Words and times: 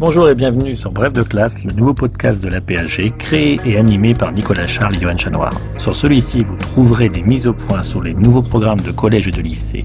Bonjour 0.00 0.30
et 0.30 0.34
bienvenue 0.34 0.74
sur 0.74 0.92
Bref 0.92 1.12
de 1.12 1.22
classe, 1.22 1.62
le 1.62 1.74
nouveau 1.74 1.92
podcast 1.92 2.42
de 2.42 2.48
la 2.48 2.62
PAG, 2.62 3.12
créé 3.18 3.60
et 3.66 3.76
animé 3.76 4.14
par 4.14 4.32
Nicolas 4.32 4.66
Charles 4.66 4.96
et 4.96 4.98
Johan 4.98 5.18
Chanoir. 5.18 5.52
Sur 5.76 5.94
celui-ci, 5.94 6.42
vous 6.42 6.56
trouverez 6.56 7.10
des 7.10 7.20
mises 7.20 7.46
au 7.46 7.52
point 7.52 7.82
sur 7.82 8.02
les 8.02 8.14
nouveaux 8.14 8.40
programmes 8.40 8.80
de 8.80 8.92
collège 8.92 9.28
et 9.28 9.30
de 9.30 9.42
lycée, 9.42 9.84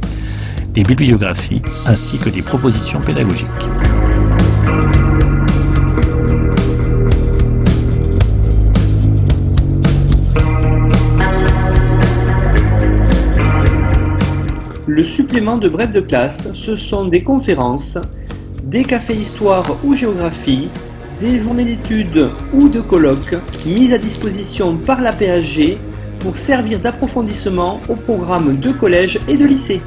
des 0.70 0.84
bibliographies, 0.84 1.62
ainsi 1.86 2.18
que 2.18 2.30
des 2.30 2.42
propositions 2.42 3.02
pédagogiques. 3.02 3.50
Le 14.88 15.04
supplément 15.04 15.58
de 15.58 15.68
bref 15.68 15.92
de 15.92 16.00
classe, 16.00 16.54
ce 16.54 16.78
sont 16.78 17.04
des 17.04 17.22
conférences, 17.22 17.98
des 18.76 18.84
cafés 18.84 19.16
histoire 19.16 19.78
ou 19.86 19.96
géographie, 19.96 20.68
des 21.18 21.40
journées 21.40 21.64
d'études 21.64 22.30
ou 22.52 22.68
de 22.68 22.82
colloques 22.82 23.38
mises 23.66 23.94
à 23.94 23.98
disposition 23.98 24.76
par 24.76 25.00
la 25.00 25.14
PAG 25.14 25.78
pour 26.20 26.38
servir 26.38 26.78
d'approfondissement 26.82 27.80
au 27.88 27.96
programme 27.96 28.60
de 28.60 28.74
collège 28.74 29.18
et 29.30 29.38
de 29.38 29.46
lycée. 29.46 29.82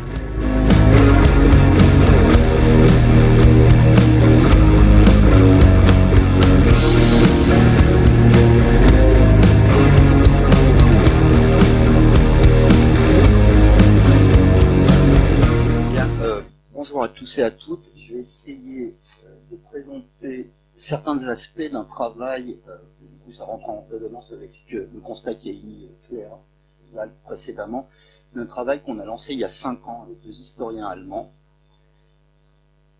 Euh, 16.23 16.41
bonjour 16.73 17.02
à 17.02 17.08
tous 17.08 17.36
et 17.36 17.42
à 17.42 17.50
toutes. 17.50 17.97
Essayer 18.19 18.97
euh, 19.24 19.36
de 19.50 19.56
présenter 19.56 20.50
certains 20.78 21.19
aspects 21.28 21.70
d'un 21.70 21.84
travail, 21.84 22.58
euh, 22.69 22.77
du 23.00 23.19
coup 23.24 23.33
ça 23.33 23.44
rentre 23.44 23.69
en 23.69 23.86
résonance 23.91 24.33
avec 24.33 24.55
ce 24.55 24.64
que, 24.64 24.77
le 24.77 25.00
constat 25.00 25.34
qui 25.34 25.50
a 25.50 25.52
émis 25.52 25.86
euh, 25.91 26.08
Claire 26.08 26.39
Zal 26.86 27.12
précédemment, 27.24 27.89
d'un 28.34 28.46
travail 28.46 28.83
qu'on 28.83 28.98
a 28.98 29.05
lancé 29.05 29.34
il 29.34 29.41
y 29.41 29.44
a 29.44 29.48
cinq 29.48 29.86
ans 29.86 30.05
avec 30.05 30.20
deux 30.20 30.41
historiens 30.41 30.86
allemands, 30.86 31.33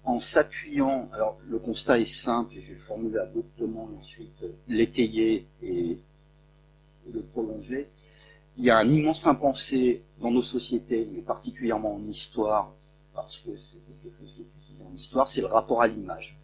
en 0.05 0.19
s'appuyant, 0.19 1.09
alors 1.13 1.39
le 1.47 1.59
constat 1.59 2.01
est 2.01 2.05
simple 2.05 2.57
et 2.57 2.61
je 2.61 2.69
vais 2.69 2.75
le 2.75 2.81
formuler 2.81 3.19
abruptement 3.19 3.89
et 3.93 3.99
ensuite 3.99 4.43
euh, 4.43 4.53
l'étayer 4.67 5.47
et 5.63 5.99
le 7.13 7.23
prolonger. 7.23 7.89
Il 8.57 8.65
y 8.65 8.71
a 8.71 8.79
un 8.79 8.89
immense 8.89 9.27
impensé 9.27 10.03
dans 10.21 10.31
nos 10.31 10.43
sociétés, 10.43 11.09
mais 11.13 11.21
particulièrement 11.21 11.95
en 11.95 12.03
histoire, 12.03 12.75
parce 13.15 13.41
que 13.41 13.57
c'est 13.57 13.87
quelque 14.99 15.15
chose 15.15 15.15
qui 15.15 15.19
est 15.19 15.23
utilisé 15.23 15.23
en 15.23 15.25
histoire, 15.25 15.29
c'est 15.29 15.41
le 15.41 15.47
rapport 15.47 15.83
à 15.83 15.87
l'image. 15.87 16.39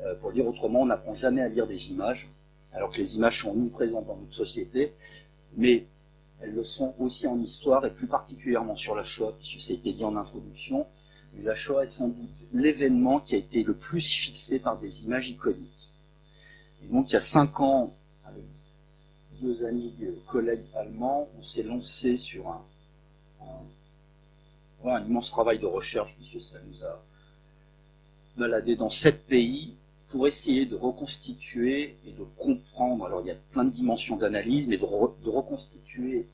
Euh, 0.00 0.14
pour 0.16 0.32
dire 0.32 0.46
autrement, 0.46 0.82
on 0.82 0.86
n'apprend 0.86 1.14
jamais 1.14 1.42
à 1.42 1.48
lire 1.48 1.66
des 1.66 1.92
images, 1.92 2.28
alors 2.72 2.90
que 2.90 2.98
les 2.98 3.16
images 3.16 3.42
sont 3.42 3.50
omniprésentes 3.50 4.06
dans 4.06 4.16
notre 4.16 4.34
société, 4.34 4.92
mais 5.56 5.86
elles 6.40 6.52
le 6.52 6.64
sont 6.64 6.94
aussi 6.98 7.26
en 7.26 7.40
histoire, 7.40 7.86
et 7.86 7.90
plus 7.90 8.08
particulièrement 8.08 8.76
sur 8.76 8.94
la 8.96 9.04
Shoah, 9.04 9.34
puisque 9.38 9.60
ça 9.60 9.72
a 9.72 9.76
été 9.76 9.92
dit 9.92 10.04
en 10.04 10.16
introduction. 10.16 10.86
Mais 11.34 11.44
la 11.44 11.54
Shoah 11.54 11.84
est 11.84 11.88
sans 11.88 12.08
doute 12.08 12.48
l'événement 12.52 13.20
qui 13.20 13.34
a 13.34 13.38
été 13.38 13.62
le 13.62 13.74
plus 13.74 14.06
fixé 14.06 14.58
par 14.58 14.78
des 14.78 15.04
images 15.04 15.28
iconiques. 15.30 15.90
Et 16.82 16.88
donc, 16.92 17.10
il 17.10 17.14
y 17.14 17.16
a 17.16 17.20
cinq 17.20 17.60
ans, 17.60 17.94
avec 18.24 18.44
deux 19.40 19.64
amis 19.64 19.94
euh, 20.02 20.12
collègues 20.26 20.66
allemands, 20.74 21.28
on 21.38 21.42
s'est 21.42 21.62
lancé 21.62 22.16
sur 22.16 22.48
un 22.48 22.62
immense 25.06 25.30
travail 25.30 25.58
de 25.58 25.66
recherche, 25.66 26.14
puisque 26.16 26.40
ça 26.42 26.58
nous 26.68 26.84
a 26.84 27.02
baladé 28.36 28.76
dans 28.76 28.90
sept 28.90 29.26
pays 29.26 29.74
pour 30.08 30.26
essayer 30.26 30.66
de 30.66 30.76
reconstituer 30.76 31.96
et 32.06 32.12
de 32.12 32.24
comprendre. 32.36 33.06
Alors 33.06 33.20
il 33.22 33.28
y 33.28 33.30
a 33.30 33.36
plein 33.52 33.64
de 33.64 33.70
dimensions 33.70 34.16
d'analyse, 34.16 34.68
mais 34.68 34.76
de, 34.76 34.84
de 34.84 35.30
reconstituer 35.30 36.28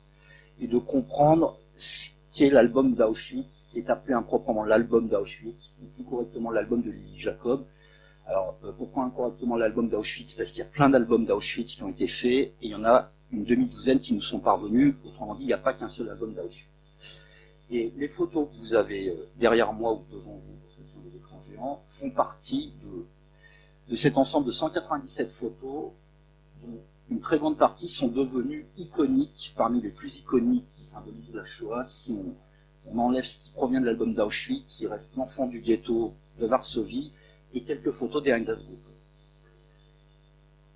et 0.60 0.66
de 0.66 0.78
comprendre 0.78 1.58
ce 1.76 2.10
qu'est 2.32 2.50
l'album 2.50 2.94
d'Auschwitz, 2.94 3.68
qui 3.70 3.78
est 3.78 3.90
appelé 3.90 4.14
improprement 4.14 4.64
l'album 4.64 5.08
d'Auschwitz, 5.08 5.70
ou 5.82 5.86
plus 5.94 6.04
correctement 6.04 6.50
l'album 6.50 6.82
de 6.82 6.90
Lily 6.90 7.18
Jacob. 7.18 7.64
Alors 8.26 8.56
euh, 8.64 8.72
pourquoi 8.72 9.04
incorrectement 9.04 9.56
l'album 9.56 9.88
d'Auschwitz? 9.88 10.34
Parce 10.34 10.52
qu'il 10.52 10.60
y 10.60 10.62
a 10.62 10.68
plein 10.68 10.90
d'albums 10.90 11.24
d'Auschwitz 11.24 11.74
qui 11.74 11.82
ont 11.82 11.88
été 11.88 12.06
faits, 12.06 12.30
et 12.30 12.54
il 12.62 12.70
y 12.70 12.74
en 12.74 12.84
a 12.84 13.10
une 13.32 13.44
demi-douzaine 13.44 13.98
qui 13.98 14.14
nous 14.14 14.20
sont 14.20 14.40
parvenus. 14.40 14.94
Autrement 15.06 15.34
dit, 15.34 15.44
il 15.44 15.46
n'y 15.46 15.52
a 15.52 15.58
pas 15.58 15.72
qu'un 15.72 15.88
seul 15.88 16.08
album 16.10 16.34
d'Auschwitz. 16.34 17.22
Et 17.70 17.92
les 17.96 18.08
photos 18.08 18.48
que 18.50 18.56
vous 18.56 18.74
avez 18.74 19.08
euh, 19.08 19.28
derrière 19.36 19.72
moi 19.72 19.94
ou 19.94 20.02
devant 20.12 20.32
vous, 20.32 20.58
font 21.88 22.10
partie 22.10 22.72
de, 23.88 23.94
cet 23.96 24.18
ensemble 24.18 24.46
de 24.46 24.52
197 24.52 25.30
photos, 25.30 25.90
dont 26.62 26.80
une 27.10 27.20
très 27.20 27.38
grande 27.38 27.58
partie 27.58 27.88
sont 27.88 28.08
devenues 28.08 28.66
iconiques, 28.76 29.52
parmi 29.56 29.80
les 29.80 29.90
plus 29.90 30.18
iconiques 30.18 30.66
qui 30.76 30.84
symbolisent 30.84 31.34
la 31.34 31.44
Shoah. 31.44 31.84
Si 31.84 32.16
on, 32.86 32.98
enlève 32.98 33.24
ce 33.24 33.38
qui 33.38 33.50
provient 33.50 33.80
de 33.80 33.86
l'album 33.86 34.14
d'Auschwitz, 34.14 34.80
il 34.80 34.86
reste 34.86 35.16
l'enfant 35.16 35.46
du 35.46 35.60
ghetto 35.60 36.14
de 36.38 36.46
Varsovie 36.46 37.12
et 37.52 37.62
quelques 37.62 37.90
photos 37.90 38.22
des 38.22 38.30
Einsatzgruppen. 38.30 38.92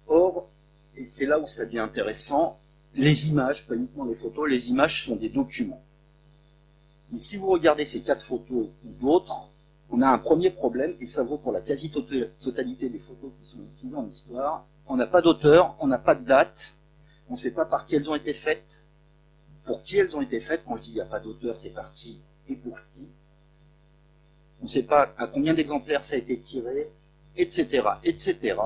Or, 0.06 0.49
et 0.97 1.06
c'est 1.06 1.27
là 1.27 1.39
où 1.39 1.47
ça 1.47 1.65
devient 1.65 1.78
intéressant, 1.78 2.59
les 2.95 3.28
images, 3.28 3.66
pas 3.66 3.75
uniquement 3.75 4.05
les 4.05 4.15
photos, 4.15 4.49
les 4.49 4.71
images 4.71 5.05
sont 5.05 5.16
des 5.16 5.28
documents. 5.28 5.83
Mais 7.11 7.21
si 7.21 7.37
vous 7.37 7.49
regardez 7.49 7.84
ces 7.84 8.01
quatre 8.01 8.22
photos 8.22 8.69
ou 8.84 8.89
d'autres, 9.01 9.49
on 9.97 10.03
a 10.03 10.09
un 10.09 10.19
premier 10.19 10.50
problème, 10.50 10.97
et 11.00 11.06
ça 11.06 11.22
vaut 11.22 11.38
pour 11.38 11.53
la 11.53 11.60
quasi-totalité 11.60 12.88
des 12.88 12.99
photos 12.99 13.31
qui 13.41 13.49
sont 13.49 13.60
utilisées 13.77 13.97
en 13.97 14.09
histoire. 14.09 14.66
On 14.88 14.97
n'a 14.97 15.06
pas 15.06 15.22
d'auteur, 15.22 15.77
on 15.78 15.87
n'a 15.87 15.99
pas 15.99 16.16
de 16.16 16.25
date, 16.25 16.77
on 17.28 17.34
ne 17.34 17.38
sait 17.38 17.53
pas 17.53 17.65
par 17.65 17.87
qui 17.87 17.94
elles 17.94 18.10
ont 18.10 18.16
été 18.16 18.33
faites, 18.33 18.83
pour 19.65 19.83
qui 19.83 19.99
elles 19.99 20.16
ont 20.16 20.21
été 20.21 20.41
faites. 20.41 20.65
Quand 20.66 20.75
je 20.75 20.83
dis 20.83 20.91
il 20.91 20.94
n'y 20.94 21.00
a 21.00 21.04
pas 21.04 21.21
d'auteur, 21.21 21.54
c'est 21.60 21.71
par 21.71 21.93
qui 21.93 22.19
et 22.49 22.56
pour 22.56 22.77
qui. 22.93 23.09
On 24.60 24.65
ne 24.65 24.69
sait 24.69 24.83
pas 24.83 25.15
à 25.16 25.28
combien 25.28 25.54
d'exemplaires 25.54 26.03
ça 26.03 26.16
a 26.16 26.19
été 26.19 26.41
tiré, 26.41 26.91
etc., 27.37 27.87
etc. 28.03 28.56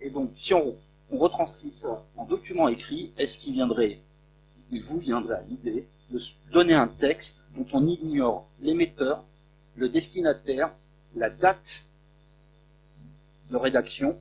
Et 0.00 0.10
donc, 0.10 0.32
si 0.34 0.54
on, 0.54 0.74
retranscrit 1.12 1.70
ça 1.70 2.04
en 2.16 2.24
document 2.24 2.66
écrit, 2.66 3.12
est-ce 3.16 3.38
qu'il 3.38 3.52
viendrait, 3.52 4.00
il 4.72 4.82
vous 4.82 4.98
viendrait 4.98 5.36
à 5.36 5.42
l'idée 5.42 5.86
de 6.10 6.18
donner 6.50 6.74
un 6.74 6.88
texte 6.88 7.44
dont 7.54 7.66
on 7.74 7.86
ignore 7.86 8.48
l'émetteur, 8.60 9.22
le 9.76 9.88
destinataire, 9.88 10.72
la 11.14 11.30
date 11.30 11.86
de 13.50 13.56
rédaction, 13.56 14.18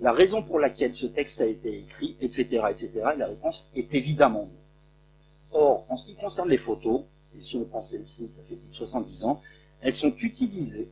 la 0.00 0.12
raison 0.12 0.42
pour 0.42 0.58
laquelle 0.58 0.94
ce 0.94 1.06
texte 1.06 1.40
a 1.40 1.46
été 1.46 1.78
écrit, 1.78 2.16
etc., 2.20 2.64
etc. 2.70 2.90
Et 3.14 3.18
la 3.18 3.26
réponse 3.26 3.68
est 3.74 3.94
évidemment 3.94 4.48
non. 4.50 5.58
Or, 5.58 5.86
en 5.88 5.96
ce 5.96 6.06
qui 6.06 6.14
concerne 6.14 6.48
les 6.48 6.56
photos, 6.56 7.02
et 7.36 7.42
si 7.42 7.56
on 7.56 7.64
prend 7.64 7.82
celle-ci, 7.82 8.28
ça 8.34 8.42
fait 8.48 8.56
plus 8.56 8.70
de 8.70 8.74
70 8.74 9.24
ans, 9.24 9.40
elles 9.80 9.92
sont 9.92 10.14
utilisées 10.16 10.88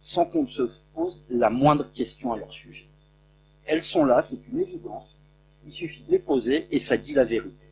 sans 0.00 0.24
qu'on 0.24 0.46
se 0.46 0.70
pose 0.94 1.22
la 1.28 1.50
moindre 1.50 1.90
question 1.92 2.32
à 2.32 2.36
leur 2.36 2.52
sujet. 2.52 2.88
Elles 3.64 3.82
sont 3.82 4.04
là, 4.04 4.22
c'est 4.22 4.40
une 4.52 4.60
évidence. 4.60 5.16
Il 5.64 5.72
suffit 5.72 6.02
de 6.02 6.10
les 6.10 6.18
poser 6.18 6.66
et 6.70 6.78
ça 6.78 6.96
dit 6.96 7.14
la 7.14 7.24
vérité. 7.24 7.66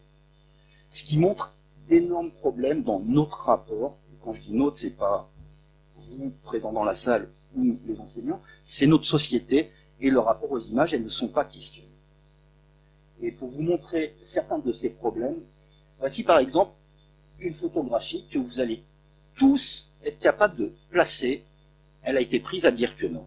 Ce 0.89 1.03
qui 1.03 1.19
montre 1.19 1.55
d'énormes 1.89 2.31
problèmes 2.31 2.83
dans 2.83 3.01
notre 3.01 3.39
rapport. 3.45 3.97
Quand 4.23 4.33
je 4.33 4.41
dis 4.41 4.53
notre, 4.53 4.77
c'est 4.77 4.97
pas 4.97 5.31
vous 5.97 6.33
présents 6.43 6.73
dans 6.73 6.85
la 6.85 6.95
salle 6.95 7.31
ou 7.57 7.79
les 7.87 7.99
enseignants, 8.01 8.41
c'est 8.65 8.87
notre 8.87 9.07
société 9.07 9.71
et 10.01 10.11
le 10.11 10.19
rapport 10.19 10.51
aux 10.51 10.59
images, 10.59 10.95
elles 10.95 11.05
ne 11.05 11.09
sont 11.09 11.29
pas 11.29 11.45
questionnées. 11.45 11.89
Et 13.23 13.33
pour 13.33 13.49
vous 13.49 13.63
montrer 13.63 14.17
certains 14.23 14.59
de 14.59 14.73
ces 14.73 14.89
problèmes, 14.89 15.41
voici 15.99 16.23
par 16.23 16.39
exemple 16.39 16.73
une 17.39 17.55
photographie 17.55 18.27
que 18.31 18.39
vous 18.39 18.61
allez 18.61 18.83
tous 19.35 19.91
être 20.05 20.19
capables 20.19 20.57
de 20.57 20.73
placer. 20.91 21.45
Elle 22.03 22.17
a 22.17 22.21
été 22.21 22.41
prise 22.41 22.65
à 22.65 22.71
Birkenau. 22.71 23.27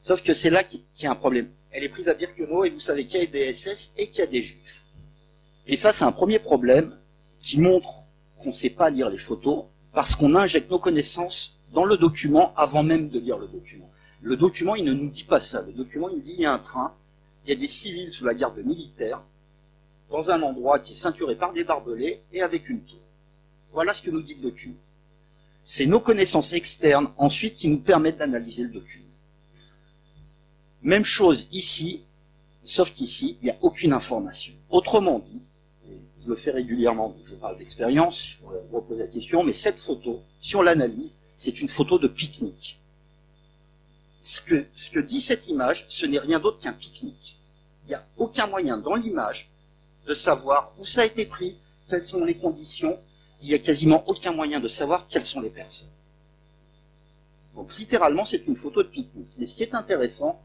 Sauf 0.00 0.22
que 0.22 0.34
c'est 0.34 0.50
là 0.50 0.62
qu'il 0.62 0.82
y 1.00 1.06
a 1.06 1.10
un 1.10 1.14
problème. 1.14 1.50
Elle 1.70 1.84
est 1.84 1.88
prise 1.88 2.08
à 2.08 2.14
Birkenau 2.14 2.64
et 2.64 2.70
vous 2.70 2.80
savez 2.80 3.04
qu'il 3.04 3.20
y 3.20 3.22
a 3.22 3.26
des 3.26 3.52
SS 3.52 3.94
et 3.96 4.08
qu'il 4.08 4.20
y 4.20 4.22
a 4.22 4.26
des 4.26 4.42
juifs. 4.42 4.84
Et 5.66 5.76
ça, 5.76 5.92
c'est 5.92 6.04
un 6.04 6.12
premier 6.12 6.38
problème 6.38 6.92
qui 7.38 7.58
montre 7.58 8.02
qu'on 8.38 8.50
ne 8.50 8.54
sait 8.54 8.70
pas 8.70 8.90
lire 8.90 9.10
les 9.10 9.18
photos 9.18 9.64
parce 9.96 10.14
qu'on 10.14 10.34
injecte 10.34 10.70
nos 10.70 10.78
connaissances 10.78 11.56
dans 11.72 11.86
le 11.86 11.96
document 11.96 12.52
avant 12.54 12.82
même 12.82 13.08
de 13.08 13.18
lire 13.18 13.38
le 13.38 13.48
document. 13.48 13.88
Le 14.20 14.36
document, 14.36 14.74
il 14.74 14.84
ne 14.84 14.92
nous 14.92 15.08
dit 15.08 15.24
pas 15.24 15.40
ça. 15.40 15.62
Le 15.62 15.72
document, 15.72 16.10
il 16.10 16.16
nous 16.16 16.22
dit 16.22 16.34
il 16.34 16.40
y 16.42 16.44
a 16.44 16.52
un 16.52 16.58
train, 16.58 16.94
il 17.42 17.48
y 17.48 17.52
a 17.54 17.56
des 17.56 17.66
civils 17.66 18.12
sous 18.12 18.26
la 18.26 18.34
garde 18.34 18.58
militaire, 18.58 19.22
dans 20.10 20.30
un 20.30 20.42
endroit 20.42 20.80
qui 20.80 20.92
est 20.92 20.96
ceinturé 20.96 21.34
par 21.34 21.54
des 21.54 21.64
barbelés 21.64 22.20
et 22.30 22.42
avec 22.42 22.68
une 22.68 22.82
tour. 22.82 22.98
Voilà 23.72 23.94
ce 23.94 24.02
que 24.02 24.10
nous 24.10 24.20
dit 24.20 24.34
le 24.34 24.50
document. 24.50 24.76
C'est 25.64 25.86
nos 25.86 26.00
connaissances 26.00 26.52
externes 26.52 27.08
ensuite 27.16 27.54
qui 27.54 27.68
nous 27.68 27.80
permettent 27.80 28.18
d'analyser 28.18 28.64
le 28.64 28.72
document. 28.72 29.06
Même 30.82 31.06
chose 31.06 31.48
ici, 31.52 32.02
sauf 32.62 32.92
qu'ici, 32.92 33.38
il 33.40 33.46
n'y 33.46 33.50
a 33.50 33.56
aucune 33.62 33.94
information. 33.94 34.52
Autrement 34.68 35.20
dit, 35.20 35.40
je 36.26 36.30
le 36.30 36.36
fais 36.36 36.50
régulièrement, 36.50 37.14
je 37.24 37.36
parle 37.36 37.56
d'expérience, 37.56 38.36
je 38.40 38.74
reposer 38.74 39.02
la 39.02 39.06
question, 39.06 39.44
mais 39.44 39.52
cette 39.52 39.78
photo, 39.78 40.22
si 40.40 40.56
on 40.56 40.62
l'analyse, 40.62 41.14
c'est 41.36 41.60
une 41.60 41.68
photo 41.68 42.00
de 42.00 42.08
pique-nique. 42.08 42.80
ce 44.22 44.40
que, 44.40 44.66
ce 44.74 44.90
que 44.90 44.98
dit 44.98 45.20
cette 45.20 45.46
image, 45.46 45.86
ce 45.88 46.04
n'est 46.04 46.18
rien 46.18 46.40
d'autre 46.40 46.58
qu'un 46.58 46.72
pique-nique. 46.72 47.38
Il 47.84 47.90
n'y 47.90 47.94
a 47.94 48.04
aucun 48.16 48.48
moyen 48.48 48.76
dans 48.76 48.96
l'image 48.96 49.52
de 50.08 50.14
savoir 50.14 50.72
où 50.80 50.84
ça 50.84 51.02
a 51.02 51.04
été 51.04 51.26
pris, 51.26 51.58
quelles 51.88 52.02
sont 52.02 52.24
les 52.24 52.36
conditions. 52.36 52.98
Il 53.40 53.48
n'y 53.48 53.54
a 53.54 53.60
quasiment 53.60 54.02
aucun 54.08 54.32
moyen 54.32 54.58
de 54.58 54.66
savoir 54.66 55.06
quelles 55.06 55.24
sont 55.24 55.40
les 55.40 55.50
personnes. 55.50 55.90
Donc 57.54 57.76
littéralement, 57.78 58.24
c'est 58.24 58.48
une 58.48 58.56
photo 58.56 58.82
de 58.82 58.88
pique-nique. 58.88 59.30
Mais 59.38 59.46
ce 59.46 59.54
qui 59.54 59.62
est 59.62 59.74
intéressant, 59.76 60.42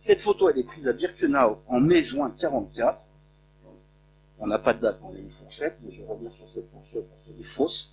cette 0.00 0.20
photo, 0.20 0.50
elle 0.50 0.58
est 0.58 0.64
prise 0.64 0.88
à 0.88 0.92
Birkenau 0.92 1.62
en 1.68 1.80
mai-juin 1.80 2.34
44. 2.36 2.98
On 4.40 4.46
n'a 4.46 4.58
pas 4.58 4.72
de 4.74 4.80
date 4.80 4.98
on 5.02 5.14
a 5.14 5.18
une 5.18 5.30
fourchette, 5.30 5.78
mais 5.82 5.92
je 5.92 6.02
revenir 6.02 6.32
sur 6.32 6.48
cette 6.48 6.70
fourchette 6.70 7.08
parce 7.08 7.22
qu'elle 7.22 7.40
est 7.40 7.44
fausse. 7.44 7.90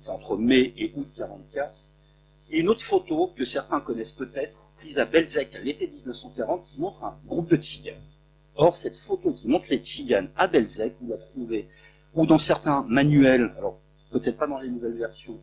c'est 0.00 0.10
entre 0.10 0.36
mai 0.36 0.72
et 0.76 0.92
août 0.96 1.08
44. 1.16 1.74
Et 2.50 2.60
une 2.60 2.68
autre 2.68 2.82
photo 2.82 3.32
que 3.36 3.44
certains 3.44 3.80
connaissent 3.80 4.12
peut-être, 4.12 4.58
prise 4.78 4.98
à 4.98 5.04
Belzec 5.04 5.54
à 5.54 5.60
l'été 5.60 5.86
1940, 5.88 6.64
qui 6.66 6.80
montre 6.80 7.04
un 7.04 7.16
groupe 7.26 7.48
de 7.50 7.56
tziganes. 7.56 8.02
Or, 8.56 8.74
cette 8.76 8.96
photo 8.96 9.32
qui 9.32 9.48
montre 9.48 9.66
les 9.70 9.78
tziganes 9.78 10.30
à 10.36 10.46
Belzec, 10.46 10.94
vous 11.00 11.10
la 11.10 11.18
trouvez, 11.18 11.68
ou 12.14 12.26
dans 12.26 12.38
certains 12.38 12.84
manuels, 12.88 13.52
alors 13.56 13.78
peut-être 14.10 14.36
pas 14.36 14.46
dans 14.46 14.58
les 14.58 14.68
nouvelles 14.68 14.96
versions, 14.96 15.38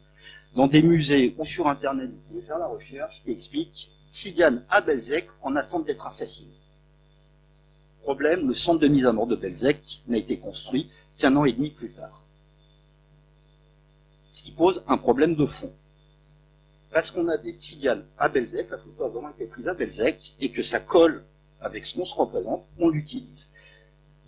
dans 0.55 0.67
des 0.67 0.81
musées 0.81 1.35
ou 1.37 1.45
sur 1.45 1.67
Internet, 1.67 2.09
vous 2.09 2.21
pouvez 2.29 2.41
faire 2.41 2.59
la 2.59 2.67
recherche, 2.67 3.23
qui 3.23 3.31
explique 3.31 3.91
tziganes 4.09 4.63
à 4.69 4.81
Belzec 4.81 5.27
en 5.41 5.55
attente 5.55 5.85
d'être 5.85 6.05
assassinés. 6.05 6.56
Le 8.07 8.53
centre 8.53 8.79
de 8.79 8.87
mise 8.87 9.05
à 9.05 9.11
mort 9.11 9.27
de 9.27 9.35
Belzec 9.35 10.01
n'a 10.07 10.17
été 10.17 10.37
construit 10.37 10.89
qu'un 11.17 11.35
an 11.35 11.43
et 11.43 11.51
demi 11.51 11.71
plus 11.71 11.89
tard. 11.91 12.21
Ce 14.31 14.43
qui 14.43 14.51
pose 14.51 14.83
un 14.87 14.97
problème 14.97 15.35
de 15.35 15.45
fond 15.45 15.73
parce 16.91 17.11
qu'on 17.11 17.27
a 17.27 17.37
des 17.37 17.51
tziganes 17.51 18.05
à 18.17 18.29
Belzec, 18.29 18.69
la 18.71 18.77
photo 18.77 19.03
a 19.03 19.09
vraiment 19.09 19.29
été 19.29 19.45
prise 19.45 19.67
à 19.67 19.73
Belzec, 19.73 20.33
et 20.39 20.49
que 20.49 20.63
ça 20.63 20.79
colle 20.79 21.23
avec 21.61 21.85
ce 21.85 21.95
qu'on 21.95 22.05
se 22.05 22.15
représente, 22.15 22.63
on 22.79 22.89
l'utilise. 22.89 23.51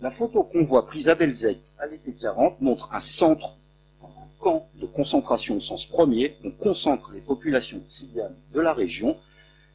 La 0.00 0.10
photo 0.10 0.44
qu'on 0.44 0.62
voit 0.62 0.86
prise 0.86 1.08
à 1.08 1.14
Belzec 1.14 1.58
à 1.78 1.86
l'été 1.86 2.12
40 2.12 2.60
montre 2.60 2.88
un 2.92 3.00
centre, 3.00 3.56
un 4.02 4.06
camp 4.38 4.68
de 4.74 4.86
concentration 4.86 5.56
au 5.56 5.60
sens 5.60 5.84
premier. 5.86 6.36
On 6.44 6.50
concentre 6.50 7.12
les 7.12 7.20
populations 7.20 7.80
tziganes 7.86 8.36
de 8.52 8.60
la 8.60 8.72
région 8.72 9.16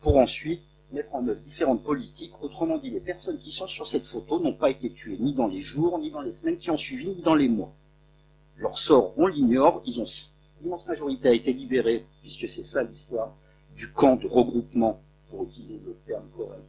pour 0.02 0.18
ensuite 0.18 0.62
mettre 0.96 1.14
en 1.14 1.28
œuvre 1.28 1.40
différentes 1.42 1.84
politiques. 1.84 2.42
Autrement 2.42 2.78
dit, 2.78 2.90
les 2.90 3.00
personnes 3.00 3.38
qui 3.38 3.52
sont 3.52 3.68
sur 3.68 3.86
cette 3.86 4.08
photo 4.08 4.40
n'ont 4.40 4.54
pas 4.54 4.70
été 4.70 4.92
tuées 4.92 5.18
ni 5.20 5.34
dans 5.34 5.48
les 5.48 5.62
jours, 5.62 6.00
ni 6.00 6.10
dans 6.10 6.22
les 6.22 6.32
semaines 6.32 6.58
qui 6.58 6.72
ont 6.72 6.78
suivi, 6.78 7.10
ni 7.10 7.22
dans 7.22 7.36
les 7.36 7.50
mois. 7.50 7.74
Leur 8.58 8.78
sort, 8.78 9.14
on 9.18 9.28
l'ignore, 9.28 9.82
ils 9.86 10.00
ont 10.00 10.06
l'immense 10.62 10.88
majorité 10.88 11.28
a 11.30 11.34
été 11.34 11.54
libérée, 11.54 12.06
puisque 12.22 12.48
c'est 12.48 12.64
ça 12.64 12.82
l'histoire 12.82 13.36
du 13.76 13.92
camp 13.92 14.16
de 14.16 14.28
regroupement, 14.28 15.02
pour 15.30 15.44
utiliser 15.44 15.82
le 15.86 15.96
terme 16.08 16.26
correct, 16.36 16.64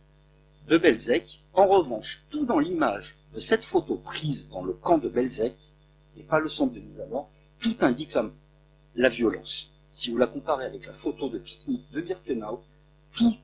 de 0.68 0.76
Belzec. 0.76 1.44
En 1.54 1.66
revanche, 1.66 2.24
tout 2.28 2.44
dans 2.44 2.58
l'image 2.58 3.16
de 3.32 3.40
cette 3.40 3.64
photo 3.64 3.96
prise 3.96 4.48
dans 4.48 4.64
le 4.64 4.72
camp 4.72 4.98
de 4.98 5.08
Belzec, 5.08 5.54
et 6.18 6.22
pas 6.22 6.40
le 6.40 6.48
centre 6.48 6.74
de 6.74 6.80
mort, 7.10 7.30
tout 7.60 7.76
indique 7.80 8.16
la, 8.96 9.08
violence. 9.08 9.70
Si 9.92 10.10
vous 10.10 10.18
la 10.18 10.26
comparez 10.26 10.66
avec 10.66 10.86
la 10.86 10.92
photo 10.92 11.28
de 11.28 11.38
pique-nique 11.38 11.90
de 11.92 12.00
Birkenau, 12.00 12.62
tout 13.12 13.34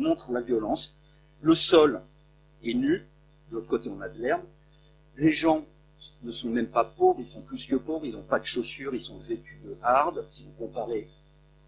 montre 0.00 0.32
la 0.32 0.40
violence. 0.40 0.96
Le 1.42 1.54
sol 1.54 2.02
est 2.64 2.74
nu, 2.74 3.06
de 3.50 3.56
l'autre 3.56 3.68
côté 3.68 3.88
on 3.88 4.00
a 4.00 4.08
de 4.08 4.20
l'herbe, 4.20 4.42
les 5.16 5.32
gens 5.32 5.64
ne 6.22 6.32
sont 6.32 6.48
même 6.48 6.66
pas 6.66 6.84
pauvres, 6.84 7.20
ils 7.20 7.26
sont 7.26 7.42
plus 7.42 7.66
que 7.66 7.76
pauvres, 7.76 8.06
ils 8.06 8.14
n'ont 8.14 8.22
pas 8.22 8.40
de 8.40 8.46
chaussures, 8.46 8.94
ils 8.94 9.00
sont 9.00 9.18
vêtus 9.18 9.58
de 9.64 9.76
hard. 9.82 10.24
Si 10.30 10.44
vous 10.44 10.66
comparez 10.66 11.08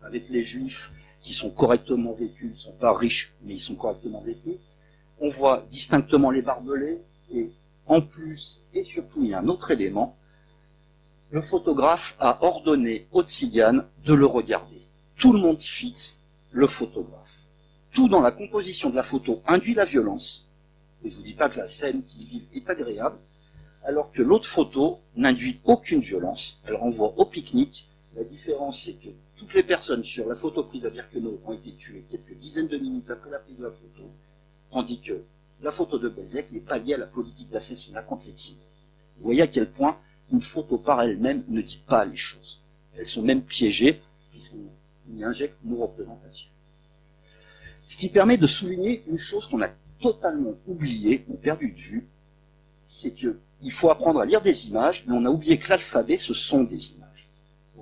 avec 0.03 0.29
les 0.31 0.43
juifs 0.43 0.93
qui 1.21 1.35
sont 1.35 1.51
correctement 1.51 2.13
vêtus, 2.13 2.47
ils 2.47 2.55
ne 2.55 2.59
sont 2.59 2.73
pas 2.73 2.97
riches, 2.97 3.33
mais 3.43 3.55
ils 3.55 3.61
sont 3.61 3.77
correctement 3.77 4.23
vêtus, 4.23 4.57
on 5.21 5.29
voit 5.29 5.65
distinctement 5.71 6.31
les 6.31 6.43
barbelés, 6.43 6.99
et 7.33 7.51
en 7.87 8.01
plus, 8.01 8.65
et 8.75 8.83
surtout, 8.83 9.23
il 9.23 9.31
y 9.31 9.35
a 9.35 9.41
un 9.41 9.49
autre 9.49 9.71
élément, 9.71 10.17
le 11.31 11.41
photographe 11.41 12.17
a 12.19 12.43
ordonné 12.45 13.07
aux 13.13 13.23
tziganes 13.23 13.87
de 14.05 14.15
le 14.15 14.27
regarder. 14.27 14.83
Tout 15.17 15.33
le 15.33 15.39
monde 15.39 15.61
fixe 15.61 16.25
le 16.51 16.67
photographe. 16.67 17.42
Tout 17.93 18.09
dans 18.09 18.21
la 18.21 18.33
composition 18.33 18.89
de 18.89 18.97
la 18.97 19.03
photo 19.03 19.43
induit 19.47 19.75
la 19.75 19.85
violence, 19.85 20.49
et 21.05 21.11
je 21.11 21.17
vous 21.17 21.23
dis 21.23 21.35
pas 21.35 21.51
que 21.51 21.59
la 21.59 21.67
scène 21.67 22.03
qu'ils 22.05 22.27
vivent 22.27 22.47
est 22.55 22.71
agréable, 22.71 23.19
alors 23.85 24.11
que 24.11 24.23
l'autre 24.23 24.47
photo 24.47 25.01
n'induit 25.15 25.61
aucune 25.65 26.01
violence, 26.01 26.61
elle 26.67 26.77
renvoie 26.77 27.13
au 27.19 27.27
pique-nique. 27.27 27.89
La 28.17 28.25
différence, 28.25 28.83
c'est 28.83 28.95
que 28.95 29.09
toutes 29.37 29.53
les 29.55 29.63
personnes 29.63 30.05
sur 30.05 30.27
la 30.27 30.35
photo 30.35 30.63
prise 30.63 30.87
à 30.87 30.91
Birkenau 30.91 31.41
ont 31.45 31.53
été 31.53 31.73
tuées 31.73 32.05
quelques 32.09 32.35
dizaines 32.39 32.69
de 32.69 32.79
minutes 32.79 33.11
après 33.11 33.31
la 33.31 33.39
prise 33.39 33.57
de 33.57 33.65
la 33.65 33.71
photo, 33.71 34.11
tandis 34.71 35.01
que 35.01 35.25
la 35.61 35.71
photo 35.71 35.99
de 35.99 36.09
Belzec 36.09 36.51
n'est 36.51 36.61
pas 36.61 36.79
liée 36.79 36.95
à 36.95 36.99
la 36.99 37.07
politique 37.07 37.51
d'assassinat 37.51 38.03
contre 38.03 38.27
les 38.27 38.33
Tibets. 38.33 38.61
Vous 39.19 39.25
voyez 39.25 39.43
à 39.43 39.47
quel 39.47 39.71
point 39.71 39.99
une 40.33 40.41
photo 40.41 40.79
par 40.79 41.03
elle-même 41.03 41.45
ne 41.49 41.61
dit 41.61 41.83
pas 41.87 42.05
les 42.05 42.17
choses. 42.17 42.63
Elles 42.97 43.07
sont 43.07 43.23
même 43.23 43.43
piégées, 43.43 44.01
puisqu'on 44.31 44.71
y 45.15 45.25
injecte 45.25 45.57
nos 45.65 45.77
représentations. 45.77 46.49
Ce 47.85 47.97
qui 47.97 48.09
permet 48.09 48.37
de 48.37 48.47
souligner 48.47 49.05
une 49.09 49.19
chose 49.19 49.47
qu'on 49.47 49.63
a 49.63 49.69
totalement 50.01 50.55
oubliée 50.67 51.25
ou 51.29 51.35
perdue 51.35 51.73
de 51.73 51.81
vue, 51.81 52.07
c'est 52.87 53.13
que 53.13 53.39
il 53.63 53.71
faut 53.71 53.91
apprendre 53.91 54.21
à 54.21 54.27
lire 54.27 54.43
des 54.43 54.69
images, 54.69 55.05
mais 55.07 55.15
on 55.15 55.25
a 55.25 55.31
oublié 55.31 55.59
que 55.59 55.69
l'alphabet, 55.69 56.17
ce 56.17 56.35
sont 56.35 56.65
des 56.65 56.93
images. 56.93 57.29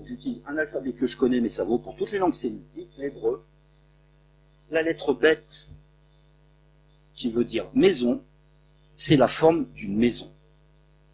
J'utilise 0.04 0.42
un 0.46 0.56
alphabet 0.58 0.92
que 0.92 1.06
je 1.06 1.16
connais, 1.16 1.40
mais 1.40 1.48
ça 1.48 1.64
vaut 1.64 1.78
pour 1.78 1.96
toutes 1.96 2.12
les 2.12 2.18
langues 2.18 2.34
sémitiques, 2.34 2.90
l'hébreu. 2.98 3.42
La 4.70 4.82
lettre 4.82 5.14
bête, 5.14 5.68
qui 7.14 7.30
veut 7.30 7.44
dire 7.44 7.66
maison, 7.74 8.22
c'est 8.92 9.16
la 9.16 9.28
forme 9.28 9.66
d'une 9.74 9.96
maison. 9.96 10.30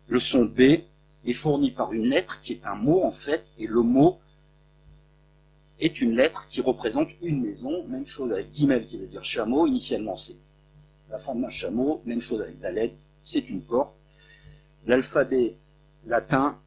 Le 0.08 0.18
son 0.18 0.44
B 0.44 0.60
est 1.24 1.32
fourni 1.32 1.70
par 1.70 1.92
une 1.92 2.06
lettre 2.06 2.40
qui 2.40 2.54
est 2.54 2.66
un 2.66 2.74
mot 2.74 3.02
en 3.04 3.12
fait, 3.12 3.44
et 3.58 3.66
le 3.66 3.82
mot 3.82 4.18
est 5.80 6.00
une 6.00 6.16
lettre 6.16 6.46
qui 6.48 6.60
représente 6.60 7.08
une 7.22 7.42
maison. 7.42 7.84
Même 7.88 8.06
chose 8.06 8.32
avec 8.32 8.52
Gimel 8.52 8.86
qui 8.86 8.98
veut 8.98 9.06
dire 9.06 9.24
chameau. 9.24 9.66
Initialement, 9.66 10.16
c'est 10.16 10.36
la 11.10 11.18
forme 11.18 11.42
d'un 11.42 11.50
chameau. 11.50 12.02
Même 12.04 12.20
chose 12.20 12.40
avec 12.40 12.56
la 12.60 12.72
lettre, 12.72 12.94
c'est 13.22 13.48
une 13.50 13.62
porte 13.62 13.96
l'alphabet 14.86 15.56
latin 16.06 16.58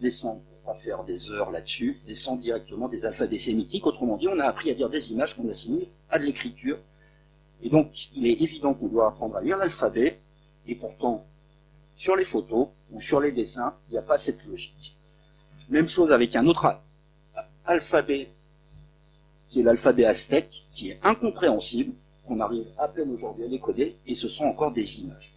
descend, 0.00 0.40
pour 0.62 0.74
pas 0.74 0.80
faire 0.80 1.04
des 1.04 1.32
heures 1.32 1.50
là-dessus, 1.50 2.00
descend 2.06 2.38
directement 2.38 2.88
des 2.88 3.04
alphabets 3.04 3.38
sémitiques. 3.38 3.86
Autrement 3.86 4.16
dit, 4.16 4.28
on 4.28 4.38
a 4.38 4.44
appris 4.44 4.70
à 4.70 4.74
lire 4.74 4.88
des 4.88 5.12
images 5.12 5.36
qu'on 5.36 5.48
assimile 5.48 5.88
à 6.10 6.18
de 6.18 6.24
l'écriture. 6.24 6.78
Et 7.62 7.68
donc, 7.68 7.90
il 8.14 8.26
est 8.26 8.40
évident 8.40 8.74
qu'on 8.74 8.86
doit 8.86 9.08
apprendre 9.08 9.36
à 9.36 9.42
lire 9.42 9.56
l'alphabet, 9.56 10.20
et 10.66 10.76
pourtant, 10.76 11.26
sur 11.96 12.14
les 12.14 12.24
photos 12.24 12.68
ou 12.92 13.00
sur 13.00 13.20
les 13.20 13.32
dessins, 13.32 13.74
il 13.88 13.92
n'y 13.92 13.98
a 13.98 14.02
pas 14.02 14.18
cette 14.18 14.44
logique. 14.46 14.96
Même 15.68 15.88
chose 15.88 16.12
avec 16.12 16.36
un 16.36 16.46
autre 16.46 16.80
alphabet, 17.66 18.28
qui 19.48 19.60
est 19.60 19.62
l'alphabet 19.62 20.04
aztèque, 20.04 20.66
qui 20.70 20.90
est 20.90 20.98
incompréhensible, 21.02 21.92
qu'on 22.26 22.40
arrive 22.40 22.66
à 22.76 22.88
peine 22.88 23.10
aujourd'hui 23.10 23.44
à 23.44 23.48
décoder, 23.48 23.96
et 24.06 24.14
ce 24.14 24.28
sont 24.28 24.44
encore 24.44 24.72
des 24.72 25.00
images. 25.00 25.32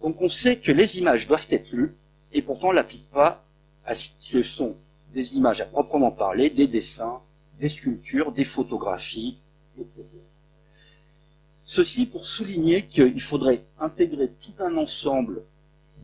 Donc 0.00 0.20
on 0.20 0.28
sait 0.28 0.56
que 0.56 0.70
les 0.70 0.98
images 0.98 1.26
doivent 1.26 1.48
être 1.50 1.72
lues, 1.72 1.94
et 2.32 2.42
pourtant 2.42 2.68
on 2.68 2.72
l'applique 2.72 3.10
pas 3.10 3.44
à 3.84 3.94
ce 3.94 4.08
que 4.30 4.42
sont 4.42 4.76
des 5.12 5.36
images 5.36 5.60
à 5.60 5.64
proprement 5.64 6.12
parler, 6.12 6.50
des 6.50 6.66
dessins, 6.66 7.20
des 7.58 7.68
sculptures, 7.68 8.30
des 8.30 8.44
photographies, 8.44 9.38
etc. 9.78 10.04
Ceci 11.64 12.06
pour 12.06 12.24
souligner 12.24 12.86
qu'il 12.86 13.20
faudrait 13.20 13.62
intégrer 13.80 14.30
tout 14.40 14.62
un 14.62 14.76
ensemble 14.76 15.42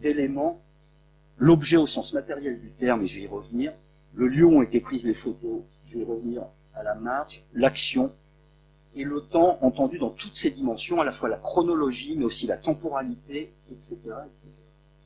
d'éléments, 0.02 0.60
l'objet 1.38 1.76
au 1.76 1.86
sens 1.86 2.12
matériel 2.12 2.60
du 2.60 2.70
terme, 2.70 3.04
et 3.04 3.06
je 3.06 3.20
vais 3.20 3.24
y 3.24 3.28
revenir, 3.28 3.72
le 4.14 4.28
lieu 4.28 4.44
où 4.44 4.58
ont 4.58 4.62
été 4.62 4.80
prises 4.80 5.06
les 5.06 5.14
photos, 5.14 5.62
je 5.88 5.94
vais 5.94 6.00
y 6.00 6.04
revenir 6.04 6.42
à 6.74 6.82
la 6.82 6.94
marge, 6.94 7.42
l'action, 7.52 8.12
et 8.96 9.04
le 9.04 9.22
temps 9.22 9.58
entendu 9.60 9.98
dans 9.98 10.10
toutes 10.10 10.36
ses 10.36 10.50
dimensions, 10.50 11.00
à 11.00 11.04
la 11.04 11.12
fois 11.12 11.28
la 11.28 11.36
chronologie, 11.36 12.16
mais 12.16 12.24
aussi 12.24 12.46
la 12.46 12.56
temporalité, 12.56 13.52
etc. 13.70 13.96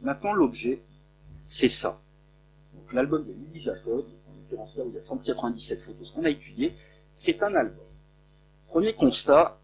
Maintenant, 0.03 0.33
l'objet, 0.33 0.81
c'est 1.47 1.69
ça. 1.69 1.99
Donc 2.75 2.93
l'album 2.93 3.25
de 3.25 3.33
Lily 3.33 3.63
Jacob, 3.63 4.05
en 4.29 4.33
l'occurrence 4.35 4.77
là 4.77 4.85
où 4.85 4.89
il 4.91 4.95
y 4.95 4.99
a 4.99 5.03
197 5.03 5.81
photos, 5.81 6.11
qu'on 6.11 6.25
a 6.25 6.31
étudié, 6.31 6.75
c'est 7.13 7.43
un 7.43 7.55
album. 7.55 7.85
Premier 8.69 8.93
constat, 8.93 9.59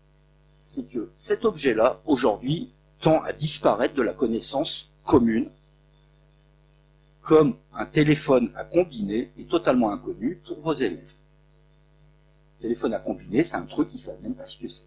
c'est 0.60 0.90
que 0.90 1.10
cet 1.18 1.44
objet-là, 1.44 2.00
aujourd'hui, 2.06 2.70
tend 3.00 3.22
à 3.22 3.34
disparaître 3.34 3.94
de 3.94 4.02
la 4.02 4.14
connaissance 4.14 4.88
commune, 5.04 5.50
comme 7.20 7.56
un 7.74 7.86
téléphone 7.86 8.50
à 8.54 8.64
combiner 8.64 9.30
est 9.38 9.48
totalement 9.48 9.90
inconnu 9.92 10.40
pour 10.46 10.58
vos 10.60 10.72
élèves 10.72 11.12
téléphone 12.64 12.94
à 12.94 12.98
combiner, 12.98 13.44
c'est 13.44 13.56
un 13.56 13.66
truc 13.66 13.88
qui 13.88 13.98
savent 13.98 14.22
même 14.22 14.34
pas 14.34 14.46
ce 14.46 14.56
que 14.56 14.68
c'est. 14.68 14.86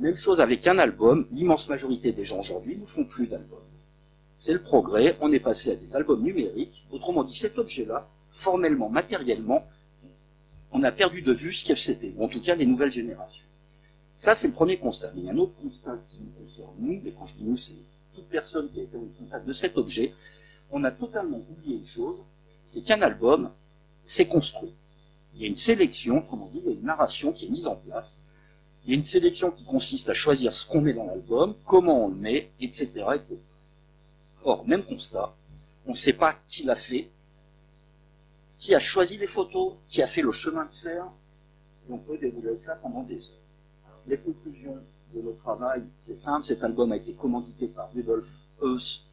Même 0.00 0.16
chose 0.16 0.40
avec 0.40 0.66
un 0.66 0.76
album, 0.78 1.28
l'immense 1.30 1.68
majorité 1.68 2.10
des 2.10 2.24
gens 2.24 2.40
aujourd'hui 2.40 2.76
ne 2.76 2.84
font 2.84 3.04
plus 3.04 3.28
d'albums. 3.28 3.60
C'est 4.38 4.52
le 4.52 4.60
progrès, 4.60 5.16
on 5.20 5.30
est 5.30 5.38
passé 5.38 5.70
à 5.70 5.76
des 5.76 5.94
albums 5.94 6.20
numériques, 6.20 6.84
autrement 6.90 7.22
dit 7.22 7.36
cet 7.36 7.58
objet-là, 7.58 8.08
formellement, 8.32 8.88
matériellement, 8.88 9.64
on 10.72 10.82
a 10.82 10.90
perdu 10.90 11.22
de 11.22 11.32
vue 11.32 11.52
ce 11.52 11.64
que 11.64 11.76
c'était, 11.76 12.12
ou 12.16 12.24
en 12.24 12.28
tout 12.28 12.40
cas 12.40 12.56
les 12.56 12.66
nouvelles 12.66 12.90
générations. 12.90 13.44
Ça, 14.16 14.34
c'est 14.34 14.48
le 14.48 14.54
premier 14.54 14.78
constat. 14.78 15.12
Mais 15.14 15.20
il 15.20 15.26
y 15.26 15.30
a 15.30 15.32
un 15.32 15.38
autre 15.38 15.54
constat 15.62 15.96
qui 16.08 16.18
nous 16.22 16.42
concerne, 16.42 16.74
nous, 16.80 17.00
et 17.06 17.14
quand 17.16 17.26
je 17.28 17.34
dis 17.34 17.44
nous, 17.44 17.56
c'est 17.56 17.74
toute 18.16 18.28
personne 18.28 18.68
qui 18.72 18.80
a 18.80 18.82
été 18.82 18.96
en 18.96 19.06
contact 19.16 19.46
de 19.46 19.52
cet 19.52 19.78
objet, 19.78 20.12
on 20.72 20.82
a 20.82 20.90
totalement 20.90 21.40
oublié 21.48 21.76
une 21.76 21.86
chose, 21.86 22.18
c'est 22.64 22.80
qu'un 22.80 23.00
album, 23.00 23.52
c'est 24.02 24.26
construit. 24.26 24.74
Il 25.36 25.42
y 25.42 25.44
a 25.44 25.48
une 25.48 25.56
sélection, 25.56 26.22
comme 26.22 26.42
on 26.42 26.46
dit, 26.46 26.60
il 26.64 26.66
y 26.66 26.68
a 26.70 26.72
une 26.72 26.86
narration 26.86 27.30
qui 27.32 27.46
est 27.46 27.50
mise 27.50 27.66
en 27.66 27.76
place. 27.76 28.22
Il 28.84 28.90
y 28.90 28.92
a 28.94 28.96
une 28.96 29.02
sélection 29.02 29.50
qui 29.50 29.64
consiste 29.64 30.08
à 30.08 30.14
choisir 30.14 30.52
ce 30.52 30.66
qu'on 30.66 30.80
met 30.80 30.94
dans 30.94 31.04
l'album, 31.04 31.54
comment 31.66 32.06
on 32.06 32.08
le 32.08 32.14
met, 32.14 32.50
etc., 32.58 32.86
etc. 33.14 33.36
Or, 34.44 34.66
même 34.66 34.82
constat, 34.82 35.34
on 35.86 35.90
ne 35.90 35.96
sait 35.96 36.14
pas 36.14 36.36
qui 36.46 36.64
l'a 36.64 36.74
fait, 36.76 37.10
qui 38.56 38.74
a 38.74 38.78
choisi 38.78 39.18
les 39.18 39.26
photos, 39.26 39.74
qui 39.86 40.02
a 40.02 40.06
fait 40.06 40.22
le 40.22 40.32
chemin 40.32 40.64
de 40.64 40.74
fer, 40.74 41.04
et 41.86 41.92
on 41.92 41.98
peut 41.98 42.16
dérouler 42.16 42.56
ça 42.56 42.76
pendant 42.76 43.02
des 43.02 43.28
heures. 43.28 44.00
Les 44.06 44.16
conclusions 44.16 44.78
de 45.14 45.20
notre 45.20 45.38
travail, 45.38 45.84
c'est 45.98 46.16
simple, 46.16 46.46
cet 46.46 46.64
album 46.64 46.92
a 46.92 46.96
été 46.96 47.12
commandité 47.12 47.66
par 47.66 47.92
Rudolf 47.92 48.40
Heuss, 48.62 49.06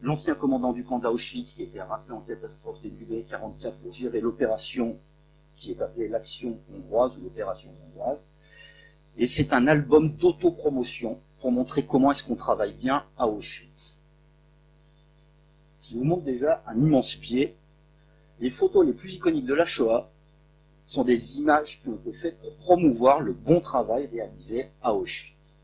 l'ancien 0.00 0.34
commandant 0.34 0.72
du 0.72 0.84
camp 0.84 1.00
d'Auschwitz 1.00 1.52
qui 1.52 1.64
était 1.64 1.82
rappelé 1.82 2.16
en 2.16 2.20
catastrophe 2.20 2.78
mai 2.82 3.24
44 3.28 3.76
pour 3.76 3.92
gérer 3.92 4.20
l'opération 4.20 4.98
qui 5.60 5.72
est 5.72 5.80
appelée 5.80 6.08
l'action 6.08 6.58
hongroise 6.74 7.16
ou 7.18 7.24
l'opération 7.24 7.70
hongroise. 7.86 8.24
Et 9.18 9.26
c'est 9.26 9.52
un 9.52 9.66
album 9.66 10.16
d'autopromotion 10.16 11.20
pour 11.40 11.52
montrer 11.52 11.84
comment 11.84 12.10
est-ce 12.10 12.24
qu'on 12.24 12.34
travaille 12.34 12.72
bien 12.72 13.04
à 13.18 13.28
Auschwitz. 13.28 14.00
Ce 15.78 15.94
vous 15.94 16.04
montre 16.04 16.24
déjà 16.24 16.62
un 16.66 16.76
immense 16.76 17.14
pied 17.14 17.54
les 18.40 18.50
photos 18.50 18.86
les 18.86 18.94
plus 18.94 19.14
iconiques 19.14 19.44
de 19.44 19.54
la 19.54 19.66
Shoah 19.66 20.08
sont 20.86 21.04
des 21.04 21.36
images 21.38 21.80
qui 21.82 21.88
ont 21.88 21.96
été 21.96 22.12
faites 22.12 22.40
pour 22.40 22.54
promouvoir 22.56 23.20
le 23.20 23.34
bon 23.34 23.60
travail 23.60 24.08
réalisé 24.10 24.70
à 24.82 24.94
Auschwitz. 24.94 25.58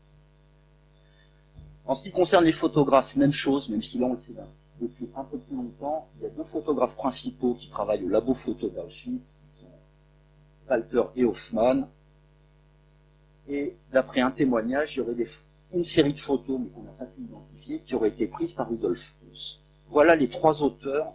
En 1.85 1.95
ce 1.95 2.03
qui 2.03 2.11
concerne 2.11 2.45
les 2.45 2.51
photographes, 2.51 3.15
même 3.15 3.31
chose, 3.31 3.69
même 3.69 3.81
si 3.81 3.97
là 3.97 4.05
on 4.05 4.13
le 4.13 4.19
sait 4.19 4.33
depuis 4.79 5.09
un 5.15 5.23
peu 5.23 5.39
plus 5.39 5.55
longtemps, 5.55 6.07
il 6.17 6.23
y 6.23 6.25
a 6.27 6.29
deux 6.29 6.43
photographes 6.43 6.95
principaux 6.95 7.55
qui 7.55 7.69
travaillent 7.69 8.03
au 8.03 8.09
labo 8.09 8.35
photo 8.35 8.69
d'Auschwitz, 8.69 9.37
qui 9.43 9.46
Walter 10.69 11.03
et 11.15 11.25
Hoffman. 11.25 11.87
Et 13.49 13.75
d'après 13.91 14.21
un 14.21 14.31
témoignage, 14.31 14.95
il 14.95 14.99
y 14.99 15.01
aurait 15.01 15.15
une 15.73 15.83
série 15.83 16.13
de 16.13 16.19
photos, 16.19 16.59
mais 16.59 16.69
qu'on 16.69 16.83
n'a 16.83 16.91
pas 16.91 17.05
pu 17.05 17.21
identifier, 17.21 17.79
qui 17.79 17.95
auraient 17.95 18.09
été 18.09 18.27
prises 18.27 18.53
par 18.53 18.69
Rudolf 18.69 19.15
Heuss. 19.31 19.61
Voilà 19.89 20.15
les 20.15 20.29
trois 20.29 20.63
auteurs 20.63 21.13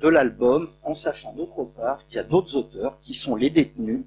de 0.00 0.08
l'album, 0.08 0.70
en 0.82 0.94
sachant 0.94 1.34
d'autre 1.34 1.64
part 1.64 2.04
qu'il 2.06 2.16
y 2.16 2.20
a 2.20 2.24
d'autres 2.24 2.56
auteurs 2.56 2.98
qui 3.00 3.14
sont 3.14 3.36
les 3.36 3.50
détenus 3.50 4.02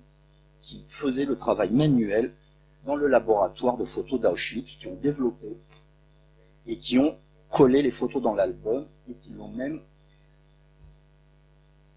qui 0.62 0.86
faisaient 0.88 1.25
le 1.25 1.38
travail 1.38 1.72
manuel 1.72 2.34
dans 2.86 2.96
le 2.96 3.08
laboratoire 3.08 3.77
de 3.77 3.86
photos 3.86 4.20
d'Auschwitz, 4.20 4.75
qui 4.75 4.88
ont 4.88 4.96
développé 4.96 5.58
et 6.67 6.77
qui 6.77 6.98
ont 7.00 7.17
collé 7.50 7.81
les 7.81 7.91
photos 7.91 8.22
dans 8.22 8.34
l'album 8.34 8.86
et 9.10 9.13
qui 9.13 9.34
l'ont 9.34 9.50
même 9.50 9.81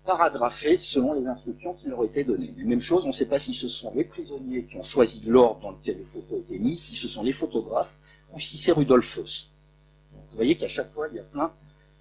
paragraphé 0.04 0.76
selon 0.76 1.14
les 1.14 1.26
instructions 1.26 1.74
qui 1.74 1.88
leur 1.88 2.04
étaient 2.04 2.24
données. 2.24 2.52
La 2.56 2.64
même 2.64 2.80
chose, 2.80 3.04
on 3.04 3.08
ne 3.08 3.12
sait 3.12 3.26
pas 3.26 3.38
si 3.38 3.54
ce 3.54 3.68
sont 3.68 3.92
les 3.94 4.04
prisonniers 4.04 4.64
qui 4.64 4.76
ont 4.76 4.82
choisi 4.82 5.22
l'ordre 5.26 5.60
dans 5.60 5.70
lequel 5.72 5.98
les 5.98 6.04
photos 6.04 6.40
étaient 6.40 6.58
mises, 6.58 6.82
si 6.82 6.96
ce 6.96 7.08
sont 7.08 7.22
les 7.22 7.32
photographes, 7.32 7.96
ou 8.32 8.40
si 8.40 8.58
c'est 8.58 8.72
Rudolf 8.72 9.18
Heuss. 9.18 9.50
Vous 10.30 10.36
voyez 10.36 10.56
qu'à 10.56 10.68
chaque 10.68 10.90
fois, 10.90 11.08
il 11.08 11.16
y 11.16 11.20
a 11.20 11.24
plein 11.24 11.52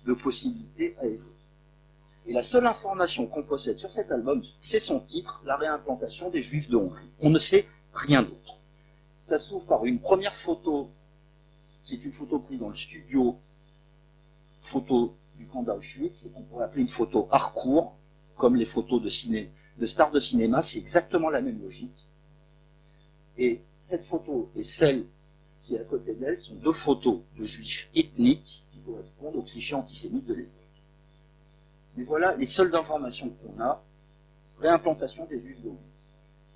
de 0.05 0.13
possibilités 0.13 0.95
à 0.99 1.05
évoluer. 1.05 1.29
Et 2.25 2.33
la 2.33 2.43
seule 2.43 2.65
information 2.65 3.27
qu'on 3.27 3.43
possède 3.43 3.77
sur 3.77 3.91
cet 3.91 4.11
album, 4.11 4.41
c'est 4.57 4.79
son 4.79 4.99
titre, 4.99 5.41
La 5.45 5.57
réimplantation 5.57 6.29
des 6.29 6.41
Juifs 6.41 6.69
de 6.69 6.77
Hongrie. 6.77 7.09
On 7.19 7.29
ne 7.29 7.37
sait 7.37 7.67
rien 7.93 8.23
d'autre. 8.23 8.57
Ça 9.21 9.39
s'ouvre 9.39 9.65
par 9.67 9.85
une 9.85 9.99
première 9.99 10.33
photo, 10.33 10.89
qui 11.85 11.95
est 11.95 12.03
une 12.03 12.13
photo 12.13 12.39
prise 12.39 12.59
dans 12.59 12.69
le 12.69 12.75
studio 12.75 13.37
photo 14.61 15.13
du 15.43 15.49
camp 15.49 15.63
d'Auschwitz, 15.63 16.29
qu'on 16.33 16.41
pourrait 16.43 16.65
appeler 16.65 16.81
une 16.81 16.87
photo 16.89 17.27
harcourt, 17.31 17.95
comme 18.37 18.55
les 18.55 18.65
photos 18.65 19.01
de, 19.01 19.09
ciné, 19.09 19.51
de 19.77 19.85
stars 19.85 20.11
de 20.11 20.19
cinéma, 20.19 20.61
c'est 20.61 20.79
exactement 20.79 21.29
la 21.29 21.41
même 21.41 21.61
logique. 21.61 22.07
Et 23.37 23.61
cette 23.81 24.05
photo 24.05 24.49
et 24.55 24.63
celle 24.63 25.05
qui 25.61 25.75
est 25.75 25.79
à 25.79 25.83
côté 25.83 26.13
d'elle 26.13 26.39
sont 26.39 26.55
deux 26.55 26.71
photos 26.71 27.19
de 27.37 27.45
juifs 27.45 27.89
ethniques 27.95 28.63
qui 28.71 28.79
correspondent 28.79 29.35
aux 29.35 29.43
clichés 29.43 29.75
antisémites 29.75 30.25
de 30.25 30.33
l'époque. 30.33 30.51
Mais 31.95 32.03
voilà 32.03 32.35
les 32.35 32.45
seules 32.45 32.75
informations 32.75 33.29
qu'on 33.29 33.61
a. 33.61 33.81
Réimplantation 34.59 35.25
des 35.25 35.39
juifs 35.39 35.61
d'Hongrie. 35.61 35.79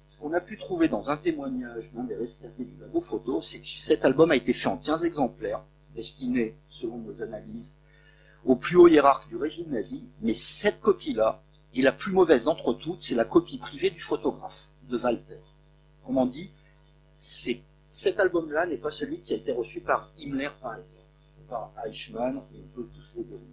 Ce 0.10 0.20
qu'on 0.20 0.34
a 0.34 0.39
pu 0.39 0.58
trouver 0.58 0.88
dans 0.88 1.10
un 1.10 1.17
témoignage 1.17 1.89
d'un 1.94 2.03
des 2.03 2.15
rescapés 2.15 2.63
du 2.63 2.79
labo 2.79 3.01
photo, 3.01 3.41
c'est 3.41 3.60
que 3.60 3.67
cet 3.67 4.06
album 4.06 4.32
a 4.32 4.36
été 4.36 4.53
fait 4.53 4.67
en 4.67 4.77
15 4.77 5.03
exemplaires, 5.03 5.62
destinés, 5.94 6.56
selon 6.70 6.98
nos 6.98 7.22
analyses, 7.22 7.74
au 8.48 8.56
plus 8.56 8.77
haut 8.77 8.88
hiérarque 8.88 9.27
du 9.27 9.36
régime 9.36 9.70
nazi, 9.70 10.06
mais 10.22 10.34
cette 10.34 10.80
copie-là 10.80 11.44
est 11.75 11.82
la 11.82 11.92
plus 11.92 12.13
mauvaise 12.13 12.46
d'entre 12.46 12.74
toutes, 12.74 13.01
c'est 13.01 13.13
la 13.13 13.25
copie 13.25 13.58
privée 13.58 13.89
du 13.89 14.00
photographe, 14.00 14.70
de 14.89 14.98
Walter. 14.98 15.42
Comment 16.06 16.25
dit, 16.25 16.50
cet 17.18 18.20
album-là 18.20 18.66
n'est 18.66 18.77
pas 18.77 18.89
celui 18.89 19.20
qui 19.20 19.34
a 19.34 19.36
été 19.36 19.51
reçu 19.51 19.82
par 19.82 20.10
Himmler, 20.18 20.50
par 20.62 20.75
exemple, 20.75 21.04
par 21.50 21.72
Eichmann, 21.86 22.38
et 22.54 22.60
on 22.63 22.75
peut 22.75 22.88
tous 22.96 23.12
les 23.18 23.24
dérouler. 23.24 23.44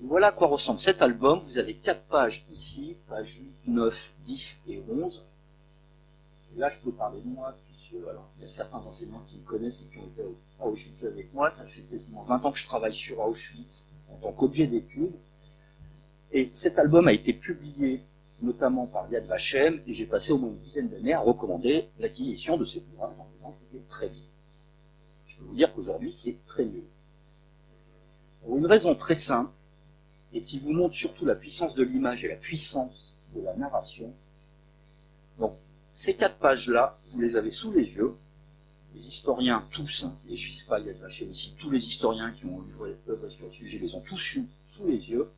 Voilà 0.00 0.28
à 0.28 0.32
quoi 0.32 0.48
ressemble 0.48 0.78
cet 0.78 1.02
album. 1.02 1.38
Vous 1.38 1.58
avez 1.58 1.74
quatre 1.74 2.04
pages 2.04 2.46
ici, 2.50 2.96
pages 3.08 3.38
8, 3.66 3.68
9, 3.68 4.12
10 4.26 4.62
et 4.68 4.82
11. 4.90 5.24
Et 6.54 6.58
là, 6.58 6.70
je 6.70 6.76
peux 6.84 6.92
parler 6.92 7.20
de 7.20 7.28
moi, 7.28 7.54
il 7.92 8.42
y 8.42 8.44
a 8.44 8.48
certains 8.48 8.78
enseignants 8.78 9.22
qui 9.26 9.38
me 9.38 9.44
connaissent 9.44 9.82
et 9.82 9.86
qui 9.86 9.98
ont 9.98 10.06
été 10.06 10.22
à 10.60 10.66
Auschwitz 10.66 11.04
avec 11.04 11.32
moi. 11.32 11.50
Ça 11.50 11.64
fait 11.66 11.82
quasiment 11.82 12.22
20 12.22 12.44
ans 12.44 12.52
que 12.52 12.58
je 12.58 12.66
travaille 12.66 12.94
sur 12.94 13.20
Auschwitz 13.20 13.86
en 14.10 14.16
tant 14.16 14.32
qu'objet 14.32 14.66
d'étude. 14.66 15.12
Et 16.32 16.50
cet 16.52 16.78
album 16.78 17.08
a 17.08 17.12
été 17.12 17.32
publié 17.32 18.02
notamment 18.42 18.86
par 18.86 19.10
Yad 19.10 19.24
Vashem, 19.26 19.80
et 19.86 19.94
j'ai 19.94 20.06
passé 20.06 20.32
au 20.32 20.38
moins 20.38 20.50
une 20.50 20.58
dizaine 20.58 20.88
d'années 20.88 21.14
à 21.14 21.20
recommander 21.20 21.88
l'acquisition 21.98 22.56
de 22.56 22.64
ces 22.64 22.82
ouvrages 22.92 23.14
en 23.18 23.26
disant 23.34 23.52
que 23.52 23.58
c'était 23.58 23.84
très 23.88 24.08
bien. 24.08 24.22
Je 25.26 25.36
peux 25.36 25.44
vous 25.44 25.54
dire 25.54 25.72
qu'aujourd'hui, 25.74 26.12
c'est 26.12 26.36
très 26.46 26.64
mieux. 26.64 26.84
Pour 28.42 28.58
une 28.58 28.66
raison 28.66 28.94
très 28.94 29.14
simple, 29.14 29.50
et 30.32 30.42
qui 30.42 30.58
vous 30.58 30.72
montre 30.72 30.94
surtout 30.94 31.24
la 31.24 31.34
puissance 31.34 31.74
de 31.74 31.82
l'image 31.82 32.24
et 32.24 32.28
la 32.28 32.36
puissance 32.36 33.16
de 33.34 33.40
la 33.40 33.54
narration. 33.54 34.12
Donc, 35.38 35.56
ces 35.96 36.14
quatre 36.14 36.36
pages-là, 36.36 36.98
vous 37.08 37.22
les 37.22 37.36
avez 37.36 37.50
sous 37.50 37.72
les 37.72 37.94
yeux. 37.94 38.14
Les 38.94 39.08
historiens, 39.08 39.66
tous, 39.70 40.04
hein, 40.04 40.14
et 40.28 40.36
je 40.36 40.50
ne 40.50 40.68
pas 40.68 40.78
Yad 40.78 40.98
Vashem 40.98 41.30
ici, 41.30 41.56
tous 41.58 41.70
les 41.70 41.82
historiens 41.82 42.32
qui 42.32 42.44
ont 42.44 42.60
œuvré 42.60 42.94
sur 43.30 43.46
le 43.46 43.50
sujet 43.52 43.78
les 43.78 43.94
ont 43.94 44.02
tous 44.02 44.34
eu 44.34 44.46
sous 44.66 44.86
les 44.86 44.98
yeux. 44.98 45.30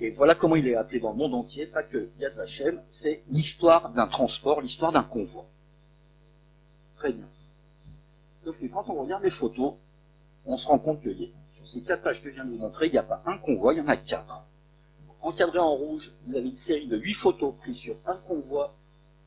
Et 0.00 0.08
voilà 0.10 0.34
comment 0.34 0.56
il 0.56 0.66
est 0.66 0.74
appelé 0.74 1.00
dans 1.00 1.10
le 1.10 1.18
monde 1.18 1.34
entier, 1.34 1.66
pas 1.66 1.82
que 1.82 2.08
Yad 2.18 2.34
Vashem, 2.34 2.80
c'est 2.88 3.24
l'histoire 3.28 3.90
d'un 3.90 4.06
transport, 4.06 4.62
l'histoire 4.62 4.90
d'un 4.90 5.02
convoi. 5.02 5.46
Très 6.96 7.12
bien. 7.12 7.28
Sauf 8.42 8.58
que 8.58 8.66
quand 8.66 8.88
on 8.88 9.02
regarde 9.02 9.22
les 9.22 9.30
photos, 9.30 9.74
on 10.46 10.56
se 10.56 10.66
rend 10.66 10.78
compte 10.78 11.02
que 11.02 11.10
ces 11.66 11.82
quatre 11.82 12.02
pages 12.02 12.22
que 12.22 12.30
je 12.30 12.34
viens 12.34 12.46
de 12.46 12.50
vous 12.50 12.58
montrer, 12.58 12.86
il 12.86 12.92
n'y 12.92 12.98
a 12.98 13.02
pas 13.02 13.22
un 13.26 13.36
convoi, 13.36 13.74
il 13.74 13.80
y 13.80 13.82
en 13.82 13.88
a 13.88 13.98
quatre. 13.98 14.46
Encadré 15.20 15.58
en 15.58 15.74
rouge, 15.74 16.10
vous 16.26 16.36
avez 16.36 16.48
une 16.48 16.56
série 16.56 16.86
de 16.86 16.96
huit 16.96 17.12
photos 17.12 17.54
prises 17.58 17.76
sur 17.76 17.96
un 18.06 18.16
convoi. 18.16 18.74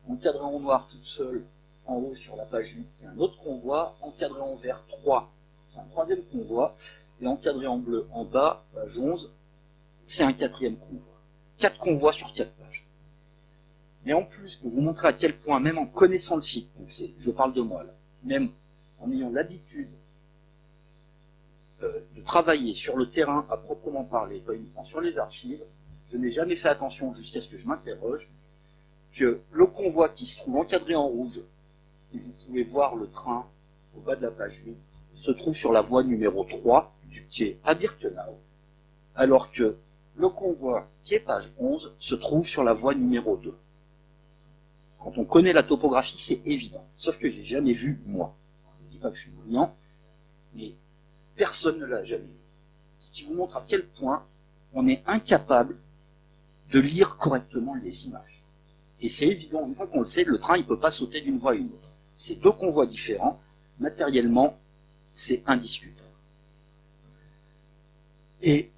Encadré 0.10 0.42
en 0.42 0.60
noir 0.60 0.88
toute 0.90 1.06
seule, 1.06 1.44
en 1.86 1.96
haut 1.98 2.16
sur 2.16 2.36
la 2.36 2.46
page 2.46 2.74
8, 2.76 2.88
c'est 2.94 3.06
un 3.06 3.18
autre 3.20 3.38
convoi. 3.38 3.96
Encadré 4.02 4.42
en 4.42 4.56
vert 4.56 4.84
3, 4.88 5.32
c'est 5.68 5.80
un 5.80 5.86
troisième 5.86 6.24
convoi. 6.24 6.76
Et 7.22 7.28
encadré 7.28 7.68
en 7.68 7.78
bleu 7.78 8.08
en 8.12 8.26
bas, 8.26 8.64
page 8.74 8.98
11, 8.98 9.32
c'est 10.04 10.24
un 10.24 10.34
quatrième 10.34 10.78
convoi. 10.78 11.14
Quatre 11.58 11.78
convois 11.78 12.12
sur 12.12 12.34
quatre 12.34 12.52
pages. 12.54 12.88
Mais 14.06 14.14
en 14.14 14.24
plus, 14.24 14.56
pour 14.56 14.72
vous 14.72 14.82
montrer 14.82 15.10
à 15.10 15.14
quel 15.14 15.38
point, 15.38 15.60
même 15.60 15.78
en 15.78 15.86
connaissant 15.86 16.38
le 16.38 16.42
site, 16.42 16.70
je 17.20 17.32
parle 17.32 17.54
de 17.54 17.62
moi 17.62 17.84
là, 17.84 17.94
même 18.24 18.50
en 19.00 19.12
ayant 19.12 19.30
l'habitude 19.30 19.90
euh, 21.84 22.00
de 22.16 22.22
travailler 22.22 22.74
sur 22.74 22.98
le 22.98 23.10
terrain 23.10 23.46
à 23.50 23.58
proprement 23.58 24.06
parler, 24.06 24.40
pas 24.40 24.54
uniquement 24.54 24.84
sur 24.84 25.02
les 25.02 25.18
archives, 25.18 25.64
je 26.12 26.18
n'ai 26.18 26.32
jamais 26.32 26.56
fait 26.56 26.70
attention 26.70 27.14
jusqu'à 27.14 27.42
ce 27.42 27.48
que 27.48 27.58
je 27.58 27.68
m'interroge 27.68 28.28
que 29.14 29.42
le 29.52 29.66
convoi 29.66 30.10
qui 30.10 30.26
se 30.26 30.38
trouve 30.38 30.58
encadré 30.58 30.96
en 30.96 31.08
rouge, 31.08 31.42
et 32.14 32.18
vous 32.18 32.32
pouvez 32.46 32.64
voir 32.64 32.96
le 32.96 33.10
train 33.10 33.48
au 33.96 34.02
bas 34.02 34.16
de 34.16 34.22
la 34.22 34.32
page 34.32 34.62
8, 34.66 34.78
se 35.14 35.32
trouve 35.32 35.56
sur 35.56 35.72
la 35.72 35.82
voie 35.82 36.04
numéro 36.04 36.44
3 36.44 36.94
du 37.06 37.26
quai 37.28 37.60
à 37.64 37.76
Birkenau, 37.76 38.40
alors 39.16 39.52
que 39.52 39.78
le 40.16 40.30
convoi 40.30 40.88
qui 41.02 41.16
est 41.16 41.20
page 41.20 41.52
11 41.58 41.96
se 41.98 42.16
trouve 42.16 42.48
sur 42.48 42.64
la 42.64 42.74
voie 42.74 42.96
numéro 42.96 43.38
2. 43.38 43.56
Quand 45.00 45.18
on 45.18 45.26
connaît 45.26 45.54
la 45.54 45.64
topographie, 45.64 46.18
c'est 46.18 46.42
évident. 46.46 46.86
Sauf 46.98 47.18
que 47.18 47.30
j'ai 47.30 47.46
jamais 47.46 47.72
vu, 47.72 48.02
moi. 48.06 48.36
Je 48.80 48.86
ne 48.86 48.90
dis 48.92 48.98
pas 48.98 49.10
que 49.10 49.16
je 49.16 49.22
suis 49.22 49.32
brillant, 49.32 49.74
mais 50.54 50.74
Personne 51.40 51.80
ne 51.80 51.86
l'a 51.86 52.04
jamais 52.04 52.26
vu. 52.26 52.34
Ce 53.00 53.10
qui 53.10 53.24
vous 53.24 53.34
montre 53.34 53.56
à 53.56 53.64
quel 53.66 53.88
point 53.88 54.26
on 54.74 54.86
est 54.88 55.02
incapable 55.08 55.78
de 56.70 56.82
lire 56.82 57.16
correctement 57.16 57.76
les 57.76 58.08
images. 58.08 58.39
Et 59.02 59.10
c'est 59.10 59.28
évident, 59.28 59.66
une 59.66 59.76
fois 59.76 59.88
qu'on 59.88 60.00
le 60.00 60.06
sait, 60.06 60.24
le 60.24 60.38
train, 60.38 60.58
il 60.58 60.66
peut 60.66 60.80
pas 60.80 60.92
sauter 60.92 61.22
d'une 61.22 61.38
voie 61.38 61.54
à 61.54 61.56
une 61.56 61.68
autre. 61.68 61.90
C'est 62.16 62.36
deux 62.36 62.52
convois 62.52 62.86
différents. 62.86 63.40
Matériellement, 63.80 64.58
c'est 65.14 65.42
indiscutable. 65.46 66.00
Et 68.42 68.72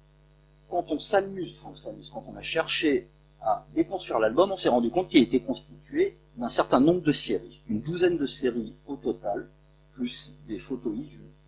quand 0.68 0.86
on 0.90 0.98
s'amuse, 0.98 1.56
enfin 1.58 1.70
on 1.72 1.76
s'amuse, 1.76 2.10
quand 2.12 2.24
on 2.28 2.36
a 2.36 2.42
cherché 2.42 3.08
à 3.40 3.66
déconstruire 3.74 4.18
l'album, 4.18 4.52
on 4.52 4.56
s'est 4.56 4.68
rendu 4.68 4.90
compte 4.90 5.08
qu'il 5.08 5.22
était 5.22 5.40
constitué 5.40 6.16
d'un 6.36 6.48
certain 6.48 6.80
nombre 6.80 7.02
de 7.02 7.12
séries, 7.12 7.60
une 7.68 7.80
douzaine 7.80 8.16
de 8.16 8.26
séries 8.26 8.74
au 8.86 8.96
total, 8.96 9.48
plus 9.94 10.34
des 10.48 10.58
photos 10.58 10.94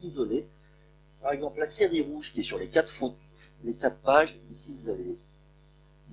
isolées. 0.03 0.47
Par 1.23 1.33
exemple, 1.33 1.59
la 1.59 1.67
série 1.67 2.03
rouge 2.03 2.33
qui 2.33 2.41
est 2.41 2.43
sur 2.43 2.59
les 2.59 2.69
quatre, 2.69 2.93
les 3.65 3.73
quatre 3.73 3.97
pages, 4.03 4.37
ici 4.53 4.77
vous 4.83 4.91
avez 4.91 5.17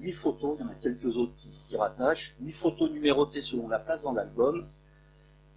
huit 0.01 0.11
photos, 0.11 0.57
il 0.59 0.63
y 0.63 0.67
en 0.67 0.71
a 0.71 0.75
quelques 0.75 1.17
autres 1.17 1.35
qui 1.35 1.53
s'y 1.53 1.77
rattachent, 1.77 2.35
huit 2.41 2.51
photos 2.51 2.89
numérotées 2.91 3.41
selon 3.41 3.67
la 3.67 3.79
place 3.79 4.01
dans 4.01 4.13
l'album, 4.13 4.67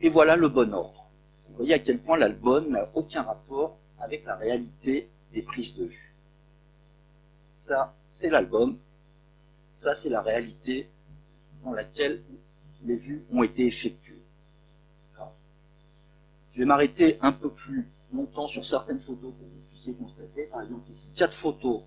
et 0.00 0.08
voilà 0.08 0.36
le 0.36 0.48
bon 0.48 0.72
ordre. 0.72 1.06
Vous 1.48 1.56
voyez 1.56 1.74
à 1.74 1.78
quel 1.78 1.98
point 1.98 2.16
l'album 2.16 2.68
n'a 2.70 2.88
aucun 2.94 3.22
rapport 3.22 3.78
avec 3.98 4.24
la 4.24 4.36
réalité 4.36 5.08
des 5.32 5.42
prises 5.42 5.74
de 5.76 5.84
vue. 5.84 6.14
Ça, 7.58 7.94
c'est 8.10 8.30
l'album, 8.30 8.78
ça 9.72 9.94
c'est 9.94 10.10
la 10.10 10.20
réalité 10.20 10.90
dans 11.64 11.72
laquelle 11.72 12.22
les 12.84 12.96
vues 12.96 13.24
ont 13.32 13.42
été 13.42 13.66
effectuées. 13.66 14.20
Je 16.52 16.60
vais 16.60 16.66
m'arrêter 16.66 17.18
un 17.20 17.32
peu 17.32 17.50
plus 17.50 17.88
longtemps 18.12 18.46
sur 18.46 18.64
certaines 18.64 19.00
photos 19.00 19.34
pour 19.34 19.48
que 19.48 19.54
vous 19.54 19.64
puissiez 19.72 19.92
constater. 19.94 20.44
Par 20.44 20.62
exemple, 20.62 20.88
ici, 20.92 21.10
quatre 21.12 21.34
photos 21.34 21.82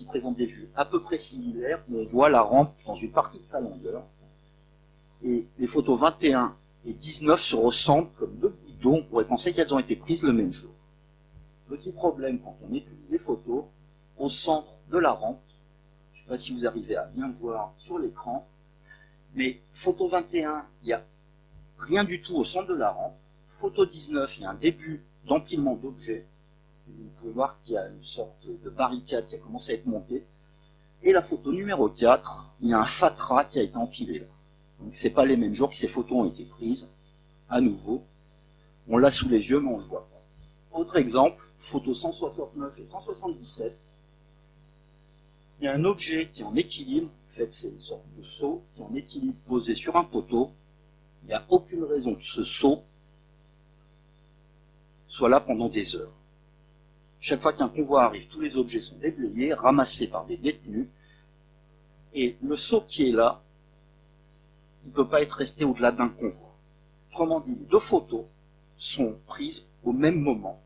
qui 0.00 0.06
présentent 0.06 0.38
des 0.38 0.46
vues 0.46 0.70
à 0.74 0.86
peu 0.86 1.02
près 1.02 1.18
similaires, 1.18 1.84
où 1.90 1.98
on 1.98 2.04
voit 2.04 2.30
la 2.30 2.40
rampe 2.40 2.74
dans 2.86 2.94
une 2.94 3.12
partie 3.12 3.38
de 3.38 3.44
sa 3.44 3.60
longueur. 3.60 4.02
Et 5.22 5.46
les 5.58 5.66
photos 5.66 6.00
21 6.00 6.56
et 6.86 6.94
19 6.94 7.38
se 7.38 7.54
ressemblent 7.54 8.08
comme 8.18 8.34
deux 8.36 8.56
bidons. 8.66 9.00
On 9.00 9.02
pourrait 9.02 9.26
penser 9.26 9.52
qu'elles 9.52 9.74
ont 9.74 9.78
été 9.78 9.96
prises 9.96 10.22
le 10.22 10.32
même 10.32 10.52
jour. 10.52 10.70
Petit 11.68 11.92
problème 11.92 12.40
quand 12.40 12.56
on 12.62 12.74
étudie 12.74 12.96
les 13.10 13.18
photos, 13.18 13.64
au 14.16 14.30
centre 14.30 14.72
de 14.90 14.98
la 14.98 15.12
rampe, 15.12 15.40
je 16.14 16.18
ne 16.18 16.22
sais 16.22 16.28
pas 16.30 16.36
si 16.38 16.54
vous 16.54 16.66
arrivez 16.66 16.96
à 16.96 17.04
bien 17.04 17.30
voir 17.30 17.74
sur 17.76 17.98
l'écran, 17.98 18.48
mais 19.34 19.60
photo 19.72 20.08
21, 20.08 20.64
il 20.82 20.86
n'y 20.86 20.92
a 20.94 21.04
rien 21.78 22.04
du 22.04 22.22
tout 22.22 22.36
au 22.36 22.44
centre 22.44 22.68
de 22.68 22.74
la 22.74 22.90
rampe. 22.90 23.16
Photo 23.48 23.84
19, 23.84 24.38
il 24.38 24.42
y 24.42 24.46
a 24.46 24.50
un 24.50 24.54
début 24.54 25.04
d'empilement 25.26 25.74
d'objets. 25.74 26.24
Vous 26.98 27.10
pouvez 27.18 27.32
voir 27.32 27.58
qu'il 27.60 27.74
y 27.74 27.76
a 27.76 27.88
une 27.88 28.02
sorte 28.02 28.46
de 28.46 28.70
barricade 28.70 29.26
qui 29.28 29.34
a 29.34 29.38
commencé 29.38 29.72
à 29.72 29.74
être 29.76 29.86
montée. 29.86 30.24
Et 31.02 31.12
la 31.12 31.22
photo 31.22 31.52
numéro 31.52 31.88
4, 31.88 32.54
il 32.60 32.68
y 32.68 32.72
a 32.72 32.80
un 32.80 32.86
fatras 32.86 33.44
qui 33.44 33.58
a 33.58 33.62
été 33.62 33.76
empilé 33.76 34.20
là. 34.20 34.26
Donc 34.80 34.90
c'est 34.94 35.10
pas 35.10 35.24
les 35.24 35.36
mêmes 35.36 35.54
jours 35.54 35.70
que 35.70 35.76
ces 35.76 35.88
photos 35.88 36.18
ont 36.18 36.26
été 36.26 36.44
prises. 36.44 36.90
À 37.48 37.60
nouveau, 37.60 38.04
on 38.88 38.98
l'a 38.98 39.10
sous 39.10 39.28
les 39.28 39.50
yeux, 39.50 39.60
mais 39.60 39.70
on 39.70 39.78
le 39.78 39.84
voit 39.84 40.08
pas. 40.10 40.78
Autre 40.78 40.96
exemple, 40.96 41.44
photo 41.58 41.94
169 41.94 42.78
et 42.78 42.84
177 42.84 43.76
il 45.60 45.64
y 45.64 45.68
a 45.68 45.74
un 45.74 45.84
objet 45.84 46.28
qui 46.32 46.40
est 46.40 46.44
en 46.44 46.56
équilibre, 46.56 47.08
en 47.08 47.30
fait 47.30 47.52
c'est 47.52 47.68
une 47.68 47.80
sorte 47.80 48.06
de 48.16 48.22
seau 48.22 48.62
qui 48.72 48.80
est 48.80 48.84
en 48.84 48.94
équilibre 48.94 49.38
posé 49.46 49.74
sur 49.74 49.96
un 49.96 50.04
poteau. 50.04 50.52
Il 51.22 51.28
n'y 51.28 51.34
a 51.34 51.44
aucune 51.50 51.84
raison 51.84 52.14
que 52.14 52.24
ce 52.24 52.44
seau 52.44 52.82
soit 55.06 55.28
là 55.28 55.40
pendant 55.40 55.68
des 55.68 55.96
heures. 55.96 56.14
Chaque 57.20 57.42
fois 57.42 57.52
qu'un 57.52 57.68
convoi 57.68 58.04
arrive, 58.04 58.28
tous 58.28 58.40
les 58.40 58.56
objets 58.56 58.80
sont 58.80 58.96
déblayés, 58.96 59.52
ramassés 59.52 60.08
par 60.08 60.24
des 60.24 60.38
détenus, 60.38 60.86
et 62.14 62.36
le 62.42 62.56
seau 62.56 62.80
qui 62.80 63.10
est 63.10 63.12
là, 63.12 63.42
il 64.84 64.88
ne 64.88 64.94
peut 64.94 65.06
pas 65.06 65.20
être 65.20 65.34
resté 65.34 65.64
au-delà 65.64 65.92
d'un 65.92 66.08
convoi. 66.08 66.54
Autrement 67.10 67.40
dit, 67.40 67.54
deux 67.70 67.78
photos 67.78 68.24
sont 68.78 69.16
prises 69.26 69.66
au 69.84 69.92
même 69.92 70.18
moment. 70.20 70.60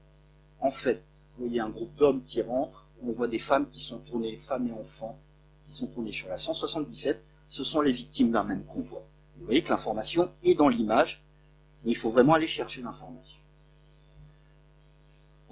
En 0.61 0.71
fait, 0.71 1.03
vous 1.37 1.47
voyez 1.47 1.61
un 1.61 1.69
groupe 1.69 1.95
d'hommes 1.97 2.23
qui 2.23 2.41
rentrent, 2.41 2.87
on 3.03 3.13
voit 3.13 3.29
des 3.29 3.39
femmes 3.39 3.67
qui 3.67 3.81
sont 3.81 3.99
tournées, 3.99 4.37
femmes 4.37 4.69
et 4.69 4.73
enfants, 4.73 5.19
qui 5.67 5.75
sont 5.75 5.89
tournés 5.89 6.13
sur 6.13 6.29
la 6.29 6.39
177, 6.39 7.21
ce 7.49 7.65
sont 7.65 7.81
les 7.81 7.93
victimes 7.93 8.31
d'un 8.31 8.45
même 8.45 8.65
convoi. 8.65 9.03
Vous 9.37 9.47
voyez 9.47 9.63
que 9.63 9.71
l'information 9.71 10.31
est 10.45 10.55
dans 10.55 10.69
l'image, 10.69 11.23
mais 11.85 11.91
il 11.91 11.97
faut 11.97 12.11
vraiment 12.11 12.35
aller 12.35 12.47
chercher 12.47 12.81
l'information. 12.81 13.39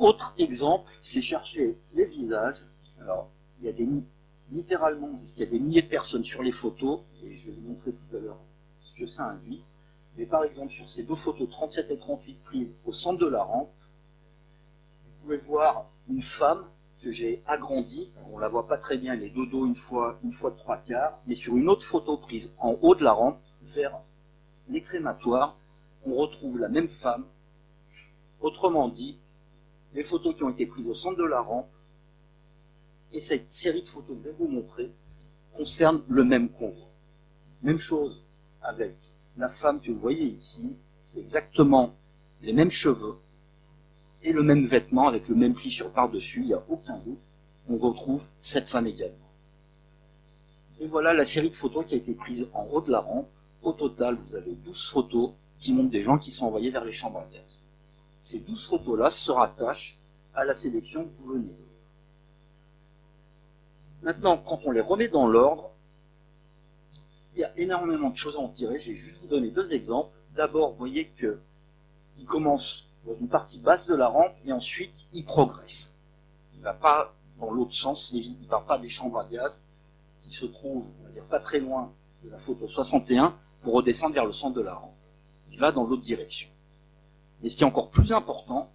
Autre 0.03 0.35
exemple, 0.37 0.91
c'est 1.01 1.23
chercher 1.23 1.79
les 1.95 2.07
visages. 2.07 2.67
Alors, 3.01 3.31
il 3.61 3.67
y 3.67 3.69
a 3.69 3.73
des, 3.73 3.89
littéralement, 4.51 5.15
a 5.39 5.45
des 5.47 5.61
milliers 5.61 5.83
de 5.83 5.87
personnes 5.87 6.25
sur 6.25 6.43
les 6.43 6.51
photos, 6.51 7.03
et 7.23 7.37
je 7.37 7.53
vais 7.53 7.57
vous 7.57 7.69
montrer 7.69 7.93
tout 7.93 8.17
à 8.17 8.19
l'heure 8.19 8.41
ce 8.83 8.97
que 8.97 9.07
ça 9.07 9.27
induit. 9.27 9.63
Mais 10.17 10.27
par 10.27 10.43
exemple, 10.43 10.73
sur 10.73 10.91
ces 10.91 11.05
deux 11.05 11.15
photos 11.15 11.49
37 11.49 11.93
et 11.93 11.99
38 11.99 12.35
prises 12.43 12.75
au 12.85 12.93
centre 12.93 13.21
de 13.21 13.29
la 13.29 13.45
rampe, 13.45 13.71
vous 15.05 15.13
pouvez 15.23 15.37
voir 15.37 15.87
une 16.11 16.21
femme 16.21 16.65
que 17.01 17.13
j'ai 17.13 17.41
agrandi. 17.47 18.11
On 18.33 18.39
la 18.39 18.49
voit 18.49 18.67
pas 18.67 18.79
très 18.79 18.99
bien, 18.99 19.13
elle 19.13 19.23
est 19.23 19.31
dodo 19.31 19.67
une 19.67 19.77
fois, 19.77 20.19
une 20.25 20.33
fois 20.33 20.51
de 20.51 20.57
trois 20.57 20.79
quarts. 20.79 21.21
Mais 21.29 21.37
sur 21.37 21.57
une 21.57 21.69
autre 21.69 21.85
photo 21.85 22.17
prise 22.17 22.57
en 22.59 22.77
haut 22.83 22.97
de 22.97 23.05
la 23.05 23.13
rampe, 23.13 23.39
vers 23.63 24.01
les 24.69 24.83
crématoires, 24.83 25.57
on 26.05 26.17
retrouve 26.17 26.59
la 26.59 26.69
même 26.69 26.89
femme. 26.89 27.25
Autrement 28.41 28.89
dit, 28.89 29.17
les 29.95 30.03
photos 30.03 30.35
qui 30.37 30.45
ont 30.45 30.51
été 30.51 30.67
prises 30.67 30.89
au 30.89 30.95
centre 30.95 31.19
de 31.19 31.25
la 31.25 31.41
rampe 31.41 31.71
et 33.13 33.21
cette 33.21 33.51
série 33.51 33.83
de 33.83 33.89
photos 33.89 34.17
que 34.17 34.23
je 34.23 34.29
vais 34.29 34.35
vous 34.39 34.49
montrer 34.49 34.91
concernent 35.57 36.03
le 36.09 36.25
même 36.25 36.49
convoi. 36.49 36.89
Même 37.63 37.79
chose 37.79 38.25
avec 38.63 38.95
la 39.37 39.49
femme 39.49 39.81
que 39.81 39.91
vous 39.93 39.99
voyez 39.99 40.27
ici, 40.27 40.77
c'est 41.07 41.21
exactement 41.21 41.95
les 42.41 42.53
mêmes 42.53 42.71
cheveux, 42.71 43.17
et 44.23 44.33
le 44.33 44.43
même 44.43 44.65
vêtement 44.65 45.09
avec 45.09 45.29
le 45.29 45.35
même 45.35 45.55
pli 45.55 45.71
sur 45.71 45.91
par-dessus, 45.91 46.41
il 46.41 46.47
n'y 46.47 46.55
a 46.55 46.63
aucun 46.69 46.99
doute, 46.99 47.23
on 47.69 47.77
retrouve 47.77 48.25
cette 48.39 48.69
femme 48.69 48.87
également. 48.87 49.17
Et 50.81 50.87
voilà 50.87 51.13
la 51.13 51.25
série 51.25 51.51
de 51.51 51.57
photos 51.57 51.87
qui 51.87 51.95
a 51.95 51.97
été 51.97 52.13
prise 52.13 52.49
en 52.55 52.65
haut 52.65 52.81
de 52.81 52.91
la 52.91 53.01
rampe. 53.01 53.29
Au 53.63 53.73
total, 53.73 54.17
vous 54.17 54.35
avez 54.35 54.53
12 54.53 54.91
photos 54.91 55.31
qui 55.57 55.73
montrent 55.73 55.91
des 55.91 56.03
gens 56.03 56.19
qui 56.19 56.33
sont 56.33 56.47
envoyés 56.47 56.71
vers 56.71 56.85
les 56.85 56.93
chambres 56.93 57.21
à 57.21 57.27
gaz. 57.33 57.61
Ces 58.23 58.39
12 58.39 58.67
photos-là 58.67 59.11
se 59.11 59.33
rattachent 59.33 59.99
à 60.33 60.45
la 60.45 60.55
sélection 60.55 61.05
que 61.05 61.13
vous 61.13 61.33
venez 61.33 61.49
de 61.49 61.63
Maintenant, 64.03 64.39
quand 64.39 64.61
on 64.65 64.71
les 64.71 64.81
remet 64.81 65.09
dans 65.09 65.27
l'ordre, 65.27 65.71
il 67.35 67.41
y 67.41 67.45
a 67.45 67.57
énormément 67.57 68.11
de 68.11 68.17
choses 68.17 68.37
à 68.37 68.41
en 68.41 68.49
tirer. 68.49 68.79
Je 68.79 68.91
vais 68.91 68.97
juste 68.97 69.21
vous 69.23 69.29
donner 69.29 69.51
deux 69.51 69.73
exemples. 69.73 70.13
D'abord, 70.35 70.71
vous 70.71 70.79
voyez 70.79 71.09
que 71.17 71.41
il 72.19 72.25
commence 72.25 72.87
dans 73.07 73.15
une 73.15 73.29
partie 73.29 73.59
basse 73.59 73.87
de 73.87 73.95
la 73.95 74.09
rampe 74.09 74.35
et 74.45 74.53
ensuite 74.53 75.07
il 75.13 75.25
progresse. 75.25 75.95
Il 76.55 76.61
ne 76.61 76.65
va 76.65 76.75
pas 76.75 77.15
dans 77.39 77.51
l'autre 77.51 77.75
sens, 77.75 78.11
il 78.13 78.41
ne 78.41 78.47
part 78.47 78.65
pas 78.65 78.79
des 78.79 78.89
chambres 78.89 79.19
à 79.19 79.25
gaz 79.25 79.65
qui 80.23 80.33
se 80.33 80.47
trouvent, 80.47 80.91
on 81.01 81.05
va 81.05 81.11
dire, 81.11 81.25
pas 81.25 81.41
très 81.41 81.59
loin 81.59 81.93
de 82.23 82.31
la 82.31 82.39
photo 82.39 82.67
61 82.67 83.37
pour 83.63 83.75
redescendre 83.75 84.15
vers 84.15 84.27
le 84.27 84.33
centre 84.33 84.55
de 84.55 84.63
la 84.63 84.75
rampe. 84.75 84.95
Il 85.51 85.59
va 85.59 85.73
dans 85.73 85.85
l'autre 85.85 86.03
direction. 86.03 86.52
Mais 87.43 87.49
ce 87.49 87.57
qui 87.57 87.63
est 87.63 87.67
encore 87.67 87.91
plus 87.91 88.13
important, 88.13 88.71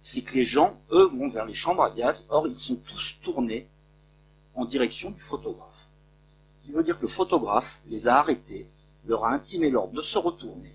c'est 0.00 0.22
que 0.22 0.34
les 0.34 0.44
gens, 0.44 0.78
eux, 0.92 1.06
vont 1.06 1.28
vers 1.28 1.46
les 1.46 1.54
chambres 1.54 1.82
à 1.82 1.90
gaz, 1.90 2.26
or 2.28 2.46
ils 2.46 2.58
sont 2.58 2.76
tous 2.76 3.18
tournés 3.22 3.68
en 4.54 4.64
direction 4.64 5.10
du 5.10 5.20
photographe. 5.20 5.88
Ce 6.60 6.66
qui 6.66 6.72
veut 6.72 6.84
dire 6.84 6.96
que 6.96 7.02
le 7.02 7.08
photographe 7.08 7.80
les 7.88 8.06
a 8.06 8.18
arrêtés, 8.18 8.68
leur 9.06 9.24
a 9.24 9.32
intimé 9.32 9.70
l'ordre 9.70 9.94
de 9.94 10.02
se 10.02 10.18
retourner 10.18 10.72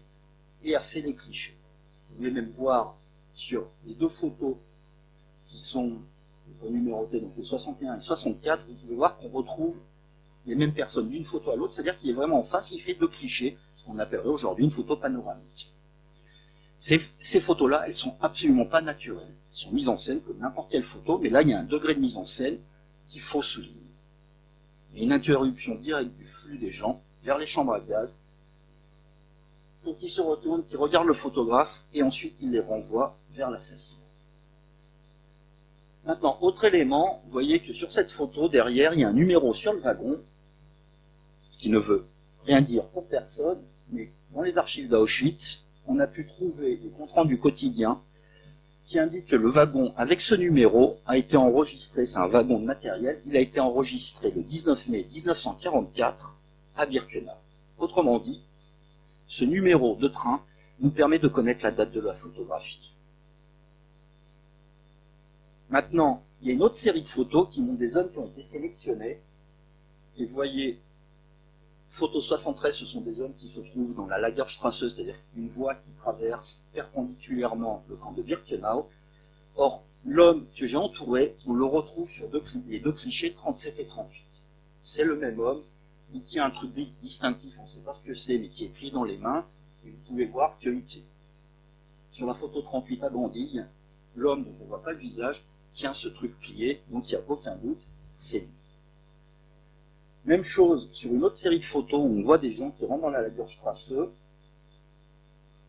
et 0.64 0.76
a 0.76 0.80
fait 0.80 1.02
les 1.02 1.16
clichés. 1.16 1.56
Vous 2.10 2.18
pouvez 2.18 2.32
même 2.32 2.50
voir 2.50 2.98
sur 3.34 3.68
les 3.86 3.94
deux 3.94 4.10
photos 4.10 4.56
qui 5.48 5.60
sont 5.60 5.94
numérotées, 6.70 7.22
donc 7.22 7.32
c'est 7.36 7.44
61 7.44 7.98
et 7.98 8.00
64, 8.02 8.66
vous 8.68 8.74
pouvez 8.74 8.96
voir 8.96 9.18
qu'on 9.18 9.30
retrouve 9.30 9.80
les 10.46 10.56
mêmes 10.56 10.74
personnes 10.74 11.10
d'une 11.10 11.24
photo 11.24 11.52
à 11.52 11.56
l'autre, 11.56 11.74
c'est-à-dire 11.74 11.98
qu'il 11.98 12.10
est 12.10 12.14
vraiment 12.14 12.40
en 12.40 12.44
face, 12.44 12.72
il 12.72 12.82
fait 12.82 12.96
deux 12.96 13.08
clichés, 13.08 13.58
ce 13.78 13.86
qu'on 13.86 13.98
appellerait 14.00 14.28
aujourd'hui 14.28 14.66
une 14.66 14.72
photo 14.72 14.98
panoramique. 14.98 15.72
Ces, 16.80 17.42
photos-là, 17.42 17.84
elles 17.88 17.94
sont 17.94 18.16
absolument 18.22 18.66
pas 18.66 18.82
naturelles. 18.82 19.28
Elles 19.28 19.58
sont 19.58 19.72
mises 19.72 19.90
en 19.90 19.98
scène 19.98 20.22
comme 20.22 20.38
n'importe 20.40 20.72
quelle 20.72 20.84
photo, 20.84 21.20
mais 21.20 21.30
là, 21.30 21.42
il 21.42 21.50
y 21.50 21.54
a 21.54 21.60
un 21.60 21.64
degré 21.64 21.94
de 21.94 22.00
mise 22.00 22.16
en 22.16 22.24
scène 22.24 22.58
qu'il 23.06 23.20
faut 23.20 23.42
souligner. 23.42 23.76
Il 24.94 25.00
y 25.00 25.02
a 25.02 25.04
une 25.04 25.12
interruption 25.12 25.76
directe 25.76 26.12
du 26.18 26.26
flux 26.26 26.58
des 26.58 26.72
gens 26.72 27.02
vers 27.24 27.38
les 27.38 27.46
chambres 27.46 27.74
à 27.74 27.82
gaz, 27.82 28.16
pour 29.84 29.98
qu'ils 29.98 30.10
se 30.10 30.22
retournent, 30.22 30.64
qui 30.66 30.78
regardent 30.78 31.08
le 31.08 31.14
photographe, 31.14 31.84
et 31.94 32.02
ensuite 32.02 32.36
il 32.42 32.52
les 32.52 32.62
renvoie 32.62 33.18
vers 33.34 33.52
l'assassin. 33.52 33.96
Maintenant, 36.06 36.38
autre 36.42 36.64
élément, 36.64 37.22
vous 37.26 37.32
voyez 37.32 37.60
que 37.60 37.74
sur 37.74 37.92
cette 37.92 38.12
photo, 38.12 38.48
derrière, 38.48 38.94
il 38.94 39.02
y 39.02 39.04
a 39.04 39.10
un 39.10 39.14
numéro 39.14 39.54
sur 39.54 39.74
le 39.74 39.80
wagon, 39.80 40.22
qui 41.58 41.70
ne 41.70 41.78
veut 41.78 42.06
rien 42.46 42.62
dire 42.62 42.86
pour 42.86 43.06
personne, 43.06 43.62
mais 43.92 44.10
dans 44.34 44.44
les 44.44 44.58
archives 44.58 44.88
d'Auschwitz, 44.88 45.66
on 45.90 46.00
a 46.00 46.08
pu 46.08 46.26
trouver 46.26 46.78
des 46.78 46.90
comptes 46.90 47.12
rendus 47.12 47.40
quotidiens 47.40 48.02
qui 48.86 49.00
indique 49.00 49.26
que 49.26 49.36
le 49.36 49.50
wagon 49.50 49.92
avec 49.98 50.22
ce 50.22 50.36
numéro 50.36 50.98
a 51.06 51.18
été 51.18 51.36
enregistré, 51.36 52.06
c'est 52.06 52.18
un 52.18 52.28
wagon 52.28 52.60
de 52.60 52.66
matériel, 52.66 53.20
il 53.26 53.36
a 53.36 53.40
été 53.40 53.60
enregistré 53.60 54.32
le 54.32 54.44
19 54.44 54.88
mai 54.88 55.06
1944 55.12 56.38
à 56.78 56.86
Birkenau. 56.86 57.32
Autrement 57.78 58.20
dit, 58.20 58.42
ce 59.28 59.46
numéro 59.46 59.96
de 59.96 60.08
train 60.08 60.42
nous 60.80 60.92
permet 60.92 61.20
de 61.20 61.28
connaître 61.28 61.64
la 61.64 61.72
date 61.72 61.92
de 61.92 62.00
la 62.00 62.14
photographie. 62.14 62.94
Maintenant, 65.70 66.24
il 66.42 66.48
y 66.48 66.52
a 66.52 66.54
une 66.54 66.64
autre 66.64 66.78
série 66.78 67.02
de 67.02 67.08
photos 67.08 67.48
qui 67.52 67.62
montrent 67.62 67.80
des 67.80 67.96
hommes 67.96 68.12
qui 68.12 68.18
ont 68.18 68.28
été 68.28 68.42
sélectionnés. 68.42 69.20
Et 70.18 70.26
voyez, 70.26 70.80
photo 71.90 72.22
73, 72.22 72.76
ce 72.76 72.86
sont 72.86 73.02
des 73.02 73.20
hommes 73.20 73.34
qui 73.36 73.50
se 73.50 73.60
trouvent 73.60 73.96
dans 73.96 74.06
la 74.06 74.20
Lagerstrasse, 74.20 74.80
c'est-à-dire 74.80 75.16
une 75.36 75.48
voie 75.48 75.76
qui 75.76 75.92
traverse 75.92 76.62
perpendiculairement 76.72 77.84
le 77.90 77.96
camp 77.96 78.12
de 78.12 78.22
Birkenau. 78.22 78.88
Or, 79.56 79.84
l'homme 80.06 80.46
que 80.56 80.66
j'ai 80.66 80.78
entouré, 80.78 81.36
on 81.48 81.54
le 81.54 81.66
retrouve 81.66 82.10
sur 82.10 82.30
les 82.68 82.80
deux 82.80 82.92
clichés 82.92 83.34
37 83.34 83.80
et 83.80 83.86
38. 83.86 84.24
C'est 84.84 85.04
le 85.04 85.16
même 85.16 85.40
homme, 85.40 85.62
il 86.14 86.24
tient 86.24 86.46
un 86.46 86.52
truc 86.52 86.72
distinctif, 87.02 87.56
on 87.60 87.64
ne 87.64 87.70
sait 87.70 87.80
pas 87.80 87.94
ce 87.94 88.08
que 88.08 88.14
c'est, 88.14 88.38
mais 88.38 88.48
qui 88.48 88.66
est 88.66 88.70
pris 88.70 88.92
dans 88.92 89.04
les 89.04 89.18
mains, 89.18 89.46
et 89.86 89.90
vous 89.90 89.98
pouvez 90.08 90.26
voir 90.26 90.58
qu'il 90.60 90.82
tient. 90.84 91.02
Sur 92.12 92.28
la 92.28 92.34
photo 92.34 92.62
38 92.62 93.04
à 93.04 93.10
Bandille, 93.10 93.66
l'homme 94.16 94.44
dont 94.44 94.54
on 94.60 94.64
ne 94.64 94.70
voit 94.70 94.84
pas 94.84 94.92
le 94.92 94.98
visage 95.00 95.44
tient 95.72 95.94
ce 95.94 96.08
truc 96.08 96.40
plié, 96.40 96.82
donc 96.90 97.10
il 97.10 97.16
n'y 97.16 97.22
a 97.22 97.24
aucun 97.28 97.56
doute, 97.56 97.82
c'est 98.16 98.40
lui. 98.40 98.59
Même 100.30 100.44
chose 100.44 100.92
sur 100.94 101.12
une 101.12 101.24
autre 101.24 101.38
série 101.38 101.58
de 101.58 101.66
photos 101.66 102.02
où 102.02 102.20
on 102.20 102.22
voit 102.22 102.38
des 102.38 102.52
gens 102.52 102.70
qui 102.70 102.86
rentrent 102.86 103.02
dans 103.02 103.10
la 103.10 103.24
Lagerstrasse. 103.24 103.92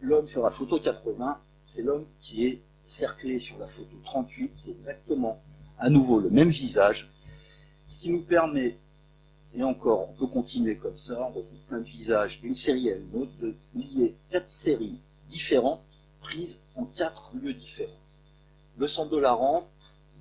L'homme 0.03 0.29
sur 0.29 0.43
la 0.43 0.51
photo 0.51 0.79
80, 0.79 1.39
c'est 1.65 1.81
l'homme 1.81 2.05
qui 2.21 2.45
est 2.45 2.61
cerclé 2.85 3.39
sur 3.39 3.57
la 3.57 3.67
photo 3.67 3.97
38, 4.05 4.51
c'est 4.53 4.73
exactement 4.73 5.41
à 5.79 5.89
nouveau 5.89 6.21
le 6.21 6.29
même 6.29 6.51
visage, 6.51 7.09
ce 7.87 7.99
qui 7.99 8.11
nous 8.11 8.21
permet, 8.21 8.77
et 9.55 9.63
encore, 9.63 10.11
on 10.11 10.13
peut 10.13 10.27
continuer 10.27 10.77
comme 10.77 10.99
ça, 10.99 11.19
on 11.19 11.29
retrouve 11.29 11.61
plein 11.67 11.79
de 11.79 11.85
visages 11.85 12.43
d'une 12.43 12.55
série 12.55 12.91
à 12.91 12.97
une 12.97 13.23
autre, 13.23 13.33
de 13.41 13.55
lier 13.75 14.15
quatre 14.31 14.51
séries 14.51 14.99
différentes 15.31 15.81
prises 16.21 16.61
en 16.77 16.85
quatre 16.85 17.33
lieux 17.43 17.55
différents. 17.55 17.89
Le 18.77 18.87
centre 18.87 19.11
de 19.11 19.17
la 19.17 19.33
rampe, 19.33 19.67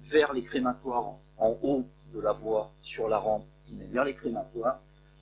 vers 0.02 0.32
les 0.32 0.44
crématoires 0.44 1.16
en 1.38 1.58
haut 1.62 1.84
de 2.14 2.22
la 2.22 2.32
voie 2.32 2.72
sur 2.82 3.10
la 3.10 3.18
rampe 3.18 3.44
vers 3.92 4.04
les 4.04 4.16
crématoires 4.16 4.80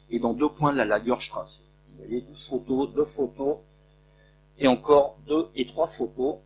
et 0.10 0.20
dans 0.20 0.34
deux 0.34 0.50
points 0.50 0.72
de 0.72 0.78
la 0.78 0.86
Lagerstrasse. 0.86 1.62
Vous 1.92 2.04
voyez, 2.04 2.22
deux 2.22 2.34
photos, 2.34 2.94
deux 2.94 3.06
photos 3.06 3.58
et 4.60 4.68
encore 4.68 5.18
deux 5.28 5.48
et 5.56 5.66
trois 5.66 5.88
photos. 5.88 6.38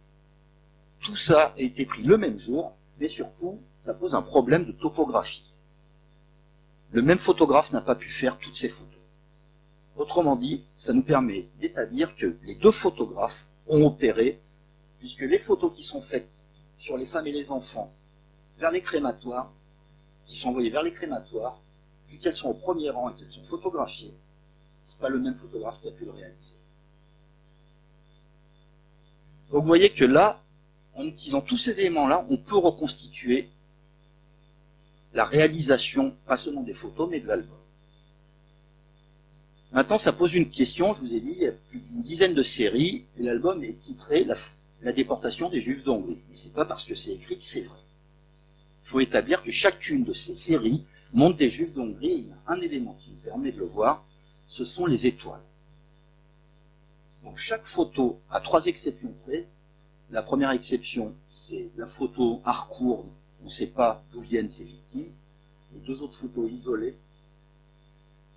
Tout 1.01 1.15
ça 1.15 1.53
a 1.57 1.59
été 1.59 1.85
pris 1.85 2.03
le 2.03 2.17
même 2.17 2.37
jour, 2.37 2.75
mais 2.99 3.07
surtout, 3.07 3.59
ça 3.79 3.93
pose 3.93 4.13
un 4.13 4.21
problème 4.21 4.65
de 4.65 4.71
topographie. 4.71 5.51
Le 6.91 7.01
même 7.01 7.17
photographe 7.17 7.71
n'a 7.71 7.81
pas 7.81 7.95
pu 7.95 8.09
faire 8.09 8.37
toutes 8.37 8.57
ces 8.57 8.69
photos. 8.69 8.99
Autrement 9.95 10.35
dit, 10.35 10.63
ça 10.75 10.93
nous 10.93 11.01
permet 11.01 11.47
d'établir 11.59 12.15
que 12.15 12.37
les 12.43 12.55
deux 12.55 12.71
photographes 12.71 13.47
ont 13.67 13.85
opéré, 13.85 14.39
puisque 14.99 15.21
les 15.21 15.39
photos 15.39 15.73
qui 15.73 15.83
sont 15.83 16.01
faites 16.01 16.29
sur 16.77 16.97
les 16.97 17.05
femmes 17.05 17.27
et 17.27 17.31
les 17.31 17.51
enfants 17.51 17.91
vers 18.59 18.71
les 18.71 18.81
crématoires, 18.81 19.51
qui 20.25 20.37
sont 20.37 20.49
envoyées 20.49 20.69
vers 20.69 20.83
les 20.83 20.93
crématoires, 20.93 21.59
vu 22.09 22.17
qu'elles 22.17 22.35
sont 22.35 22.49
au 22.49 22.53
premier 22.53 22.89
rang 22.89 23.09
et 23.09 23.13
qu'elles 23.15 23.31
sont 23.31 23.43
photographiées, 23.43 24.13
c'est 24.83 24.99
pas 24.99 25.09
le 25.09 25.19
même 25.19 25.35
photographe 25.35 25.79
qui 25.81 25.87
a 25.87 25.91
pu 25.91 26.05
le 26.05 26.11
réaliser. 26.11 26.55
Donc 29.51 29.61
vous 29.61 29.67
voyez 29.67 29.89
que 29.89 30.05
là, 30.05 30.41
en 30.95 31.05
utilisant 31.05 31.41
tous 31.41 31.57
ces 31.57 31.79
éléments-là, 31.79 32.25
on 32.29 32.37
peut 32.37 32.57
reconstituer 32.57 33.49
la 35.13 35.25
réalisation, 35.25 36.15
pas 36.25 36.37
seulement 36.37 36.61
des 36.61 36.73
photos, 36.73 37.09
mais 37.09 37.19
de 37.19 37.27
l'album. 37.27 37.57
Maintenant, 39.73 39.97
ça 39.97 40.11
pose 40.11 40.35
une 40.35 40.49
question, 40.49 40.93
je 40.93 41.01
vous 41.01 41.13
ai 41.13 41.19
dit, 41.19 41.33
il 41.33 41.43
y 41.43 41.47
a 41.47 41.51
plus 41.51 41.79
d'une 41.79 42.01
dizaine 42.01 42.33
de 42.33 42.43
séries, 42.43 43.05
et 43.17 43.23
l'album 43.23 43.63
est 43.63 43.81
titré 43.83 44.25
la, 44.25 44.91
déportation 44.91 45.49
des 45.49 45.61
Juifs 45.61 45.83
d'Hongrie. 45.83 46.17
Et 46.33 46.35
c'est 46.35 46.53
pas 46.53 46.65
parce 46.65 46.83
que 46.83 46.95
c'est 46.95 47.13
écrit 47.13 47.37
que 47.37 47.43
c'est 47.43 47.61
vrai. 47.61 47.79
Il 48.83 48.87
faut 48.87 48.99
établir 48.99 49.43
que 49.43 49.51
chacune 49.51 50.03
de 50.03 50.11
ces 50.11 50.35
séries 50.35 50.83
montre 51.13 51.37
des 51.37 51.49
Juifs 51.49 51.73
d'Hongrie. 51.73 52.11
Il 52.11 52.27
y 52.27 52.31
a 52.31 52.53
un 52.53 52.61
élément 52.61 52.95
qui 52.99 53.11
nous 53.11 53.17
permet 53.17 53.51
de 53.51 53.59
le 53.59 53.65
voir, 53.65 54.03
ce 54.47 54.65
sont 54.65 54.85
les 54.85 55.07
étoiles. 55.07 55.41
Donc 57.23 57.37
chaque 57.37 57.65
photo 57.65 58.19
a 58.29 58.39
trois 58.39 58.65
exceptions 58.65 59.13
près. 59.25 59.47
La 60.09 60.23
première 60.23 60.51
exception, 60.51 61.15
c'est 61.31 61.69
la 61.77 61.85
photo 61.85 62.41
Harcourt, 62.43 63.05
on 63.41 63.45
ne 63.45 63.49
sait 63.49 63.67
pas 63.67 64.03
d'où 64.11 64.21
viennent 64.21 64.49
ces 64.49 64.65
victimes. 64.65 65.11
Les 65.73 65.79
deux 65.79 66.01
autres 66.01 66.15
photos 66.15 66.51
isolées. 66.51 66.97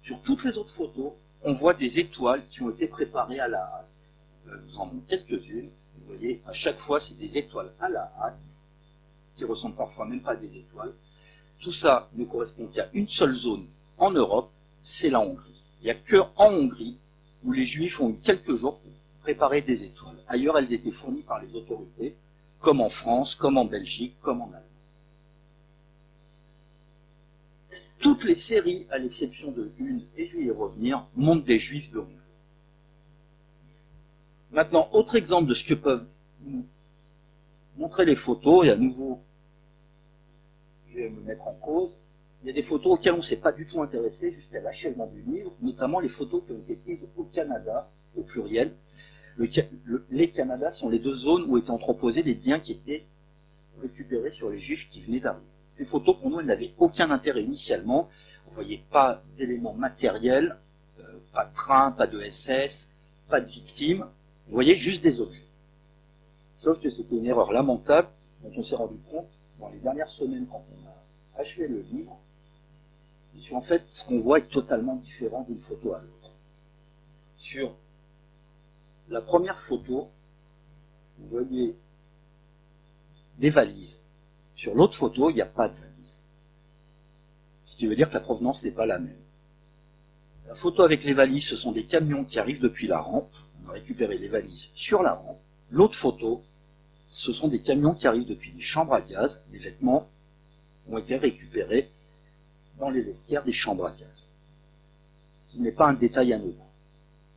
Sur 0.02 0.20
toutes 0.22 0.44
les 0.44 0.56
autres 0.56 0.70
photos, 0.70 1.12
on 1.42 1.52
voit 1.52 1.74
des 1.74 1.98
étoiles 1.98 2.46
qui 2.48 2.62
ont 2.62 2.70
été 2.70 2.87
préparées 2.87 3.40
à 3.40 3.48
la 3.48 3.62
hâte. 3.62 3.88
Je 4.46 4.56
vous 4.56 4.78
en 4.78 4.87
montre 4.87 5.06
quelques-unes. 5.06 5.70
Vous 5.98 6.06
voyez, 6.06 6.42
à 6.46 6.52
chaque 6.52 6.78
fois, 6.78 7.00
c'est 7.00 7.16
des 7.18 7.38
étoiles 7.38 7.72
à 7.80 7.88
la 7.88 8.12
hâte 8.18 8.38
qui 9.37 9.44
ressemblent 9.44 9.76
parfois 9.76 10.06
même 10.06 10.22
pas 10.22 10.32
à 10.32 10.37
des 10.37 10.56
étoiles. 10.56 10.92
Tout 11.61 11.73
ça 11.73 12.11
ne 12.14 12.25
correspond 12.25 12.67
qu'à 12.67 12.88
une 12.93 13.09
seule 13.09 13.35
zone 13.35 13.67
en 13.99 14.11
Europe, 14.11 14.51
c'est 14.83 15.11
la 15.11 15.21
Hongrie. 15.21 15.62
Il 15.81 15.85
n'y 15.85 15.90
a 15.90 15.95
que 15.95 16.17
en 16.37 16.53
Hongrie 16.53 16.99
où 17.45 17.53
les 17.53 17.64
Juifs 17.64 18.01
ont 18.01 18.11
eu 18.11 18.17
quelques 18.23 18.57
jours 18.57 18.79
pour 18.79 18.93
préparer 19.23 19.61
des 19.61 19.85
étoiles. 19.85 20.17
Ailleurs, 20.29 20.59
elles 20.59 20.73
étaient 20.73 20.90
fournies 20.90 21.23
par 21.23 21.43
les 21.43 21.55
autorités, 21.55 22.14
comme 22.61 22.81
en 22.81 22.88
France, 22.88 23.35
comme 23.35 23.59
en 23.59 23.64
Belgique, 23.64 24.14
comme 24.23 24.40
en 24.40 24.47
Allemagne. 24.47 24.62
Toutes 27.99 28.25
les 28.25 28.35
séries, 28.35 28.87
à 28.90 28.99
l'exception 28.99 29.51
de 29.51 29.71
une, 29.79 30.03
et 30.17 30.27
je 30.27 30.37
vais 30.37 30.45
y 30.45 30.51
revenir, 30.51 31.07
montrent 31.17 31.45
des 31.45 31.59
Juifs 31.59 31.90
de 31.90 32.01
Hongrie. 32.01 32.12
Maintenant, 34.53 34.88
autre 34.93 35.17
exemple 35.17 35.49
de 35.49 35.55
ce 35.55 35.64
que 35.64 35.75
peuvent 35.75 36.07
montrer 37.77 38.05
les 38.05 38.14
photos, 38.14 38.67
et 38.67 38.71
à 38.71 38.77
nouveau, 38.77 39.21
vais 40.94 41.09
me 41.11 41.20
mettre 41.22 41.46
en 41.46 41.54
cause, 41.54 41.96
il 42.42 42.48
y 42.48 42.50
a 42.50 42.52
des 42.52 42.62
photos 42.62 42.92
auxquelles 42.92 43.14
on 43.14 43.18
ne 43.18 43.22
s'est 43.22 43.37
pas 43.37 43.52
du 43.52 43.66
tout 43.66 43.80
intéressé 43.80 44.30
jusqu'à 44.30 44.61
l'achèvement 44.61 45.07
du 45.07 45.22
livre, 45.22 45.52
notamment 45.62 45.98
les 45.98 46.11
photos 46.11 46.42
qui 46.44 46.52
ont 46.52 46.59
été 46.59 46.74
prises 46.74 47.00
au 47.16 47.24
Canada, 47.24 47.90
au 48.16 48.22
pluriel. 48.22 48.74
les 50.11 50.30
Canada 50.30 50.70
sont 50.70 50.90
les 50.90 50.98
deux 50.98 51.14
zones 51.14 51.46
où 51.48 51.57
étaient 51.57 51.70
entreposés 51.70 52.22
les 52.22 52.35
biens 52.35 52.61
qui 52.61 52.72
étaient 52.72 53.07
récupérés 53.80 54.30
sur 54.30 54.50
les 54.50 54.59
juifs 54.59 54.88
qui 54.88 55.00
venaient 55.00 55.20
d'arriver. 55.20 55.46
Ces 55.68 55.87
photos, 55.87 56.16
pour 56.20 56.30
nous, 56.30 56.40
elles 56.40 56.46
n'avaient 56.46 56.74
aucun 56.78 57.11
intérêt 57.11 57.42
initialement. 57.42 58.09
Vous 58.46 58.54
voyez 58.54 58.85
pas 58.90 59.22
d'éléments 59.38 59.72
matériels, 59.72 60.59
euh, 61.00 61.02
pas 61.33 61.46
de 61.46 61.54
train, 61.54 61.92
pas 61.92 62.07
de 62.07 62.20
SS, 62.20 62.90
pas 63.28 63.40
de 63.40 63.48
victimes. 63.48 64.07
Vous 64.48 64.54
voyez 64.54 64.76
juste 64.76 65.02
des 65.02 65.22
objets. 65.22 65.46
Sauf 66.59 66.78
que 66.78 66.90
c'était 66.90 67.16
une 67.16 67.26
erreur 67.26 67.52
lamentable 67.52 68.09
dont 68.42 68.52
on 68.54 68.62
s'est 68.62 68.76
rendu 68.76 68.98
compte 69.11 69.30
dans 69.59 69.69
les 69.69 69.79
dernières 69.79 70.11
semaines 70.11 70.47
quand 70.51 70.64
on 70.71 70.88
a 70.88 71.40
achevé 71.40 71.69
le 71.69 71.81
livre. 71.81 72.19
en 73.53 73.61
fait, 73.61 73.90
ce 73.90 74.05
qu'on 74.05 74.19
voit 74.19 74.38
est 74.38 74.51
totalement 74.51 74.97
différent 74.97 75.45
d'une 75.49 75.59
photo 75.59 75.93
à 75.93 76.01
l'autre. 76.01 76.31
Sur 77.37 77.77
la 79.09 79.21
première 79.21 79.59
photo, 79.59 80.11
vous 81.19 81.29
voyez 81.29 81.77
des 83.38 83.51
valises. 83.51 84.03
Sur 84.57 84.75
l'autre 84.75 84.95
photo, 84.95 85.31
il 85.31 85.35
n'y 85.35 85.43
a 85.43 85.47
pas 85.47 85.69
de 85.69 85.75
valises. 85.75 86.21
Ce 87.64 87.77
qui 87.77 87.87
veut 87.87 87.97
dire 87.97 88.09
que 88.09 88.14
la 88.14 88.21
provenance 88.21 88.62
n'est 88.64 88.71
pas 88.71 88.87
la 88.87 88.99
même. 88.99 89.19
La 90.47 90.55
photo 90.55 90.83
avec 90.83 91.05
les 91.05 91.14
valises, 91.14 91.47
ce 91.47 91.57
sont 91.57 91.73
des 91.73 91.85
camions 91.85 92.25
qui 92.25 92.38
arrivent 92.38 92.61
depuis 92.61 92.87
la 92.87 93.01
rampe. 93.01 93.33
On 93.64 93.71
a 93.71 93.73
récupéré 93.73 94.19
les 94.19 94.29
valises 94.29 94.71
sur 94.75 95.03
la 95.03 95.14
rampe. 95.14 95.40
L'autre 95.71 95.97
photo, 95.97 96.43
ce 97.09 97.33
sont 97.33 97.49
des 97.49 97.61
camions 97.61 97.95
qui 97.95 98.07
arrivent 98.07 98.27
depuis 98.27 98.53
les 98.53 98.61
chambres 98.61 98.95
à 98.95 99.01
gaz. 99.01 99.43
Les 99.53 99.59
vêtements 99.59 100.09
ont 100.88 100.99
été 100.99 101.17
récupérés 101.17 101.90
dans 102.79 102.90
les 102.90 103.03
vestiaires 103.03 103.45
des 103.45 103.53
chambres 103.53 103.87
à 103.87 103.93
gaz. 103.93 104.29
Ce 105.40 105.49
qui 105.49 105.61
n'est 105.61 105.73
pas 105.73 105.88
un 105.88 105.95
détail 105.95 106.33
anodin. 106.33 106.57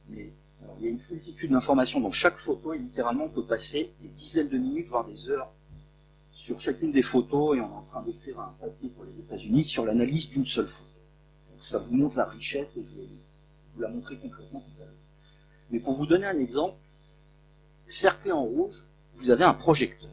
Mais 0.10 0.32
il 0.80 0.86
y 0.86 0.88
a 0.88 0.92
une 0.92 1.00
multitude 1.12 1.52
d'informations 1.52 2.00
dans 2.00 2.12
chaque 2.12 2.38
photo 2.38 2.74
et 2.74 2.78
littéralement 2.78 3.26
on 3.26 3.30
peut 3.30 3.46
passer 3.46 3.92
des 4.02 4.10
dizaines 4.10 4.50
de 4.50 4.58
minutes, 4.58 4.88
voire 4.88 5.06
des 5.06 5.30
heures 5.30 5.52
sur 6.32 6.62
chacune 6.62 6.92
des 6.92 7.02
photos 7.02 7.58
et 7.58 7.62
on 7.62 7.66
est 7.66 7.78
en 7.78 7.82
train 7.84 8.02
d'écrire 8.04 8.40
un 8.40 8.54
papier 8.60 8.90
pour 8.90 9.06
les 9.06 9.20
États-Unis 9.20 9.64
sur 9.64 9.86
l'analyse 9.86 10.30
d'une 10.30 10.46
seule 10.46 10.68
photo. 10.68 10.90
Donc 11.52 11.64
ça 11.64 11.80
vous 11.80 11.96
montre 11.96 12.18
la 12.18 12.26
richesse 12.26 12.78
et 12.78 12.84
je 12.84 13.02
vais 13.02 13.08
vous 13.76 13.82
la 13.82 13.90
montrer 13.90 14.18
concrètement 14.18 14.60
tout 14.60 14.82
à 14.82 14.86
l'heure. 14.86 14.94
Mais 15.72 15.80
pour 15.80 15.94
vous 15.94 16.06
donner 16.06 16.26
un 16.26 16.40
exemple, 16.40 16.78
cerclé 17.88 18.32
en 18.32 18.44
rouge, 18.44 18.76
vous 19.18 19.32
avez 19.32 19.44
un 19.44 19.54
projecteur. 19.54 20.12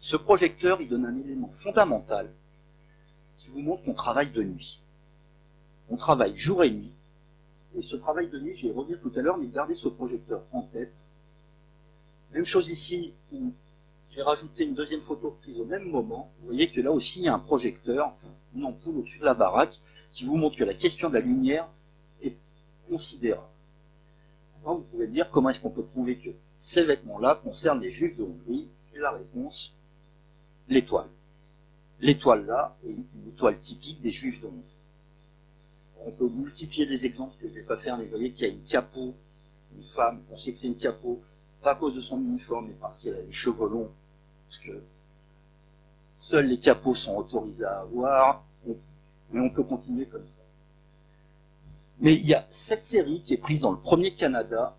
Ce 0.00 0.16
projecteur, 0.16 0.80
il 0.80 0.88
donne 0.88 1.06
un 1.06 1.16
élément 1.16 1.50
fondamental 1.52 2.30
qui 3.38 3.48
vous 3.48 3.60
montre 3.60 3.84
qu'on 3.84 3.94
travaille 3.94 4.30
de 4.30 4.42
nuit. 4.42 4.82
On 5.88 5.96
travaille 5.96 6.36
jour 6.36 6.64
et 6.64 6.70
nuit. 6.70 6.92
Et 7.74 7.82
ce 7.82 7.96
travail 7.96 8.28
de 8.28 8.38
nuit, 8.40 8.54
j'y 8.56 8.70
revenir 8.70 9.00
tout 9.00 9.12
à 9.16 9.20
l'heure, 9.20 9.38
mais 9.38 9.46
gardez 9.46 9.74
ce 9.74 9.88
projecteur 9.88 10.42
en 10.52 10.62
tête. 10.62 10.92
Même 12.32 12.44
chose 12.44 12.68
ici, 12.68 13.12
où 13.32 13.52
j'ai 14.10 14.22
rajouté 14.22 14.64
une 14.64 14.74
deuxième 14.74 15.02
photo 15.02 15.36
prise 15.42 15.60
au 15.60 15.64
même 15.64 15.88
moment. 15.88 16.32
Vous 16.40 16.46
voyez 16.46 16.66
que 16.66 16.80
là 16.80 16.90
aussi, 16.90 17.20
il 17.20 17.24
y 17.26 17.28
a 17.28 17.34
un 17.34 17.38
projecteur, 17.38 18.08
enfin, 18.08 18.28
une 18.54 18.64
ampoule 18.64 18.98
au-dessus 18.98 19.20
de 19.20 19.24
la 19.24 19.34
baraque, 19.34 19.78
qui 20.12 20.24
vous 20.24 20.36
montre 20.36 20.56
que 20.56 20.64
la 20.64 20.74
question 20.74 21.08
de 21.08 21.14
la 21.14 21.20
lumière 21.20 21.68
est 22.22 22.34
considérable. 22.88 23.46
Vous 24.64 24.80
pouvez 24.90 25.06
me 25.06 25.12
dire 25.12 25.30
comment 25.30 25.50
est-ce 25.50 25.60
qu'on 25.60 25.70
peut 25.70 25.84
prouver 25.84 26.16
que 26.16 26.30
ces 26.58 26.84
vêtements-là 26.84 27.40
concernent 27.42 27.80
les 27.80 27.90
juifs 27.90 28.16
de 28.16 28.22
Hongrie 28.22 28.68
Et 28.94 28.98
la 28.98 29.12
réponse, 29.12 29.74
l'étoile. 30.68 31.08
L'étoile 32.00 32.46
là 32.46 32.76
est 32.84 32.90
une 32.90 33.28
étoile 33.28 33.58
typique 33.58 34.00
des 34.02 34.10
juifs 34.10 34.40
de 34.40 34.46
Hongrie. 34.46 34.62
On 36.04 36.10
peut 36.12 36.28
multiplier 36.28 36.86
les 36.86 37.04
exemples 37.04 37.34
que 37.40 37.48
je 37.48 37.52
ne 37.52 37.58
vais 37.58 37.66
pas 37.66 37.76
faire, 37.76 37.96
mais 37.96 38.04
vous 38.04 38.10
voyez 38.10 38.30
qu'il 38.30 38.46
y 38.46 38.50
a 38.50 38.52
une 38.52 38.62
capot, 38.62 39.14
une 39.76 39.82
femme, 39.82 40.22
on 40.30 40.36
sait 40.36 40.52
que 40.52 40.58
c'est 40.58 40.68
une 40.68 40.76
capot, 40.76 41.20
pas 41.62 41.72
à 41.72 41.74
cause 41.74 41.94
de 41.94 42.00
son 42.00 42.18
uniforme, 42.18 42.68
mais 42.68 42.76
parce 42.80 43.00
qu'elle 43.00 43.16
a 43.16 43.22
les 43.22 43.32
cheveux 43.32 43.68
longs, 43.68 43.90
parce 44.46 44.58
que 44.58 44.82
seuls 46.16 46.46
les 46.46 46.58
capots 46.58 46.94
sont 46.94 47.16
autorisés 47.16 47.64
à 47.64 47.80
avoir, 47.80 48.44
mais 49.30 49.40
on 49.40 49.50
peut 49.50 49.64
continuer 49.64 50.06
comme 50.06 50.26
ça. 50.26 50.42
Mais 51.98 52.14
il 52.14 52.26
y 52.26 52.34
a 52.34 52.44
cette 52.48 52.84
série 52.84 53.22
qui 53.22 53.34
est 53.34 53.38
prise 53.38 53.62
dans 53.62 53.72
le 53.72 53.78
premier 53.78 54.12
Canada, 54.12 54.76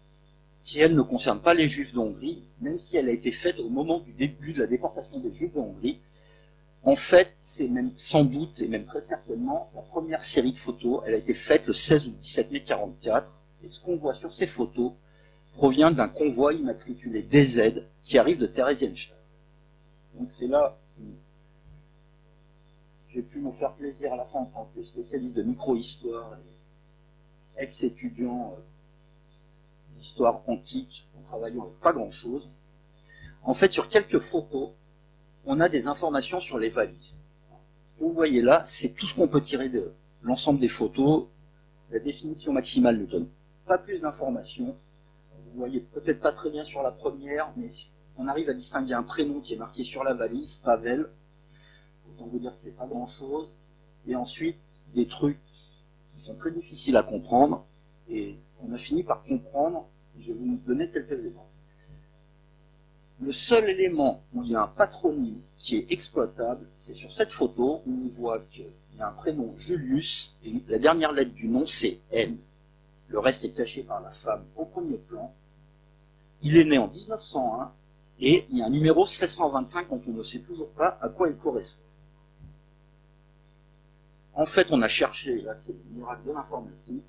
qui 0.68 0.82
elle 0.82 0.96
ne 0.96 1.02
concerne 1.02 1.40
pas 1.40 1.54
les 1.54 1.70
Juifs 1.70 1.94
d'Hongrie, 1.94 2.44
même 2.60 2.78
si 2.78 2.98
elle 2.98 3.08
a 3.08 3.14
été 3.14 3.32
faite 3.32 3.58
au 3.58 3.70
moment 3.70 4.00
du 4.00 4.12
début 4.12 4.52
de 4.52 4.60
la 4.60 4.68
déportation 4.68 5.22
des 5.22 5.34
Juifs 5.34 5.54
d'Hongrie. 5.54 5.98
En 6.84 6.98
fait, 6.98 7.34
c'est 7.40 7.70
même 7.70 7.92
sans 7.96 8.26
doute 8.26 8.62
et 8.62 8.68
même 8.68 8.84
très 8.84 9.00
certainement 9.00 9.72
la 9.74 9.82
première 9.82 10.22
série 10.22 10.52
de 10.52 10.58
photos. 10.58 11.04
Elle 11.06 11.14
a 11.14 11.18
été 11.18 11.34
faite 11.34 11.66
le 11.68 11.72
16 11.72 12.08
ou 12.08 12.12
17 12.12 12.52
mai 12.52 12.62
44. 12.62 13.32
Et 13.64 13.70
ce 13.70 13.80
qu'on 13.80 13.96
voit 13.96 14.14
sur 14.14 14.34
ces 14.34 14.46
photos 14.46 14.92
provient 15.54 15.90
d'un 15.90 16.10
convoi 16.10 16.54
immatriculé 16.54 17.22
DZ 17.22 17.84
qui 18.04 18.18
arrive 18.18 18.38
de 18.38 18.46
Theresienstadt. 18.46 19.18
Donc 20.16 20.28
c'est 20.34 20.48
là 20.48 20.78
j'ai 23.14 23.22
pu 23.22 23.40
me 23.40 23.52
faire 23.54 23.72
plaisir 23.74 24.12
à 24.12 24.18
la 24.18 24.26
fin 24.26 24.40
en 24.40 24.46
tant 24.46 24.70
que 24.76 24.84
spécialiste 24.84 25.38
de 25.38 25.44
micro-histoire 25.44 26.38
et 27.58 27.64
ex-étudiant 27.64 28.54
euh, 28.56 28.62
d'histoire 29.98 30.42
antique 30.48 31.08
en 31.18 31.22
travaillant 31.28 31.64
avec 31.64 31.80
pas 31.80 31.94
grand-chose. 31.94 32.52
En 33.44 33.54
fait, 33.54 33.72
sur 33.72 33.88
quelques 33.88 34.20
photos, 34.20 34.72
on 35.46 35.60
a 35.60 35.70
des 35.70 35.88
informations 35.88 36.40
sur 36.40 36.60
les 36.60 36.70
valises. 36.70 37.20
Ce 37.88 37.96
que 37.96 38.04
vous 38.04 38.14
voyez 38.14 38.42
là, 38.42 38.62
c'est 38.66 38.90
tout 38.90 39.08
ce 39.08 39.16
qu'on 39.16 39.28
peut 39.28 39.42
tirer 39.42 39.70
de 39.70 39.94
l'ensemble 40.22 40.60
des 40.60 40.68
photos. 40.68 41.26
La 41.90 42.00
définition 42.00 42.52
maximale 42.52 43.00
ne 43.00 43.06
donne 43.06 43.28
pas 43.66 43.78
plus 43.78 44.00
d'informations. 44.00 44.76
Vous 45.52 45.58
voyez 45.58 45.80
peut-être 45.80 46.22
pas 46.22 46.34
très 46.34 46.50
bien 46.50 46.64
sur 46.64 46.84
la 46.84 46.92
première, 46.92 47.52
mais 47.56 47.70
on 48.18 48.28
arrive 48.28 48.50
à 48.50 48.54
distinguer 48.54 48.94
un 48.94 49.04
prénom 49.04 49.40
qui 49.40 49.54
est 49.54 49.58
marqué 49.58 49.84
sur 49.84 50.04
la 50.04 50.14
valise, 50.14 50.58
Pavel. 50.58 51.10
Autant 52.10 52.28
vous 52.28 52.40
dire 52.40 52.54
que 52.54 52.60
c'est 52.60 52.76
pas 52.76 52.86
grand 52.86 53.08
chose. 53.08 53.50
Et 54.08 54.16
ensuite, 54.16 54.58
des 54.94 55.08
trucs 55.08 55.40
qui 56.10 56.20
sont 56.20 56.36
très 56.36 56.52
difficiles 56.52 56.98
à 56.98 57.04
comprendre 57.04 57.66
on 58.62 58.74
a 58.74 58.78
fini 58.78 59.04
par 59.04 59.24
comprendre. 59.24 59.88
Je 60.20 60.32
vais 60.32 60.40
vous 60.40 60.60
donner 60.66 60.90
quelques 60.90 61.26
exemples. 61.26 61.46
Le 63.20 63.32
seul 63.32 63.70
élément 63.70 64.22
où 64.34 64.44
il 64.44 64.52
y 64.52 64.56
a 64.56 64.62
un 64.62 64.68
patronyme 64.68 65.42
qui 65.58 65.78
est 65.78 65.92
exploitable, 65.92 66.68
c'est 66.78 66.96
sur 66.96 67.12
cette 67.12 67.32
photo 67.32 67.82
où 67.86 68.06
on 68.06 68.08
voit 68.08 68.40
qu'il 68.52 68.68
y 68.96 69.02
a 69.02 69.08
un 69.08 69.12
prénom 69.12 69.56
Julius 69.58 70.36
et 70.44 70.62
la 70.68 70.78
dernière 70.78 71.12
lettre 71.12 71.34
du 71.34 71.48
nom 71.48 71.66
c'est 71.66 72.00
N. 72.12 72.38
Le 73.08 73.20
reste 73.20 73.44
est 73.46 73.52
caché 73.52 73.84
par 73.84 74.02
la 74.02 74.12
femme 74.12 74.44
au 74.56 74.66
premier 74.66 74.98
plan. 74.98 75.34
Il 76.44 76.58
est 76.58 76.66
né 76.66 76.78
en 76.78 76.88
1901 76.88 77.72
et 78.20 78.46
il 78.50 78.58
y 78.58 78.62
a 78.62 78.68
un 78.68 78.70
numéro 78.70 79.02
1625 79.02 79.90
dont 79.90 80.02
on 80.08 80.12
ne 80.12 80.24
sait 80.24 80.40
toujours 80.40 80.70
pas 80.70 81.00
à 81.02 81.10
quoi 81.10 81.30
il 81.30 81.36
correspond. 81.36 81.82
En 84.34 84.46
fait, 84.46 84.72
on 84.72 84.82
a 84.84 84.88
cherché, 84.88 85.42
là 85.42 85.56
c'est 85.56 85.74
le 85.74 85.96
miracle 85.96 86.28
de 86.28 86.34
l'informatique, 86.34 87.04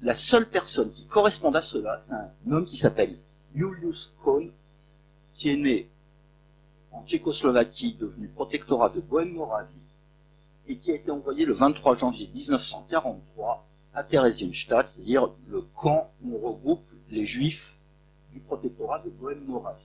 la 0.00 0.14
seule 0.14 0.48
personne 0.48 0.90
qui 0.90 1.06
correspond 1.06 1.52
à 1.54 1.60
cela, 1.60 1.98
c'est 1.98 2.14
un 2.14 2.30
homme 2.52 2.64
qui 2.64 2.76
s'appelle 2.76 3.18
Julius 3.54 4.12
Kohn, 4.22 4.52
qui 5.34 5.50
est 5.50 5.56
né 5.56 5.88
en 6.92 7.04
Tchécoslovaquie, 7.04 7.94
devenu 7.94 8.28
protectorat 8.28 8.90
de 8.90 9.00
Bohème-Moravie, 9.00 9.68
et 10.68 10.76
qui 10.76 10.92
a 10.92 10.94
été 10.94 11.10
envoyé 11.10 11.44
le 11.44 11.54
23 11.54 11.96
janvier 11.96 12.28
1943 12.32 13.66
à 13.94 14.04
Theresienstadt, 14.04 14.88
c'est-à-dire 14.88 15.30
le 15.48 15.62
camp 15.74 16.12
où 16.22 16.36
on 16.36 16.40
regroupe 16.52 16.86
les 17.10 17.26
juifs 17.26 17.76
du 18.32 18.40
protectorat 18.40 19.00
de 19.00 19.10
Bohème-Moravie. 19.10 19.82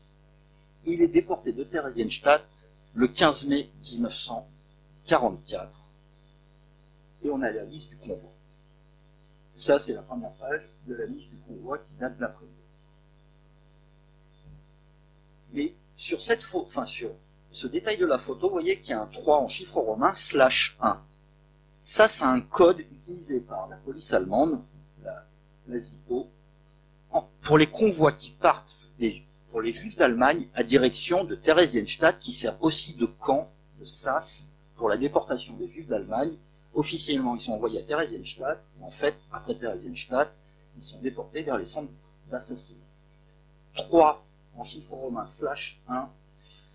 Il 0.86 1.02
est 1.02 1.08
déporté 1.08 1.54
de 1.54 1.64
Theresienstadt 1.64 2.70
le 2.94 3.08
15 3.08 3.48
mai 3.48 3.70
1944, 3.82 5.72
et 7.24 7.30
on 7.30 7.42
a 7.42 7.50
la 7.50 7.64
liste 7.64 7.90
du 7.90 7.98
convoi. 7.98 8.30
Ça, 9.56 9.80
c'est 9.80 9.94
la 9.94 10.02
première 10.02 10.34
page 10.34 10.70
de 10.88 10.96
la 10.96 11.06
liste 11.06 11.30
du 11.30 11.38
convoi 11.48 11.78
qui 11.78 11.96
date 11.96 12.18
de 12.18 12.22
l'après. 12.22 12.46
Mais 15.54 15.76
sur 15.96 16.22
cette 16.22 16.44
enfin 16.54 16.86
sur 16.86 17.12
ce 17.52 17.68
détail 17.68 17.98
de 17.98 18.06
la 18.06 18.18
photo, 18.18 18.48
vous 18.48 18.54
voyez 18.54 18.80
qu'il 18.82 18.90
y 18.90 18.94
a 18.94 19.02
un 19.02 19.08
3 19.08 19.40
en 19.40 19.48
chiffre 19.48 19.78
romain 19.78 20.14
slash 20.16 20.76
1. 20.82 21.00
Ça, 21.82 22.08
c'est 22.08 22.26
un 22.26 22.42
code 22.42 22.80
utilisé 22.80 23.40
par 23.42 23.68
la 23.68 23.76
police 23.76 24.12
allemande, 24.12 24.60
la, 25.04 25.26
la 25.68 25.78
ZIPO, 25.78 26.28
pour 27.42 27.58
les 27.58 27.68
convois 27.68 28.12
qui 28.12 28.32
partent 28.32 28.76
des, 28.98 29.24
pour 29.52 29.62
les 29.62 29.72
juifs 29.72 29.98
d'Allemagne 29.98 30.48
à 30.56 30.64
direction 30.64 31.26
de 31.26 31.36
Theresienstadt, 31.36 32.18
qui 32.18 32.34
sert 32.34 32.58
aussi 32.64 32.96
de 32.96 33.06
camp, 33.06 33.52
de 33.80 33.86
sas, 33.86 34.48
pour 34.76 34.90
la 34.90 34.98
déportation 34.98 35.54
des 35.56 35.68
juifs 35.68 35.88
d'Allemagne. 35.88 36.36
Officiellement, 36.76 37.36
ils 37.36 37.42
sont 37.42 37.54
envoyés 37.54 37.80
à 37.80 37.84
Theresienstadt. 37.84 38.64
En 38.82 38.90
fait, 38.90 39.16
après 39.32 39.56
Theresienstadt, 39.56 40.34
ils 40.76 40.84
sont 40.84 41.00
déportés 41.00 41.44
vers 41.44 41.58
les 41.58 41.66
centres 41.66 41.92
d'assassinat. 42.32 42.80
3 43.76 44.26
en 44.56 44.64
chiffre 44.64 44.94
romain 44.94 45.26
slash 45.26 45.82
1, 45.88 46.10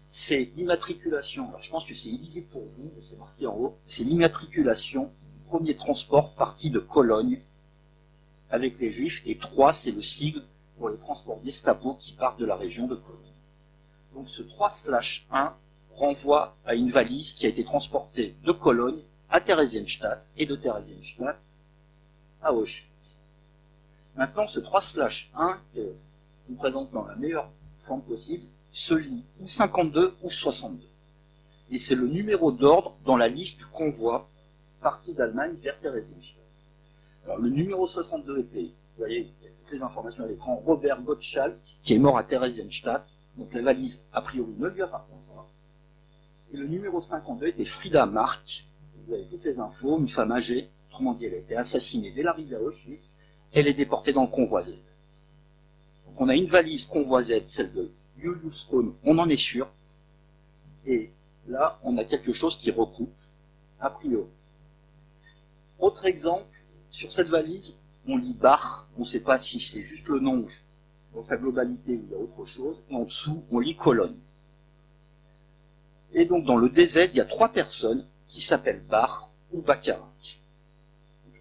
c'est 0.08 0.50
l'immatriculation. 0.56 1.48
Alors 1.48 1.62
je 1.62 1.70
pense 1.70 1.84
que 1.84 1.94
c'est 1.94 2.08
illisible 2.08 2.48
pour 2.48 2.64
vous, 2.64 2.90
c'est 3.08 3.18
marqué 3.18 3.46
en 3.46 3.54
haut. 3.54 3.76
C'est 3.86 4.04
l'immatriculation 4.04 5.04
du 5.04 5.38
premier 5.48 5.76
transport 5.76 6.34
parti 6.34 6.70
de 6.70 6.78
Cologne 6.78 7.40
avec 8.50 8.78
les 8.78 8.90
Juifs. 8.90 9.22
Et 9.26 9.36
3, 9.36 9.72
c'est 9.72 9.92
le 9.92 10.00
sigle 10.00 10.42
pour 10.78 10.88
les 10.88 10.96
transports 10.96 11.40
Gestapo 11.44 11.94
qui 11.94 12.12
partent 12.12 12.40
de 12.40 12.46
la 12.46 12.56
région 12.56 12.86
de 12.86 12.94
Cologne. 12.94 13.18
Donc 14.14 14.28
ce 14.28 14.42
3 14.42 14.70
slash 14.70 15.26
1 15.30 15.54
renvoie 15.94 16.56
à 16.64 16.74
une 16.74 16.88
valise 16.88 17.32
qui 17.34 17.46
a 17.46 17.48
été 17.48 17.64
transportée 17.64 18.36
de 18.44 18.52
Cologne 18.52 19.00
à 19.30 19.40
Theresienstadt 19.40 20.24
et 20.36 20.46
de 20.46 20.56
Theresienstadt 20.56 21.38
à 22.42 22.52
Auschwitz. 22.52 23.18
Maintenant, 24.16 24.46
ce 24.46 24.60
3 24.60 24.80
slash 24.80 25.30
1 25.34 25.60
que 25.74 25.92
vous 26.48 26.56
présente 26.56 26.90
dans 26.92 27.04
la 27.04 27.14
meilleure 27.16 27.50
forme 27.80 28.02
possible 28.02 28.44
se 28.70 28.94
lit 28.94 29.24
ou 29.40 29.48
52 29.48 30.16
ou 30.22 30.30
62. 30.30 30.86
Et 31.70 31.78
c'est 31.78 31.94
le 31.94 32.06
numéro 32.06 32.50
d'ordre 32.50 32.96
dans 33.04 33.16
la 33.16 33.28
liste 33.28 33.58
du 33.58 33.66
convoi 33.66 34.28
parti 34.80 35.12
d'Allemagne 35.12 35.54
vers 35.62 35.78
Theresienstadt. 35.80 36.42
Alors 37.24 37.38
le 37.38 37.50
numéro 37.50 37.86
62 37.86 38.38
était, 38.40 38.62
vous 38.62 38.98
voyez, 38.98 39.32
toutes 39.64 39.72
les 39.72 39.82
informations 39.82 40.24
à 40.24 40.28
l'écran, 40.28 40.62
Robert 40.64 41.02
Gottschalk, 41.02 41.58
qui 41.82 41.94
est 41.94 41.98
mort 41.98 42.16
à 42.16 42.24
Theresienstadt, 42.24 43.06
donc 43.36 43.52
la 43.52 43.62
valise 43.62 44.02
a 44.12 44.22
priori 44.22 44.52
ne 44.58 44.68
lui 44.68 44.82
appartient 44.82 45.12
pas. 45.34 45.46
Et 46.52 46.56
le 46.56 46.66
numéro 46.66 47.00
52 47.00 47.48
était 47.48 47.64
Frida 47.64 48.06
Mark, 48.06 48.64
vous 49.08 49.14
avez 49.14 49.24
toutes 49.24 49.44
les 49.44 49.58
infos, 49.58 49.98
une 49.98 50.08
femme 50.08 50.32
âgée, 50.32 50.68
autrement 50.88 51.14
dit 51.14 51.24
elle 51.24 51.34
a 51.34 51.38
été 51.38 51.56
assassinée 51.56 52.10
dès 52.10 52.22
l'arrivée 52.22 52.56
à 52.56 52.60
Auschwitz, 52.60 53.10
elle 53.54 53.66
est 53.66 53.74
déportée 53.74 54.12
dans 54.12 54.22
le 54.22 54.28
convoi 54.28 54.60
Z. 54.60 54.78
Donc 56.06 56.20
on 56.20 56.28
a 56.28 56.36
une 56.36 56.44
valise 56.44 56.84
convoi 56.84 57.22
Z, 57.22 57.46
celle 57.46 57.72
de 57.72 57.90
Julius 58.18 58.66
Kohn, 58.70 58.92
on 59.04 59.18
en 59.18 59.28
est 59.30 59.36
sûr. 59.36 59.68
Et 60.86 61.10
là, 61.48 61.78
on 61.82 61.96
a 61.96 62.04
quelque 62.04 62.34
chose 62.34 62.58
qui 62.58 62.70
recoupe, 62.70 63.14
a 63.80 63.88
priori. 63.88 64.28
Autre 65.78 66.04
exemple, 66.04 66.62
sur 66.90 67.10
cette 67.10 67.28
valise, 67.28 67.76
on 68.06 68.18
lit 68.18 68.34
Bar, 68.34 68.88
on 68.96 69.00
ne 69.00 69.06
sait 69.06 69.20
pas 69.20 69.38
si 69.38 69.58
c'est 69.58 69.82
juste 69.82 70.08
le 70.08 70.20
nom 70.20 70.46
dans 71.14 71.22
sa 71.22 71.36
globalité 71.36 71.92
ou 71.92 72.04
il 72.04 72.10
y 72.10 72.14
a 72.14 72.18
autre 72.18 72.44
chose, 72.44 72.76
et 72.90 72.94
en 72.94 73.04
dessous, 73.04 73.42
on 73.50 73.58
lit 73.58 73.76
Colonne. 73.76 74.18
Et 76.12 76.26
donc, 76.26 76.44
dans 76.44 76.56
le 76.56 76.68
DZ, 76.68 77.08
il 77.12 77.16
y 77.16 77.20
a 77.20 77.24
trois 77.24 77.50
personnes 77.50 78.06
qui 78.28 78.40
s'appellent 78.40 78.84
Bar 78.84 79.30
ou 79.52 79.62
Bakarak. 79.62 80.40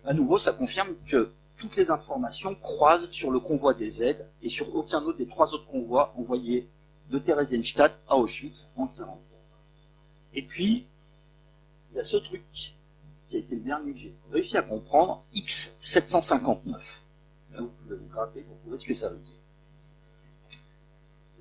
À 0.06 0.14
nouveau, 0.14 0.38
ça 0.38 0.54
confirme 0.54 0.96
que 1.06 1.32
toutes 1.58 1.76
les 1.76 1.92
informations 1.92 2.56
croisent 2.56 3.12
sur 3.12 3.32
le 3.32 3.40
convoi 3.40 3.74
des 3.74 3.90
Z 3.90 4.16
et 4.42 4.50
sur 4.50 4.74
aucun 4.76 5.04
autre 5.04 5.18
des 5.18 5.28
trois 5.28 5.54
autres 5.54 5.68
convois 5.68 6.14
envoyés 6.18 6.70
de 7.10 7.20
Theresienstadt 7.20 7.94
à 8.08 8.16
Auschwitz 8.16 8.70
en 8.76 8.86
1944. 8.86 9.20
Et 10.34 10.42
puis, 10.44 10.86
il 11.92 11.98
y 11.98 12.00
a 12.00 12.04
ce 12.04 12.18
truc 12.18 12.44
qui 12.52 13.36
a 13.36 13.40
été 13.40 13.56
le 13.56 13.62
dernier 13.62 13.94
que 13.94 14.00
j'ai 14.00 14.16
réussi 14.32 14.58
à 14.58 14.62
comprendre, 14.62 15.24
X759. 15.36 16.72
Là, 17.54 17.62
vous 17.62 17.68
pouvez 17.68 17.96
vous 17.96 18.08
gratter 18.08 18.42
pour 18.42 18.58
trouver 18.60 18.78
ce 18.78 18.86
que 18.86 18.94
ça 18.94 19.10
veut 19.10 19.18
dire. 19.18 20.60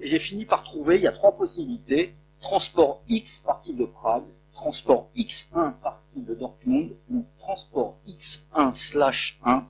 Et 0.01 0.09
j'ai 0.09 0.19
fini 0.19 0.45
par 0.45 0.63
trouver, 0.63 0.97
il 0.97 1.03
y 1.03 1.07
a 1.07 1.13
trois 1.13 1.37
possibilités. 1.37 2.15
Transport 2.41 3.03
X 3.09 3.41
partie 3.41 3.75
de 3.75 3.85
Prague, 3.85 4.25
transport 4.57 5.11
X1 5.15 5.75
partie 5.75 6.23
de 6.23 6.35
Dortmund, 6.35 6.91
ou 7.11 7.25
transport 7.39 7.99
X1 8.09 8.73
slash 8.75 9.39
1 9.45 9.69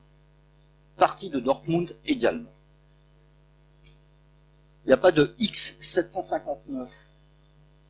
partie 0.97 1.29
de 1.29 1.41
Dortmund 1.41 1.95
également. 2.07 2.51
Il 4.85 4.89
n'y 4.89 4.93
a 4.93 4.97
pas 4.97 5.13
de 5.13 5.35
X759 5.41 6.87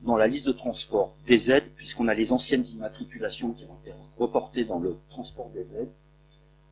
dans 0.00 0.16
la 0.16 0.26
liste 0.26 0.46
de 0.46 0.52
transport 0.52 1.14
des 1.26 1.38
Z, 1.38 1.61
puisqu'on 1.76 2.09
a 2.09 2.14
les 2.14 2.32
anciennes 2.32 2.64
immatriculations 2.64 3.52
qui 3.52 3.64
ont 3.66 3.76
été 3.82 3.94
reportées 4.18 4.64
dans 4.64 4.78
le 4.78 4.98
transport 5.11 5.50
des 5.50 5.64
Z. 5.64 5.74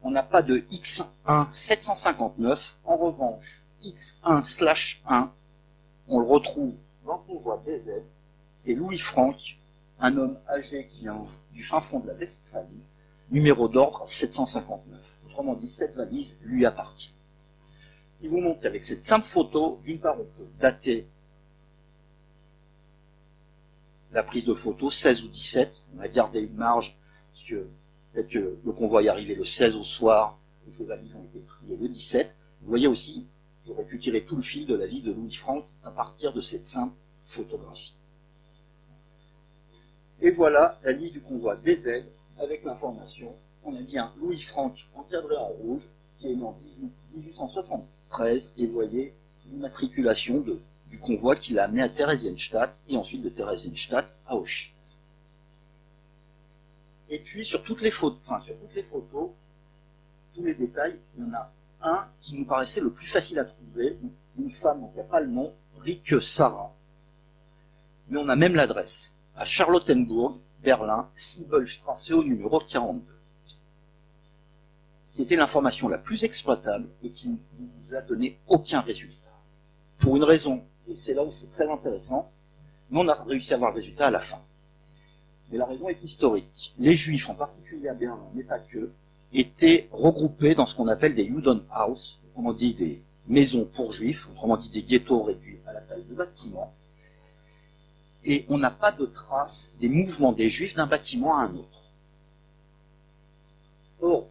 On 0.03 0.11
n'a 0.11 0.23
pas 0.23 0.43
de 0.43 0.59
X1 0.71 1.53
759. 1.53 2.77
En 2.85 2.97
revanche, 2.97 3.45
X1 3.83 4.43
slash 4.43 5.03
1, 5.07 5.31
on 6.09 6.19
le 6.19 6.27
retrouve 6.27 6.75
dans 7.05 7.17
le 7.19 7.35
convoi 7.35 7.63
des 7.67 7.79
Z. 7.79 7.91
C'est 8.57 8.75
Louis 8.75 8.99
Franck, 8.99 9.59
un 10.01 10.17
homme 10.17 10.39
âgé 10.49 10.87
qui 10.87 11.01
vient 11.01 11.23
du 11.53 11.63
fin 11.63 11.81
fond 11.81 12.01
de 12.01 12.09
la 12.09 12.15
Westphalie, 12.15 12.83
numéro 13.31 13.69
d'ordre 13.69 14.07
759. 14.07 15.19
Autrement 15.27 15.55
dit, 15.55 15.69
cette 15.69 15.95
valise 15.95 16.39
lui 16.43 16.67
appartient. 16.67 17.15
Il 18.23 18.31
vous 18.31 18.41
montre 18.41 18.61
qu'avec 18.61 18.85
cette 18.85 19.05
simple 19.05 19.27
photo, 19.27 19.81
d'une 19.85 19.99
part, 19.99 20.19
on 20.19 20.25
peut 20.25 20.49
dater 20.59 21.07
la 24.13 24.23
prise 24.23 24.45
de 24.45 24.55
photo, 24.55 24.91
16 24.91 25.25
ou 25.25 25.29
17. 25.29 25.83
On 25.97 26.01
a 26.01 26.09
gardé 26.09 26.41
une 26.41 26.55
marge, 26.55 26.97
parce 27.33 27.63
peut-être 28.13 28.29
que 28.29 28.57
le 28.65 28.73
convoi 28.73 29.03
est 29.03 29.09
arrivé 29.09 29.35
le 29.35 29.45
16 29.45 29.77
au 29.77 29.83
soir, 29.83 30.39
les 30.79 30.85
valises 30.85 31.15
ont 31.15 31.25
été 31.25 31.41
triées 31.41 31.77
le 31.77 31.89
17. 31.89 32.35
Vous 32.63 32.69
voyez 32.69 32.87
aussi, 32.87 33.27
j'aurais 33.67 33.85
pu 33.85 33.99
tirer 33.99 34.25
tout 34.25 34.37
le 34.37 34.43
fil 34.43 34.67
de 34.67 34.75
la 34.75 34.87
vie 34.87 35.03
de 35.03 35.13
Louis 35.13 35.35
Franck 35.35 35.67
à 35.83 35.91
partir 35.91 36.33
de 36.33 36.41
cette 36.41 36.67
simple 36.67 36.95
photographie. 37.27 37.95
Et 40.21 40.31
voilà 40.31 40.79
la 40.85 40.93
liste 40.93 41.13
du 41.13 41.21
convoi 41.21 41.57
BZ 41.57 42.05
avec 42.39 42.65
l'information. 42.65 43.35
On 43.65 43.75
a 43.77 43.81
bien 43.81 44.13
Louis 44.21 44.41
Franck 44.41 44.87
encadré 44.95 45.37
en 45.37 45.49
rouge, 45.49 45.89
qui 46.19 46.29
est 46.29 46.35
né 46.35 46.43
en 46.43 46.57
1873, 47.13 48.55
et 48.59 48.67
voyez 48.67 49.15
l'immatriculation 49.47 50.45
du 50.91 50.99
convoi 50.99 51.35
qui 51.35 51.55
l'a 51.55 51.65
amené 51.65 51.83
à 51.83 51.89
Theresienstadt 51.89 52.75
et 52.89 52.97
ensuite 52.97 53.23
de 53.23 53.29
Theresienstadt 53.29 54.07
à 54.27 54.37
Auschwitz. 54.37 54.99
Et 57.09 57.19
puis 57.19 57.45
sur 57.45 57.63
toutes 57.63 57.83
les 57.83 57.91
photos, 57.91 58.43
sur 58.43 58.59
toutes 58.59 58.75
les 58.75 58.83
photos, 58.83 59.31
tous 60.35 60.43
les 60.43 60.55
détails, 60.55 60.99
il 61.17 61.25
y 61.25 61.27
en 61.29 61.35
a 61.35 61.53
un 61.83 62.09
qui 62.19 62.37
nous 62.37 62.45
paraissait 62.45 62.81
le 62.81 62.91
plus 62.91 63.07
facile 63.07 63.39
à 63.39 63.45
trouver, 63.45 63.99
une 64.39 64.51
femme 64.51 64.81
dont 64.81 64.91
il 64.93 64.95
n'y 64.97 65.01
a 65.01 65.05
pas 65.05 65.21
le 65.21 65.29
nom, 65.29 65.53
Rike 65.81 66.21
Sarah. 66.23 66.75
Mais 68.09 68.19
on 68.19 68.29
a 68.29 68.37
même 68.37 68.55
l'adresse, 68.55 69.14
à 69.37 69.45
Charlottenburg, 69.45 70.39
Berlin, 70.63 71.11
Siebelstrasse 71.17 72.11
au 72.11 72.25
numéro 72.25 72.59
42. 72.61 73.03
Ce 75.03 75.13
qui 75.13 75.23
était 75.23 75.37
l'information 75.37 75.89
la 75.89 75.99
plus 75.99 76.25
exploitable 76.25 76.89
et 77.03 77.11
qui 77.11 77.31
ne 77.31 77.37
nous 77.89 77.97
a 77.97 78.01
donné 78.01 78.39
aucun 78.49 78.81
résultat. 78.81 79.31
Pour 79.99 80.17
une 80.17 80.25
raison 80.25 80.65
et 80.89 80.95
c'est 80.95 81.15
là 81.15 81.25
où 81.25 81.31
c'est 81.31 81.51
très 81.53 81.69
intéressant, 81.69 82.31
mais 82.91 83.01
on 83.01 83.09
a 83.09 83.15
réussi 83.15 83.53
à 83.53 83.57
avoir 83.57 83.71
le 83.71 83.77
résultat 83.77 84.07
à 84.07 84.11
la 84.11 84.21
fin. 84.21 84.41
Mais 85.51 85.59
la 85.59 85.67
raison 85.67 85.89
est 85.89 86.03
historique. 86.03 86.75
Les 86.79 86.95
juifs, 86.95 87.29
en 87.29 87.35
particulier 87.35 87.89
à 87.89 87.95
Berlin, 87.95 88.27
mais 88.35 88.45
pas 88.45 88.59
que, 88.59 88.91
étaient 89.33 89.89
regroupés 89.93 90.55
dans 90.55 90.67
ce 90.67 90.75
qu'on 90.75 90.89
appelle 90.89 91.15
des 91.15 91.27
Judenhaus, 91.27 92.19
autrement 92.31 92.53
dit 92.53 92.75
des 92.75 93.03
maisons 93.27 93.65
pour 93.65 93.93
juifs, 93.93 94.29
autrement 94.31 94.57
dit 94.57 94.71
des 94.71 94.83
ghettos 94.83 95.23
réduits 95.23 95.59
à 95.67 95.73
la 95.73 95.81
taille 95.81 96.05
de 96.05 96.15
bâtiments. 96.15 96.75
Et 98.25 98.47
on 98.49 98.59
n'a 98.59 98.71
pas 98.71 98.93
de 98.93 99.07
trace 99.07 99.73
des 99.81 99.89
mouvements 99.89 100.33
des 100.33 100.49
juifs 100.49 100.75
d'un 100.75 100.87
bâtiment 100.87 101.37
à 101.37 101.43
un 101.43 101.55
autre. 101.55 101.83
Or, 104.01 104.29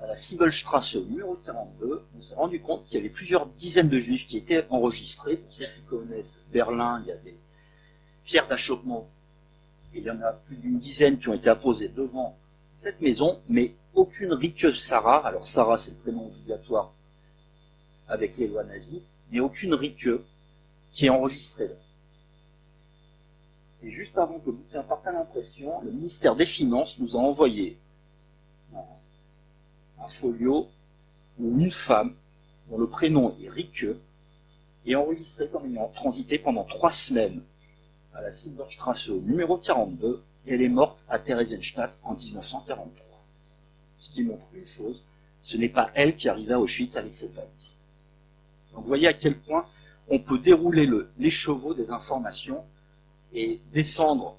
à 0.00 0.06
la 0.06 0.16
Siebelstrasse 0.16 0.96
numéro 0.96 1.34
42, 1.44 2.02
on 2.16 2.20
s'est 2.20 2.34
rendu 2.34 2.60
compte 2.60 2.84
qu'il 2.84 2.96
y 2.96 3.00
avait 3.00 3.08
plusieurs 3.08 3.46
dizaines 3.46 3.88
de 3.88 3.98
juifs 3.98 4.26
qui 4.26 4.36
étaient 4.36 4.66
enregistrés. 4.70 5.36
Pour 5.36 5.52
ceux 5.52 5.64
qui 5.64 5.80
connaissent 5.88 6.42
Berlin, 6.52 7.00
il 7.02 7.08
y 7.08 7.12
a 7.12 7.16
des 7.16 7.36
pierres 8.24 8.46
d'achoppement. 8.46 9.08
Il 9.94 10.02
y 10.02 10.10
en 10.10 10.20
a 10.22 10.32
plus 10.32 10.56
d'une 10.56 10.78
dizaine 10.78 11.18
qui 11.18 11.28
ont 11.28 11.34
été 11.34 11.48
apposées 11.48 11.88
devant 11.88 12.36
cette 12.76 13.00
maison, 13.00 13.40
mais 13.48 13.74
aucune 13.94 14.32
ritueuse 14.32 14.80
Sarah, 14.80 15.26
alors 15.26 15.46
Sarah 15.46 15.78
c'est 15.78 15.92
le 15.92 15.96
prénom 15.98 16.26
obligatoire 16.26 16.92
avec 18.08 18.36
les 18.36 18.48
lois 18.48 18.64
nazies, 18.64 19.02
mais 19.30 19.40
aucune 19.40 19.74
ritueuse 19.74 20.20
qui 20.92 21.06
est 21.06 21.10
enregistrée 21.10 21.68
là. 21.68 21.74
Et 23.84 23.90
juste 23.90 24.16
avant 24.16 24.38
que 24.38 24.46
le 24.46 24.52
bouquin 24.52 24.82
parte 24.82 25.06
à 25.06 25.12
l'impression, 25.12 25.80
le 25.82 25.90
ministère 25.90 26.36
des 26.36 26.46
Finances 26.46 26.98
nous 26.98 27.16
a 27.16 27.20
envoyé 27.20 27.76
un 28.74 30.08
folio 30.08 30.68
où 31.38 31.60
une 31.60 31.70
femme, 31.70 32.14
dont 32.70 32.78
le 32.78 32.88
prénom 32.88 33.36
est 33.42 33.50
Rike, 33.50 33.86
est 34.86 34.94
enregistrée 34.94 35.48
comme 35.48 35.66
ayant 35.70 35.88
transité 35.94 36.38
pendant 36.38 36.64
trois 36.64 36.90
semaines 36.90 37.42
à 38.14 38.22
la 38.22 38.32
Silberstrasse 38.32 39.08
numéro 39.10 39.58
42, 39.58 40.22
et 40.46 40.54
elle 40.54 40.62
est 40.62 40.68
morte 40.68 40.98
à 41.08 41.18
Theresienstadt 41.18 41.92
en 42.02 42.14
1943. 42.14 43.24
Ce 43.98 44.10
qui 44.10 44.22
montre 44.22 44.44
une 44.54 44.66
chose, 44.66 45.04
ce 45.42 45.58
n'est 45.58 45.68
pas 45.68 45.90
elle 45.94 46.14
qui 46.14 46.28
arriva 46.28 46.54
à 46.54 46.58
Auschwitz 46.58 46.96
avec 46.96 47.14
cette 47.14 47.32
valise. 47.32 47.78
Donc 48.72 48.82
vous 48.82 48.88
voyez 48.88 49.08
à 49.08 49.12
quel 49.12 49.38
point 49.38 49.66
on 50.08 50.18
peut 50.18 50.38
dérouler 50.38 50.88
l'écheveau 51.18 51.74
des 51.74 51.90
informations 51.90 52.64
et 53.34 53.60
descendre 53.72 54.38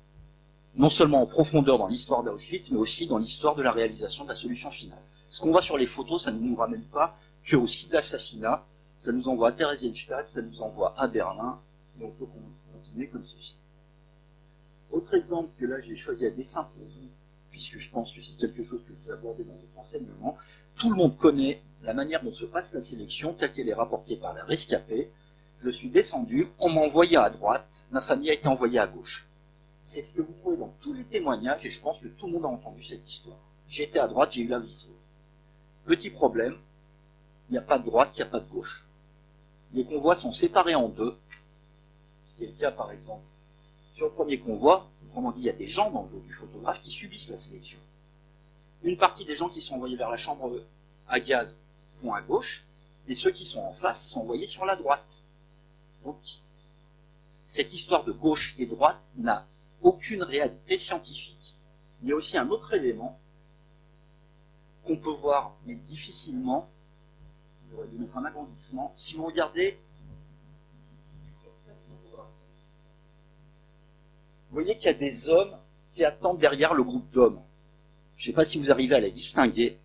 non 0.75 0.89
seulement 0.89 1.21
en 1.21 1.25
profondeur 1.25 1.77
dans 1.77 1.87
l'histoire 1.87 2.23
d'Auschwitz, 2.23 2.71
mais 2.71 2.77
aussi 2.77 3.07
dans 3.07 3.17
l'histoire 3.17 3.55
de 3.55 3.61
la 3.61 3.71
réalisation 3.71 4.23
de 4.23 4.29
la 4.29 4.35
solution 4.35 4.69
finale. 4.69 5.01
Ce 5.29 5.39
qu'on 5.39 5.51
voit 5.51 5.61
sur 5.61 5.77
les 5.77 5.85
photos, 5.85 6.23
ça 6.23 6.31
ne 6.31 6.39
nous 6.39 6.55
ramène 6.55 6.83
pas 6.83 7.17
que 7.43 7.55
au 7.55 7.67
site 7.67 7.91
d'assassinat, 7.91 8.65
ça 8.97 9.11
nous 9.11 9.29
envoie 9.29 9.49
à 9.49 9.51
Theresienstadt, 9.51 10.29
ça 10.29 10.41
nous 10.41 10.61
envoie 10.61 10.93
à 10.97 11.07
Berlin, 11.07 11.59
et 11.99 12.03
on 12.03 12.11
peut 12.11 12.25
continuer 12.73 13.07
comme 13.07 13.23
ceci. 13.23 13.55
Autre 14.91 15.13
exemple 15.13 15.49
que 15.59 15.65
là 15.65 15.79
j'ai 15.79 15.95
choisi 15.95 16.25
à 16.25 16.29
dessin 16.29 16.63
pour 16.63 16.83
vous, 16.83 17.09
puisque 17.51 17.79
je 17.79 17.89
pense 17.89 18.13
que 18.13 18.21
c'est 18.21 18.37
quelque 18.37 18.63
chose 18.63 18.81
que 18.87 18.93
vous 18.93 19.11
abordez 19.11 19.43
dans 19.43 19.53
votre 19.53 19.77
enseignement, 19.77 20.37
tout 20.75 20.89
le 20.89 20.95
monde 20.95 21.17
connaît 21.17 21.61
la 21.83 21.93
manière 21.93 22.23
dont 22.23 22.31
se 22.31 22.45
passe 22.45 22.73
la 22.73 22.81
sélection 22.81 23.33
telle 23.33 23.53
qu'elle 23.53 23.69
est 23.69 23.73
rapportée 23.73 24.17
par 24.17 24.33
la 24.33 24.43
rescapée. 24.43 25.11
Je 25.65 25.71
suis 25.71 25.89
descendu, 25.89 26.47
on 26.59 26.69
m'a 26.69 26.81
envoyé 26.81 27.17
à 27.17 27.27
droite, 27.31 27.87
ma 27.89 27.99
famille 27.99 28.29
a 28.29 28.33
été 28.33 28.47
envoyée 28.47 28.77
à 28.77 28.85
gauche. 28.85 29.25
C'est 29.83 30.03
ce 30.03 30.11
que 30.11 30.21
vous 30.21 30.33
trouvez 30.33 30.57
dans 30.57 30.71
tous 30.79 30.93
les 30.93 31.03
témoignages 31.03 31.65
et 31.65 31.71
je 31.71 31.81
pense 31.81 31.99
que 31.99 32.07
tout 32.07 32.27
le 32.27 32.33
monde 32.33 32.45
a 32.45 32.49
entendu 32.49 32.83
cette 32.83 33.03
histoire. 33.03 33.39
J'étais 33.67 33.97
à 33.97 34.07
droite, 34.07 34.33
j'ai 34.33 34.43
eu 34.43 34.47
la 34.47 34.59
vie 34.59 34.87
Petit 35.85 36.11
problème, 36.11 36.55
il 37.49 37.53
n'y 37.53 37.57
a 37.57 37.63
pas 37.63 37.79
de 37.79 37.85
droite, 37.85 38.15
il 38.15 38.21
n'y 38.21 38.27
a 38.27 38.29
pas 38.29 38.41
de 38.41 38.47
gauche. 38.47 38.85
Les 39.73 39.83
convois 39.85 40.15
sont 40.15 40.31
séparés 40.31 40.75
en 40.75 40.87
deux, 40.87 41.17
ce 42.29 42.37
qui 42.37 42.43
est 42.43 42.51
le 42.51 42.59
cas 42.59 42.71
par 42.71 42.91
exemple. 42.91 43.25
Sur 43.95 44.05
le 44.05 44.11
premier 44.11 44.37
convoi, 44.37 44.87
autrement 45.07 45.31
dit, 45.31 45.41
il 45.41 45.45
y 45.45 45.49
a 45.49 45.53
des 45.53 45.67
gens 45.67 45.89
dans 45.89 46.03
le 46.03 46.09
dos 46.09 46.23
du 46.27 46.31
photographe 46.31 46.79
qui 46.83 46.91
subissent 46.91 47.31
la 47.31 47.37
sélection. 47.37 47.79
Une 48.83 48.97
partie 48.97 49.25
des 49.25 49.35
gens 49.35 49.49
qui 49.49 49.61
sont 49.61 49.75
envoyés 49.75 49.97
vers 49.97 50.11
la 50.11 50.17
chambre 50.17 50.61
à 51.07 51.19
gaz 51.19 51.57
vont 52.03 52.13
à 52.13 52.21
gauche, 52.21 52.65
et 53.07 53.15
ceux 53.15 53.31
qui 53.31 53.45
sont 53.45 53.61
en 53.61 53.73
face 53.73 54.07
sont 54.07 54.21
envoyés 54.21 54.45
sur 54.45 54.63
la 54.63 54.75
droite. 54.75 55.17
Cette 57.45 57.73
histoire 57.73 58.03
de 58.03 58.11
gauche 58.11 58.55
et 58.57 58.65
droite 58.65 59.09
n'a 59.17 59.47
aucune 59.81 60.23
réalité 60.23 60.77
scientifique. 60.77 61.55
Il 62.01 62.09
y 62.09 62.11
a 62.11 62.15
aussi 62.15 62.37
un 62.37 62.49
autre 62.49 62.73
élément, 62.73 63.19
qu'on 64.83 64.97
peut 64.97 65.11
voir, 65.11 65.55
mais 65.65 65.75
difficilement, 65.75 66.69
dû 67.91 67.97
mettre 67.97 68.17
un 68.17 68.25
agrandissement, 68.25 68.93
si 68.95 69.15
vous 69.15 69.25
regardez 69.25 69.79
vous 74.49 74.61
voyez 74.61 74.77
qu'il 74.77 74.85
y 74.85 74.89
a 74.89 74.93
des 74.93 75.27
hommes 75.27 75.57
qui 75.91 76.05
attendent 76.05 76.37
derrière 76.37 76.73
le 76.73 76.83
groupe 76.83 77.11
d'hommes. 77.11 77.41
Je 78.15 78.23
ne 78.23 78.25
sais 78.27 78.35
pas 78.35 78.45
si 78.45 78.57
vous 78.57 78.71
arrivez 78.71 78.95
à 78.95 79.01
les 79.01 79.11
distinguer. 79.11 79.77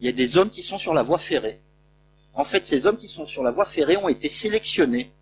Il 0.00 0.06
y 0.06 0.08
a 0.08 0.12
des 0.12 0.36
hommes 0.36 0.50
qui 0.50 0.62
sont 0.62 0.78
sur 0.78 0.92
la 0.92 1.04
voie 1.04 1.18
ferrée. 1.18 1.60
En 2.34 2.44
fait, 2.44 2.66
ces 2.66 2.86
hommes 2.86 2.96
qui 2.96 3.08
sont 3.08 3.26
sur 3.26 3.42
la 3.42 3.50
voie 3.50 3.64
ferrée 3.64 3.96
ont 3.96 4.08
été 4.08 4.28
sélectionnés. 4.28 5.12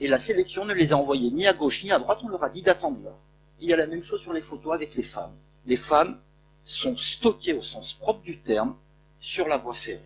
Et 0.00 0.08
la 0.08 0.18
sélection 0.18 0.64
ne 0.64 0.74
les 0.74 0.92
a 0.92 0.96
envoyés 0.96 1.30
ni 1.30 1.46
à 1.46 1.52
gauche 1.52 1.84
ni 1.84 1.92
à 1.92 1.98
droite, 1.98 2.18
on 2.24 2.28
leur 2.28 2.42
a 2.42 2.48
dit 2.48 2.62
d'attendre 2.62 2.98
là. 3.04 3.16
Il 3.60 3.68
y 3.68 3.72
a 3.72 3.76
la 3.76 3.86
même 3.86 4.02
chose 4.02 4.20
sur 4.20 4.32
les 4.32 4.40
photos 4.40 4.74
avec 4.74 4.96
les 4.96 5.04
femmes. 5.04 5.34
Les 5.64 5.76
femmes 5.76 6.18
sont 6.64 6.96
stockés 6.96 7.52
au 7.52 7.60
sens 7.60 7.94
propre 7.94 8.22
du 8.22 8.38
terme 8.38 8.74
sur 9.20 9.46
la 9.46 9.56
voie 9.56 9.74
ferrée, 9.74 10.00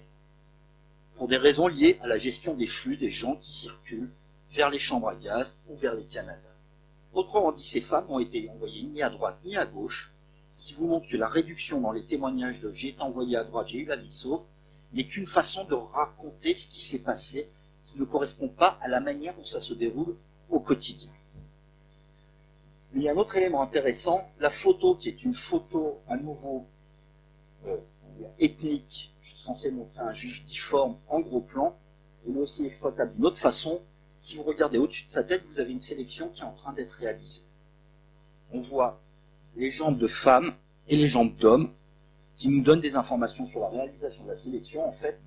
pour 1.16 1.28
des 1.28 1.38
raisons 1.38 1.68
liées 1.68 1.98
à 2.02 2.06
la 2.06 2.18
gestion 2.18 2.54
des 2.54 2.66
flux 2.66 2.98
des 2.98 3.10
gens 3.10 3.36
qui 3.36 3.52
circulent 3.52 4.10
vers 4.50 4.68
les 4.68 4.78
chambres 4.78 5.08
à 5.08 5.14
gaz 5.14 5.56
ou 5.68 5.76
vers 5.76 5.94
les 5.94 6.04
Canada. 6.04 6.40
Autrement 7.14 7.52
dit, 7.52 7.64
ces 7.64 7.80
femmes 7.80 8.04
ont 8.10 8.18
été 8.18 8.50
envoyées 8.50 8.82
ni 8.82 9.02
à 9.02 9.08
droite 9.08 9.38
ni 9.44 9.56
à 9.56 9.64
gauche, 9.64 10.12
ce 10.52 10.64
qui 10.66 10.74
vous 10.74 10.86
montre 10.86 11.08
que 11.08 11.16
la 11.16 11.28
réduction 11.28 11.80
dans 11.80 11.92
les 11.92 12.04
témoignages 12.04 12.60
de 12.60 12.70
j'ai 12.72 12.88
été 12.88 13.00
envoyé 13.00 13.36
à 13.38 13.44
droite, 13.44 13.68
j'ai 13.68 13.78
eu 13.78 13.86
la 13.86 13.96
vie 13.96 14.12
sauve, 14.12 14.42
n'est 14.92 15.06
qu'une 15.06 15.26
façon 15.26 15.64
de 15.64 15.74
raconter 15.74 16.54
ce 16.54 16.66
qui 16.66 16.80
s'est 16.80 17.00
passé, 17.00 17.50
qui 17.82 17.98
ne 17.98 18.04
correspond 18.04 18.48
pas 18.48 18.78
à 18.80 18.88
la 18.88 19.00
manière 19.00 19.34
dont 19.34 19.44
ça 19.44 19.60
se 19.60 19.74
déroule 19.74 20.16
au 20.50 20.60
quotidien. 20.60 21.10
il 22.94 23.02
y 23.02 23.08
a 23.08 23.12
un 23.12 23.16
autre 23.16 23.36
élément 23.36 23.62
intéressant, 23.62 24.30
la 24.38 24.50
photo 24.50 24.94
qui 24.94 25.08
est 25.08 25.24
une 25.24 25.34
photo 25.34 26.00
à 26.08 26.16
nouveau 26.16 26.66
euh, 27.66 27.76
ethnique, 28.38 29.14
je 29.22 29.34
censé 29.34 29.70
montrer 29.70 30.00
un 30.00 30.12
juif 30.12 30.44
difforme 30.44 30.96
en 31.08 31.20
gros 31.20 31.40
plan, 31.40 31.76
mais 32.26 32.40
aussi 32.40 32.66
exploitable 32.66 33.14
d'une 33.14 33.26
autre 33.26 33.38
façon. 33.38 33.80
Si 34.18 34.36
vous 34.36 34.42
regardez 34.42 34.78
au-dessus 34.78 35.04
de 35.04 35.10
sa 35.10 35.22
tête, 35.22 35.44
vous 35.44 35.60
avez 35.60 35.72
une 35.72 35.80
sélection 35.80 36.28
qui 36.30 36.42
est 36.42 36.44
en 36.44 36.52
train 36.52 36.72
d'être 36.72 36.92
réalisée. 36.92 37.42
On 38.52 38.60
voit 38.60 39.00
les 39.56 39.70
jambes 39.70 39.98
de 39.98 40.06
femmes 40.06 40.54
et 40.88 40.96
les 40.96 41.06
jambes 41.06 41.36
d'hommes 41.36 41.72
qui 42.36 42.48
nous 42.48 42.62
donnent 42.62 42.80
des 42.80 42.96
informations 42.96 43.46
sur 43.46 43.60
la 43.60 43.68
réalisation 43.68 44.22
de 44.24 44.28
la 44.28 44.36
sélection. 44.36 44.86
En 44.86 44.92
fait, 44.92 45.18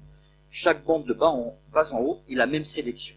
chaque 0.51 0.85
bande 0.85 1.05
de 1.05 1.13
bas 1.13 1.29
en, 1.29 1.55
bas 1.73 1.91
en 1.93 1.99
haut 2.01 2.21
est 2.29 2.35
la 2.35 2.45
même 2.45 2.63
sélection. 2.63 3.15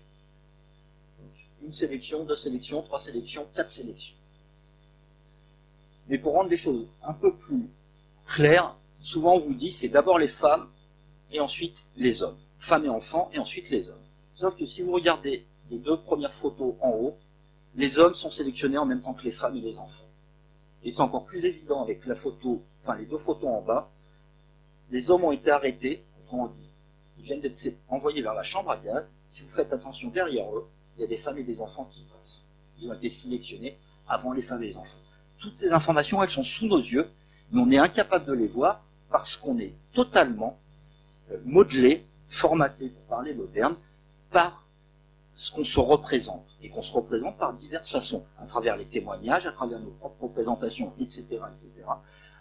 Une 1.62 1.72
sélection, 1.72 2.24
deux 2.24 2.34
sélections, 2.34 2.82
trois 2.82 2.99
sélections, 2.99 3.47
quatre 3.55 3.70
sélections. 3.70 4.16
Mais 6.09 6.18
pour 6.18 6.32
rendre 6.32 6.51
les 6.51 6.57
choses 6.57 6.88
un 7.05 7.12
peu 7.12 7.34
plus 7.34 7.68
claires, 8.26 8.76
souvent 9.01 9.34
on 9.34 9.38
vous 9.38 9.55
dit 9.55 9.70
c'est 9.70 9.88
d'abord 9.88 10.18
les 10.18 10.28
femmes 10.28 10.68
et 11.30 11.38
ensuite 11.38 11.76
les 11.97 12.22
hommes. 12.22 12.36
Femmes 12.59 12.86
et 12.86 12.88
enfants 12.88 13.30
et 13.32 13.38
ensuite 13.38 13.70
les 13.70 13.90
hommes. 13.90 14.03
Sauf 14.34 14.57
que 14.57 14.66
si 14.66 14.82
vous 14.82 14.93
regardez 14.93 15.47
les 15.70 15.78
deux 15.78 15.99
premières 15.99 16.34
photos 16.34 16.74
en 16.80 16.90
haut, 16.90 17.16
les 17.74 17.99
hommes 17.99 18.14
sont 18.14 18.30
sélectionnés 18.30 18.78
en 18.78 18.86
même 18.86 19.01
temps 19.01 19.14
que 19.14 19.24
les 19.24 19.32
femmes 19.32 19.57
et 19.57 19.61
les 19.61 19.78
enfants. 19.78 20.05
Et 20.85 20.91
c'est 20.91 21.03
encore 21.03 21.24
plus 21.24 21.45
évident 21.45 21.83
avec 21.83 22.07
la 22.07 22.14
photo, 22.14 22.62
enfin 22.80 22.97
les 22.97 23.07
deux 23.07 23.18
photos 23.18 23.49
en 23.49 23.62
bas. 23.62 23.91
Les 24.91 25.11
hommes 25.11 25.24
ont 25.24 25.33
été 25.33 25.51
arrêtés, 25.51 26.05
autrement 26.22 26.49
dit, 26.49 26.72
ils 27.18 27.24
viennent 27.24 27.41
d'être 27.41 27.59
envoyés 27.89 28.22
vers 28.22 28.35
la 28.35 28.43
chambre 28.43 28.70
à 28.70 28.76
gaz. 28.76 29.12
Si 29.26 29.43
vous 29.43 29.49
faites 29.49 29.72
attention 29.72 30.11
derrière 30.11 30.53
eux, 30.55 30.66
il 30.97 31.03
y 31.03 31.05
a 31.05 31.07
des 31.07 31.16
femmes 31.16 31.39
et 31.39 31.45
des 31.45 31.61
enfants 31.61 31.89
qui 31.91 32.05
passent. 32.05 32.47
Ils 32.80 32.91
ont 32.91 32.95
été 32.95 33.09
sélectionnés 33.09 33.78
avant 34.09 34.33
les 34.33 34.43
femmes 34.43 34.62
et 34.62 34.66
les 34.66 34.78
enfants. 34.78 34.99
Toutes 35.39 35.57
ces 35.57 35.70
informations, 35.70 36.22
elles 36.22 36.30
sont 36.30 36.43
sous 36.43 36.66
nos 36.66 36.78
yeux, 36.78 37.09
mais 37.51 37.61
on 37.61 37.70
est 37.70 37.78
incapable 37.78 38.24
de 38.26 38.33
les 38.33 38.47
voir 38.47 38.85
parce 39.11 39.37
qu'on 39.37 39.59
est 39.59 39.74
totalement 39.93 40.59
euh, 41.30 41.39
modelé, 41.45 42.07
formaté, 42.28 42.89
pour 42.89 43.03
parler 43.05 43.35
moderne, 43.35 43.76
par 44.30 44.66
ce 45.35 45.53
qu'on 45.53 45.64
se 45.64 45.80
représente, 45.80 46.47
et 46.63 46.69
qu'on 46.69 46.83
se 46.83 46.93
représente 46.93 47.37
par 47.39 47.53
diverses 47.55 47.91
façons, 47.91 48.25
à 48.39 48.47
travers 48.47 48.77
les 48.77 48.85
témoignages, 48.85 49.47
à 49.47 49.53
travers 49.53 49.81
nos 49.81 49.91
propres 49.91 50.25
représentations, 50.25 50.93
etc., 51.01 51.25
etc., 51.31 51.71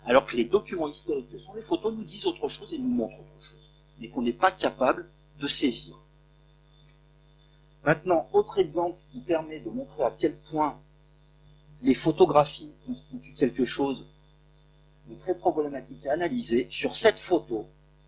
alors 0.06 0.26
que 0.26 0.36
les 0.36 0.46
documents 0.46 0.88
historiques 0.88 1.32
que 1.32 1.38
sont 1.38 1.54
les 1.54 1.62
photos 1.62 1.94
nous 1.94 2.04
disent 2.04 2.26
autre 2.26 2.48
chose 2.48 2.74
et 2.74 2.78
nous 2.78 2.90
montrent 2.90 3.20
autre 3.20 3.46
chose, 3.50 3.70
mais 4.00 4.10
qu'on 4.10 4.22
n'est 4.22 4.34
pas 4.34 4.52
capable 4.52 5.10
de 5.40 5.48
saisir. 5.48 5.96
Maintenant, 7.84 8.28
autre 8.34 8.60
exemple 8.60 8.98
qui 9.12 9.20
permet 9.22 9.60
de 9.60 9.70
montrer 9.70 10.04
à 10.04 10.14
quel 10.18 10.36
point 10.52 10.80
les 11.82 11.96
photographies 11.96 12.72
constituent 12.86 13.34
quelque 13.34 13.66
chose 13.66 14.08
de 15.08 15.16
très 15.16 15.36
problématique 15.36 16.06
à 16.06 16.14
analyser. 16.14 16.68
Sur 16.70 16.96
cette 16.96 17.20
photo, 17.20 17.68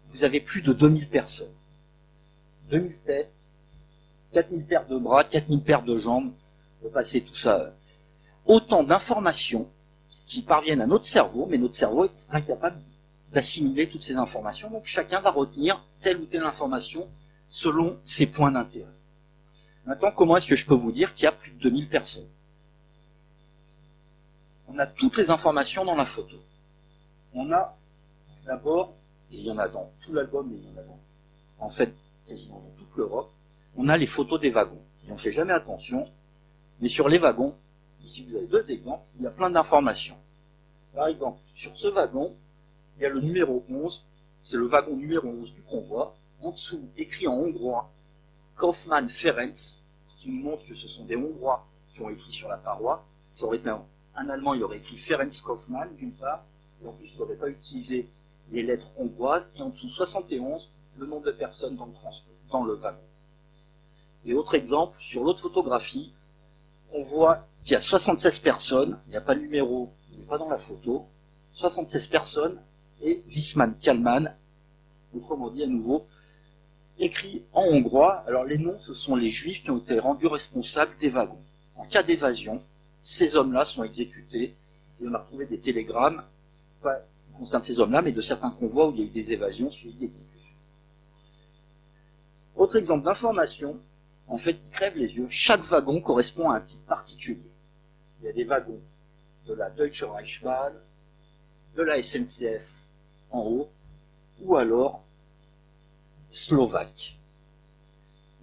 vous 0.10 0.24
avez 0.24 0.40
plus 0.40 0.62
de 0.62 0.74
2000 0.74 1.10
personnes. 1.10 1.54
2000 2.70 2.98
têtes, 3.00 3.43
4000 4.34 4.66
paires 4.66 4.88
de 4.88 4.98
bras, 4.98 5.24
4000 5.24 5.62
paires 5.62 5.84
de 5.84 5.98
jambes, 5.98 6.34
on 6.84 6.90
passer 6.90 7.22
tout 7.22 7.36
ça. 7.36 7.74
Autant 8.46 8.84
d'informations 8.84 9.70
qui 10.26 10.42
parviennent 10.42 10.82
à 10.82 10.88
notre 10.88 11.06
cerveau, 11.06 11.48
mais 11.50 11.58
notre 11.58 11.76
cerveau 11.76 12.06
est 12.06 12.28
incapable 12.32 12.78
d'assimiler 13.32 13.88
toutes 13.88 14.04
ces 14.04 14.18
informations. 14.18 14.70
Donc 14.70 14.86
chacun 14.86 15.22
va 15.22 15.32
retenir 15.32 15.84
telle 16.02 16.18
ou 16.18 16.26
telle 16.26 16.44
information 16.44 17.08
selon 17.50 17.98
ses 18.04 18.28
points 18.28 18.52
d'intérêt. 18.52 18.88
Maintenant, 19.86 20.12
comment 20.12 20.38
est-ce 20.38 20.48
que 20.48 20.56
je 20.56 20.66
peux 20.66 20.76
vous 20.76 20.92
dire 20.92 21.14
qu'il 21.14 21.24
y 21.24 21.28
a 21.28 21.32
plus 21.32 21.52
de 21.52 21.60
2000 21.60 21.90
personnes? 21.90 22.28
On 24.68 24.80
a 24.80 24.88
toutes 24.88 25.18
les 25.18 25.30
informations 25.30 25.86
dans 25.86 25.96
la 25.96 26.06
photo. 26.06 26.38
On 27.34 27.52
a 27.52 27.78
d'abord, 28.46 28.94
et 29.32 29.38
il 29.38 29.46
y 29.46 29.52
en 29.52 29.58
a 29.58 29.68
dans 29.68 29.92
tout 30.02 30.14
l'album, 30.14 30.50
mais 30.50 30.58
il 30.58 30.64
y 30.64 30.74
en 30.74 30.82
a 30.82 30.84
dans, 30.84 31.00
en 31.60 31.70
fait, 31.70 31.94
quasiment 32.26 32.60
dans 32.60 32.76
toute 32.78 32.96
l'Europe, 32.98 33.32
on 33.76 33.88
a 33.88 33.98
les 33.98 34.06
photos 34.06 34.40
des 34.40 34.50
wagons. 34.50 34.82
On 35.10 35.18
fait 35.18 35.32
jamais 35.32 35.54
attention, 35.54 36.06
mais 36.80 36.88
sur 36.88 37.10
les 37.10 37.18
wagons, 37.18 37.56
ici 38.04 38.24
vous 38.24 38.36
avez 38.36 38.48
deux 38.48 38.72
exemples, 38.72 39.04
il 39.18 39.24
y 39.24 39.28
a 39.28 39.32
plein 39.32 39.50
d'informations. 39.50 40.18
Par 40.94 41.08
exemple, 41.08 41.40
sur 41.54 41.78
ce 41.78 41.88
wagon, 41.88 42.36
il 42.98 43.04
y 43.04 43.06
a 43.06 43.10
le 43.10 43.22
numéro 43.22 43.66
11, 43.70 44.06
c'est 44.44 44.58
le 44.58 44.66
wagon 44.66 44.96
numéro 44.96 45.28
11 45.28 45.54
du 45.54 45.62
convoi. 45.62 46.16
En 46.42 46.52
dessous, 46.52 46.90
écrit 46.98 47.28
en 47.28 47.36
hongrois, 47.36 47.90
Kaufmann 48.56 49.08
Ferenc, 49.08 49.54
ce 49.54 50.16
qui 50.18 50.30
nous 50.30 50.44
montre 50.44 50.66
que 50.66 50.76
ce 50.76 50.88
sont 50.88 51.06
des 51.06 51.16
Hongrois 51.16 51.66
qui 51.94 52.02
ont 52.02 52.10
écrit 52.10 52.32
sur 52.32 52.50
la 52.50 52.58
paroi. 52.58 53.06
Ça 53.30 53.46
aurait 53.46 53.66
un, 53.68 53.84
Allemand, 54.16 54.54
il 54.54 54.64
aurait 54.64 54.78
écrit 54.78 54.98
Ferenc 54.98 55.30
Kaufmann, 55.44 55.90
d'une 55.96 56.12
part, 56.12 56.44
et 56.84 56.88
en 56.88 56.92
plus, 56.92 57.14
il 57.16 57.20
n'aurait 57.20 57.36
pas 57.36 57.50
utilisé 57.50 58.10
les 58.52 58.62
lettres 58.62 58.90
hongroises, 58.98 59.52
et 59.56 59.62
en 59.62 59.70
dessous 59.70 59.90
71, 59.90 60.70
le 60.98 61.06
nombre 61.08 61.26
de 61.26 61.32
personnes 61.32 61.76
dans 61.76 62.64
le 62.64 62.74
wagon. 62.74 63.00
Et 64.26 64.34
autre 64.34 64.56
exemple, 64.56 64.98
sur 65.00 65.24
l'autre 65.24 65.42
photographie, 65.42 66.14
on 66.94 67.02
voit 67.02 67.48
qu'il 67.62 67.74
y 67.74 67.76
a 67.76 67.82
76 67.82 68.40
personnes, 68.40 69.00
il 69.08 69.12
n'y 69.12 69.18
a 69.18 69.22
pas 69.22 69.34
le 69.34 69.42
numéro, 69.42 69.92
il 70.12 70.20
n'est 70.20 70.26
pas 70.26 70.38
dans 70.38 70.50
la 70.50 70.58
photo, 70.58 71.08
76 71.52 72.08
personnes, 72.08 72.62
et 73.02 73.24
Wisman 73.28 73.76
Kalman, 73.82 74.36
autrement 75.16 75.50
dit 75.50 75.64
à 75.64 75.68
nouveau, 75.68 76.08
écrit 77.00 77.44
en 77.54 77.64
hongrois. 77.64 78.24
Alors 78.28 78.46
les 78.46 78.58
noms, 78.58 78.80
ce 78.80 78.94
sont 78.94 79.16
les 79.16 79.32
juifs 79.32 79.64
qui 79.64 79.72
ont 79.72 79.78
été 79.78 80.00
rendus 80.00 80.28
responsables 80.28 80.96
des 80.98 81.10
wagons. 81.10 81.42
En 81.76 81.86
cas 81.86 82.04
d'évasion, 82.04 82.64
ces 83.02 83.36
hommes-là 83.36 83.66
sont 83.66 83.84
exécutés, 83.84 84.56
et 85.02 85.08
on 85.08 85.14
a 85.14 85.18
retrouvé 85.18 85.46
des 85.46 85.60
télégrammes, 85.60 86.24
pas 86.82 87.00
qui 87.00 87.38
concernent 87.38 87.64
ces 87.64 87.80
hommes-là, 87.80 88.02
mais 88.02 88.12
de 88.12 88.22
certains 88.22 88.52
convois 88.52 88.88
où 88.88 88.92
il 88.94 89.00
y 89.00 89.02
a 89.02 89.06
eu 89.06 89.10
des 89.10 89.34
évasions 89.34 89.70
suivies 89.70 89.98
d'exécutions. 89.98 90.56
Autre 92.56 92.76
exemple 92.78 93.04
d'information, 93.04 93.80
en 94.28 94.38
fait, 94.38 94.56
qui 94.56 94.70
crève 94.70 94.98
les 94.98 95.16
yeux. 95.16 95.28
Chaque 95.30 95.64
wagon 95.64 96.02
correspond 96.02 96.50
à 96.50 96.58
un 96.58 96.62
type 96.62 96.86
particulier. 96.86 97.52
Il 98.22 98.26
y 98.26 98.30
a 98.30 98.34
des 98.34 98.44
wagons 98.44 98.82
de 99.48 99.54
la 99.54 99.70
Deutsche 99.70 100.04
Reichsbahn, 100.04 100.74
de 101.76 101.84
la 101.84 102.02
SNCF 102.02 102.86
en 103.32 103.42
haut, 103.42 103.70
ou 104.42 104.56
alors 104.56 105.04
slovaque. 106.32 107.20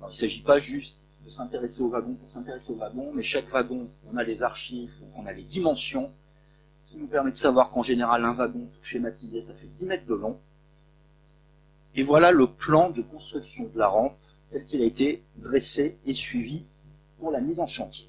il 0.00 0.06
ne 0.06 0.10
s'agit 0.10 0.42
pas 0.42 0.58
juste 0.58 0.96
de 1.24 1.30
s'intéresser 1.30 1.82
au 1.82 1.88
wagon 1.88 2.14
pour 2.14 2.28
s'intéresser 2.28 2.72
au 2.72 2.76
wagon, 2.76 3.12
mais 3.14 3.22
chaque 3.22 3.48
wagon, 3.48 3.88
on 4.10 4.16
a 4.16 4.24
les 4.24 4.42
archives, 4.42 4.94
on 5.14 5.26
a 5.26 5.32
les 5.32 5.42
dimensions, 5.42 6.12
ce 6.80 6.92
qui 6.92 6.98
nous 6.98 7.06
permet 7.06 7.30
de 7.30 7.36
savoir 7.36 7.70
qu'en 7.70 7.82
général, 7.82 8.24
un 8.24 8.34
wagon, 8.34 8.66
pour 8.66 8.84
schématiser, 8.84 9.42
ça 9.42 9.54
fait 9.54 9.66
10 9.66 9.84
mètres 9.86 10.06
de 10.06 10.14
long. 10.14 10.38
Et 11.94 12.02
voilà 12.02 12.30
le 12.30 12.46
plan 12.46 12.90
de 12.90 13.02
construction 13.02 13.68
de 13.72 13.78
la 13.78 13.88
rampe 13.88 14.18
tel 14.50 14.66
qu'il 14.66 14.82
a 14.82 14.84
été 14.84 15.22
dressé 15.36 15.98
et 16.06 16.14
suivi 16.14 16.64
pour 17.18 17.30
la 17.30 17.40
mise 17.40 17.60
en 17.60 17.66
chantier. 17.66 18.08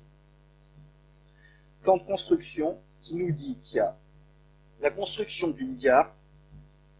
Plan 1.82 1.98
de 1.98 2.04
construction 2.04 2.78
qui 3.02 3.16
nous 3.16 3.32
dit 3.32 3.58
qu'il 3.62 3.78
y 3.78 3.80
a 3.80 3.98
la 4.82 4.92
construction 4.92 5.50
d'une 5.50 5.76
gare, 5.76 6.14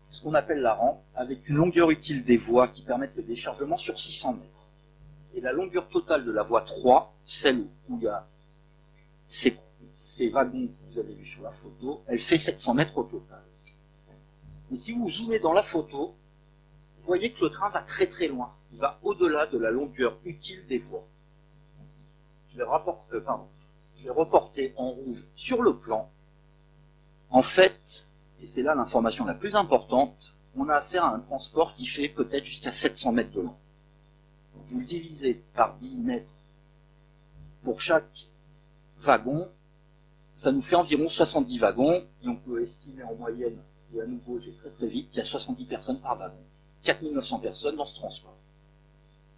ce 0.10 0.22
qu'on 0.22 0.34
appelle 0.34 0.62
la 0.62 0.74
rampe, 0.74 1.02
avec 1.16 1.48
une 1.50 1.56
longueur 1.56 1.90
utile 1.90 2.24
des 2.24 2.38
voies 2.38 2.68
qui 2.68 2.82
permettent 2.82 3.16
le 3.16 3.24
déchargement 3.24 3.78
sur 3.78 4.00
600 4.00 4.34
mètres. 4.34 4.70
Et 5.34 5.42
la 5.42 5.54
longueur 5.54 5.88
totale 5.88 6.26
de 6.26 6.32
la 6.32 6.44
voie 6.44 6.62
3, 6.62 7.16
celle 7.26 7.62
où 7.90 7.98
il 7.98 8.04
y 8.04 8.08
a 8.08 8.28
ces, 9.28 9.58
ces 9.94 10.30
wagons 10.30 10.68
que 10.68 10.94
vous 10.94 11.00
avez 11.00 11.14
vus 11.14 11.26
sur 11.26 11.42
la 11.42 11.52
photo, 11.52 12.04
elle 12.08 12.20
fait 12.20 12.38
700 12.38 12.74
mètres 12.74 12.98
au 12.98 13.04
total. 13.04 13.42
Mais 14.70 14.78
si 14.78 14.94
vous 14.94 15.10
zoomez 15.10 15.40
dans 15.40 15.54
la 15.54 15.64
photo, 15.64 16.16
vous 16.98 17.06
voyez 17.06 17.32
que 17.32 17.44
le 17.44 17.50
train 17.50 17.70
va 17.70 17.82
très 17.82 18.08
très 18.08 18.28
loin. 18.28 18.54
Il 18.74 18.80
va 18.80 19.00
au-delà 19.04 19.46
de 19.48 19.58
la 19.58 19.72
longueur 19.72 20.18
utile 20.26 20.66
des 20.68 20.80
voies. 20.80 21.08
Euh, 21.80 21.84
je 22.50 22.58
vais 22.58 24.12
reporter 24.12 24.74
en 24.78 24.92
rouge 24.92 25.24
sur 25.36 25.62
le 25.62 25.78
plan. 25.78 26.10
En 27.30 27.42
fait, 27.42 28.08
et 28.42 28.48
c'est 28.48 28.64
là 28.64 28.76
l'information 28.76 29.26
la 29.26 29.34
plus 29.34 29.56
importante, 29.56 30.36
on 30.56 30.68
a 30.68 30.76
affaire 30.76 31.06
à 31.06 31.16
un 31.16 31.20
transport 31.20 31.74
qui 31.74 31.86
fait 31.86 32.10
peut-être 32.10 32.46
jusqu'à 32.46 32.72
700 32.72 33.12
mètres 33.14 33.32
de 33.32 33.42
long. 33.42 33.56
vous 34.68 34.80
le 34.80 34.86
divisez 34.86 35.36
par 35.54 35.76
10 35.78 35.98
mètres 35.98 36.32
pour 37.64 37.80
chaque 37.80 38.28
wagon, 39.00 39.50
ça 40.36 40.52
nous 40.52 40.62
fait 40.62 40.76
environ 40.76 41.08
70 41.08 41.60
wagons, 41.60 42.04
et 42.24 42.28
on 42.28 42.36
peut 42.36 42.62
estimer 42.62 43.04
en 43.04 43.16
moyenne, 43.16 43.58
et 43.94 44.02
à 44.02 44.06
nouveau 44.06 44.40
j'ai 44.40 44.54
très 44.54 44.72
très 44.72 44.88
vite, 44.88 45.10
qu'il 45.10 45.18
y 45.18 45.22
a 45.22 45.26
70 45.26 45.66
personnes 45.66 46.02
par 46.02 46.18
wagon. 46.18 46.36
4900 46.84 47.40
personnes 47.40 47.76
dans 47.76 47.86
ce 47.86 47.96
transport, 47.96 48.36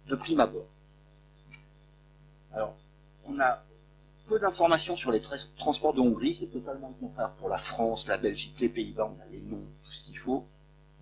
de 0.06 0.14
prime 0.16 0.40
abord. 0.40 0.66
Alors, 2.52 2.74
on 3.26 3.38
a 3.40 3.62
peu 4.26 4.38
d'informations 4.38 4.96
sur 4.96 5.12
les 5.12 5.20
transports 5.56 5.92
de 5.92 6.00
Hongrie, 6.00 6.34
c'est 6.34 6.46
totalement 6.46 6.88
le 6.88 7.06
contraire 7.06 7.30
pour 7.32 7.48
la 7.48 7.58
France, 7.58 8.08
la 8.08 8.16
Belgique, 8.16 8.58
les 8.60 8.68
Pays-Bas, 8.68 9.12
on 9.16 9.20
a 9.20 9.26
les 9.30 9.40
noms, 9.40 9.66
tout 9.84 9.92
ce 9.92 10.04
qu'il 10.04 10.18
faut. 10.18 10.46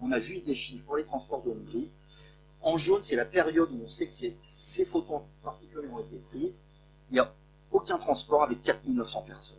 On 0.00 0.10
a 0.10 0.18
juste 0.18 0.44
des 0.44 0.54
chiffres 0.54 0.84
pour 0.84 0.96
les 0.96 1.04
transports 1.04 1.42
de 1.42 1.50
Hongrie. 1.50 1.88
En 2.62 2.76
jaune, 2.76 3.02
c'est 3.02 3.16
la 3.16 3.24
période 3.24 3.70
où 3.70 3.80
on 3.84 3.88
sait 3.88 4.06
que 4.06 4.12
ces 4.12 4.84
photos 4.84 5.22
particulièrement 5.42 5.98
ont 5.98 6.00
été 6.00 6.16
prises. 6.30 6.58
Il 7.10 7.14
n'y 7.14 7.20
a 7.20 7.32
aucun 7.70 7.98
transport 7.98 8.42
avec 8.42 8.62
4900 8.62 9.22
personnes. 9.22 9.58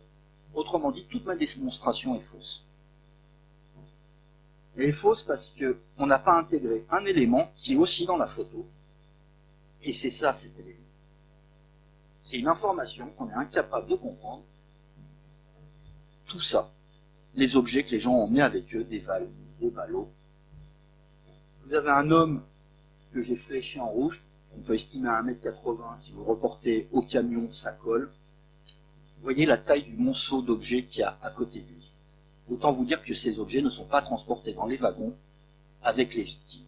Autrement 0.54 0.90
dit, 0.90 1.06
toute 1.10 1.24
ma 1.24 1.36
démonstration 1.36 2.16
est 2.16 2.22
fausse. 2.22 2.64
Elle 4.76 4.84
est 4.84 4.92
fausse 4.92 5.22
parce 5.22 5.54
qu'on 5.58 6.06
n'a 6.06 6.18
pas 6.18 6.34
intégré 6.38 6.84
un 6.90 7.04
élément 7.04 7.50
qui 7.56 7.74
est 7.74 7.76
aussi 7.76 8.06
dans 8.06 8.16
la 8.16 8.26
photo. 8.26 8.66
Et 9.84 9.92
c'est 9.92 10.10
ça 10.10 10.32
cet 10.32 10.58
élément. 10.58 10.80
C'est 12.22 12.38
une 12.38 12.48
information 12.48 13.10
qu'on 13.10 13.28
est 13.28 13.34
incapable 13.34 13.86
de 13.88 13.96
comprendre. 13.96 14.44
Tout 16.26 16.40
ça, 16.40 16.72
les 17.34 17.56
objets 17.56 17.84
que 17.84 17.90
les 17.90 18.00
gens 18.00 18.14
ont 18.14 18.28
mis 18.28 18.40
avec 18.40 18.74
eux, 18.74 18.82
des 18.82 18.98
valves, 18.98 19.28
des 19.60 19.68
ballots. 19.68 20.10
Vous 21.62 21.74
avez 21.74 21.90
un 21.90 22.10
homme 22.10 22.42
que 23.12 23.20
j'ai 23.20 23.36
fléché 23.36 23.78
en 23.78 23.88
rouge, 23.88 24.24
on 24.56 24.60
peut 24.60 24.74
estimer 24.74 25.08
à 25.08 25.22
1m80, 25.22 25.98
si 25.98 26.12
vous 26.12 26.24
reportez 26.24 26.88
au 26.92 27.02
camion, 27.02 27.52
ça 27.52 27.72
colle. 27.72 28.10
Vous 29.18 29.24
voyez 29.24 29.44
la 29.44 29.58
taille 29.58 29.84
du 29.84 29.96
monceau 29.96 30.40
d'objets 30.40 30.84
qu'il 30.84 31.00
y 31.00 31.04
a 31.04 31.18
à 31.20 31.30
côté 31.30 31.60
de 31.60 31.68
lui. 31.68 31.92
Autant 32.50 32.72
vous 32.72 32.84
dire 32.84 33.02
que 33.02 33.14
ces 33.14 33.38
objets 33.38 33.62
ne 33.62 33.68
sont 33.68 33.86
pas 33.86 34.00
transportés 34.00 34.54
dans 34.54 34.66
les 34.66 34.76
wagons 34.76 35.14
avec 35.82 36.14
les 36.14 36.22
victimes. 36.22 36.64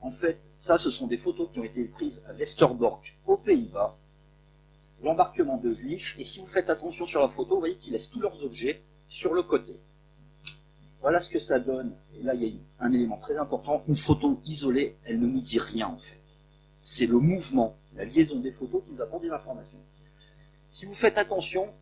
En 0.00 0.10
fait, 0.10 0.40
ça, 0.56 0.78
ce 0.78 0.90
sont 0.90 1.06
des 1.06 1.18
photos 1.18 1.48
qui 1.52 1.60
ont 1.60 1.64
été 1.64 1.84
prises 1.84 2.22
à 2.26 2.32
Westerbork, 2.32 3.16
aux 3.26 3.36
Pays-Bas, 3.36 3.96
l'embarquement 5.02 5.58
de 5.58 5.72
juifs, 5.72 6.16
et 6.18 6.24
si 6.24 6.40
vous 6.40 6.46
faites 6.46 6.70
attention 6.70 7.06
sur 7.06 7.20
la 7.20 7.28
photo, 7.28 7.54
vous 7.54 7.60
voyez 7.60 7.76
qu'ils 7.76 7.92
laissent 7.92 8.10
tous 8.10 8.20
leurs 8.20 8.42
objets 8.42 8.82
sur 9.08 9.34
le 9.34 9.42
côté. 9.42 9.78
Voilà 11.00 11.20
ce 11.20 11.28
que 11.28 11.38
ça 11.38 11.58
donne. 11.58 11.94
Et 12.18 12.22
là, 12.22 12.34
il 12.34 12.42
y 12.42 12.60
a 12.80 12.84
un 12.84 12.92
élément 12.92 13.18
très 13.18 13.36
important. 13.36 13.84
Une 13.86 13.96
photo 13.96 14.40
isolée, 14.44 14.96
elle 15.04 15.20
ne 15.20 15.26
nous 15.26 15.40
dit 15.40 15.58
rien, 15.58 15.88
en 15.88 15.98
fait. 15.98 16.20
C'est 16.80 17.06
le 17.06 17.18
mouvement, 17.18 17.76
la 17.94 18.04
liaison 18.04 18.40
des 18.40 18.50
photos 18.50 18.82
qui 18.82 18.92
nous 18.92 19.02
apporte 19.02 19.22
des 19.22 19.30
informations. 19.30 19.78
Si 20.70 20.86
vous 20.86 20.94
faites 20.94 21.18
attention, 21.18 21.72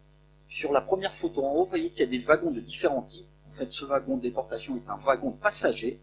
sur 0.48 0.72
la 0.72 0.80
première 0.80 1.14
photo 1.14 1.44
en 1.44 1.52
haut, 1.54 1.64
vous 1.64 1.70
voyez 1.70 1.90
qu'il 1.90 2.00
y 2.00 2.02
a 2.02 2.10
des 2.10 2.18
wagons 2.18 2.50
de 2.50 2.60
différents 2.60 3.02
types. 3.02 3.26
En 3.48 3.50
fait, 3.50 3.70
ce 3.72 3.84
wagon 3.84 4.16
de 4.16 4.22
déportation 4.22 4.76
est 4.76 4.88
un 4.88 4.96
wagon 4.96 5.30
de 5.30 5.36
passagers. 5.36 6.00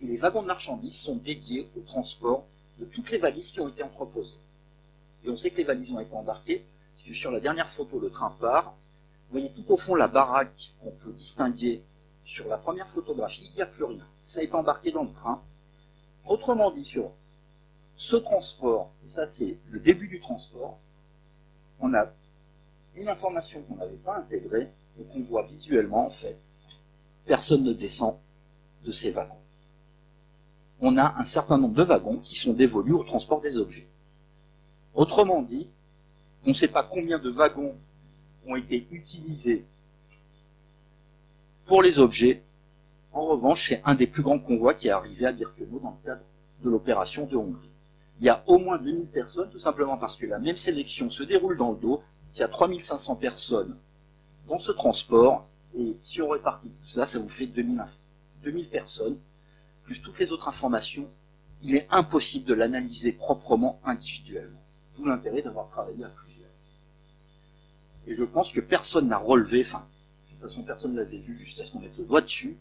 Et 0.00 0.06
les 0.06 0.16
wagons 0.16 0.42
de 0.42 0.46
marchandises 0.46 0.98
sont 0.98 1.16
dédiés 1.16 1.68
au 1.76 1.80
transport 1.80 2.46
de 2.78 2.84
toutes 2.84 3.10
les 3.10 3.18
valises 3.18 3.50
qui 3.50 3.60
ont 3.60 3.68
été 3.68 3.82
entreposées. 3.82 4.38
Et 5.24 5.30
on 5.30 5.36
sait 5.36 5.50
que 5.50 5.56
les 5.56 5.64
valises 5.64 5.92
ont 5.92 6.00
été 6.00 6.14
embarquées, 6.14 6.64
parce 6.94 7.08
que 7.08 7.14
sur 7.14 7.30
la 7.30 7.40
dernière 7.40 7.68
photo, 7.68 7.98
le 7.98 8.10
train 8.10 8.30
part. 8.40 8.74
Vous 9.28 9.40
voyez 9.40 9.50
tout 9.52 9.64
au 9.68 9.76
fond 9.76 9.94
la 9.94 10.08
baraque 10.08 10.72
qu'on 10.80 10.90
peut 10.90 11.12
distinguer 11.12 11.82
sur 12.24 12.46
la 12.48 12.58
première 12.58 12.88
photographie, 12.88 13.50
il 13.52 13.56
n'y 13.56 13.62
a 13.62 13.66
plus 13.66 13.84
rien. 13.84 14.06
Ça 14.22 14.42
est 14.42 14.54
embarqué 14.54 14.92
dans 14.92 15.04
le 15.04 15.12
train. 15.12 15.42
Autrement 16.26 16.70
dit, 16.70 16.84
sur 16.84 17.10
ce 17.96 18.16
transport, 18.16 18.92
et 19.04 19.08
ça 19.08 19.26
c'est 19.26 19.58
le 19.70 19.80
début 19.80 20.08
du 20.08 20.20
transport, 20.20 20.78
on 21.80 21.92
a 21.94 22.12
une 22.94 23.08
information 23.08 23.62
qu'on 23.62 23.76
n'avait 23.76 23.96
pas 23.96 24.18
intégrée 24.18 24.70
et 25.00 25.04
qu'on 25.04 25.20
voit 25.20 25.46
visuellement 25.46 26.06
en 26.06 26.10
fait. 26.10 26.38
Personne 27.24 27.64
ne 27.64 27.72
descend 27.72 28.18
de 28.84 28.90
ces 28.90 29.10
wagons. 29.10 29.40
On 30.80 30.96
a 30.96 31.14
un 31.18 31.24
certain 31.24 31.58
nombre 31.58 31.74
de 31.74 31.82
wagons 31.82 32.18
qui 32.18 32.36
sont 32.36 32.52
dévolus 32.52 32.92
au 32.92 33.04
transport 33.04 33.40
des 33.40 33.58
objets. 33.58 33.86
Autrement 34.94 35.42
dit, 35.42 35.68
on 36.44 36.48
ne 36.48 36.54
sait 36.54 36.68
pas 36.68 36.82
combien 36.82 37.18
de 37.18 37.30
wagons 37.30 37.74
ont 38.46 38.56
été 38.56 38.86
utilisés 38.90 39.64
pour 41.68 41.82
les 41.82 41.98
objets, 41.98 42.42
en 43.12 43.26
revanche, 43.26 43.68
c'est 43.68 43.82
un 43.84 43.94
des 43.94 44.06
plus 44.06 44.22
grands 44.22 44.38
convois 44.38 44.72
qui 44.72 44.88
est 44.88 44.90
arrivé 44.90 45.26
à 45.26 45.32
Birkenau 45.32 45.78
dans 45.78 45.90
le 46.00 46.06
cadre 46.06 46.22
de 46.64 46.70
l'opération 46.70 47.26
de 47.26 47.36
Hongrie. 47.36 47.68
Il 48.20 48.24
y 48.24 48.30
a 48.30 48.42
au 48.46 48.58
moins 48.58 48.78
2000 48.78 49.06
personnes, 49.08 49.50
tout 49.50 49.58
simplement 49.58 49.98
parce 49.98 50.16
que 50.16 50.24
la 50.24 50.38
même 50.38 50.56
sélection 50.56 51.10
se 51.10 51.22
déroule 51.22 51.58
dans 51.58 51.72
le 51.72 51.76
dos, 51.76 52.02
il 52.32 52.38
y 52.38 52.42
a 52.42 52.48
3500 52.48 53.16
personnes 53.16 53.76
dans 54.48 54.58
ce 54.58 54.72
transport, 54.72 55.46
et 55.78 55.94
si 56.02 56.22
on 56.22 56.30
répartit 56.30 56.68
tout 56.68 56.88
ça, 56.88 57.04
ça 57.04 57.18
vous 57.18 57.28
fait 57.28 57.46
2000, 57.46 57.84
2000 58.42 58.68
personnes, 58.70 59.18
plus 59.88 60.02
toutes 60.02 60.18
les 60.18 60.32
autres 60.32 60.48
informations, 60.48 61.08
il 61.62 61.74
est 61.74 61.86
impossible 61.90 62.44
de 62.44 62.52
l'analyser 62.52 63.12
proprement 63.12 63.80
individuellement. 63.84 64.60
D'où 64.94 65.06
l'intérêt 65.06 65.40
d'avoir 65.40 65.70
travaillé 65.70 66.04
à 66.04 66.10
plusieurs. 66.10 66.50
Et 68.06 68.14
je 68.14 68.22
pense 68.22 68.52
que 68.52 68.60
personne 68.60 69.08
n'a 69.08 69.16
relevé, 69.16 69.62
enfin, 69.62 69.86
de 70.26 70.34
toute 70.34 70.42
façon, 70.42 70.62
personne 70.62 70.92
ne 70.92 70.98
l'avait 70.98 71.16
vu 71.16 71.34
juste 71.34 71.58
à 71.60 71.64
ce 71.64 71.72
qu'on 71.72 71.80
mette 71.80 71.96
le 71.96 72.04
doigt 72.04 72.20
dessus. 72.20 72.58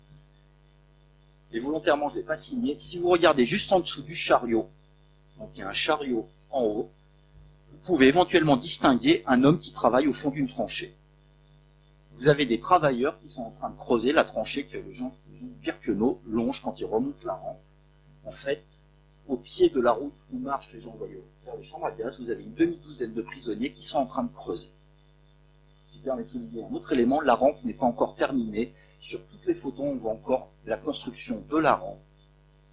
Et 1.51 1.59
volontairement, 1.59 2.07
je 2.07 2.13
ne 2.13 2.19
l'ai 2.19 2.25
pas 2.25 2.37
signé. 2.37 2.77
Si 2.77 2.97
vous 2.97 3.09
regardez 3.09 3.45
juste 3.45 3.73
en 3.73 3.81
dessous 3.81 4.03
du 4.03 4.15
chariot, 4.15 4.69
donc 5.37 5.49
il 5.55 5.59
y 5.59 5.63
a 5.63 5.69
un 5.69 5.73
chariot 5.73 6.29
en 6.49 6.63
haut, 6.63 6.89
vous 7.71 7.77
pouvez 7.85 8.07
éventuellement 8.07 8.55
distinguer 8.55 9.23
un 9.27 9.43
homme 9.43 9.59
qui 9.59 9.73
travaille 9.73 10.07
au 10.07 10.13
fond 10.13 10.29
d'une 10.29 10.47
tranchée. 10.47 10.95
Vous 12.13 12.29
avez 12.29 12.45
des 12.45 12.61
travailleurs 12.61 13.19
qui 13.19 13.29
sont 13.29 13.41
en 13.41 13.51
train 13.51 13.69
de 13.69 13.77
creuser 13.77 14.13
la 14.13 14.23
tranchée 14.23 14.65
que 14.65 14.77
les 14.77 14.93
gens 14.93 15.13
Birkenau 15.41 16.21
longent 16.25 16.61
quand 16.63 16.79
ils 16.79 16.85
remontent 16.85 17.25
la 17.25 17.33
rampe. 17.33 17.59
En 18.25 18.31
fait, 18.31 18.63
au 19.27 19.37
pied 19.37 19.69
de 19.69 19.79
la 19.79 19.91
route 19.91 20.15
où 20.31 20.37
marchent 20.37 20.71
les 20.73 20.81
gens 20.81 20.97
vers 21.45 21.55
les 21.55 21.63
chambres 21.63 21.85
à 21.85 21.91
gaz, 21.91 22.19
vous 22.19 22.29
avez 22.29 22.43
une 22.43 22.53
demi-douzaine 22.53 23.13
de 23.13 23.21
prisonniers 23.21 23.71
qui 23.71 23.83
sont 23.83 23.97
en 23.97 24.05
train 24.05 24.23
de 24.23 24.33
creuser 24.33 24.69
permet 26.07 26.23
de 26.23 26.29
souligner 26.29 26.63
un 26.63 26.73
autre 26.73 26.93
élément, 26.93 27.19
la 27.21 27.35
rampe 27.35 27.63
n'est 27.65 27.73
pas 27.73 27.85
encore 27.85 28.15
terminée. 28.15 28.73
Sur 29.01 29.23
toutes 29.27 29.45
les 29.45 29.53
photos, 29.53 29.85
on 29.85 29.95
voit 29.95 30.11
encore 30.11 30.49
la 30.65 30.77
construction 30.77 31.43
de 31.49 31.57
la 31.57 31.75
rampe, 31.75 31.99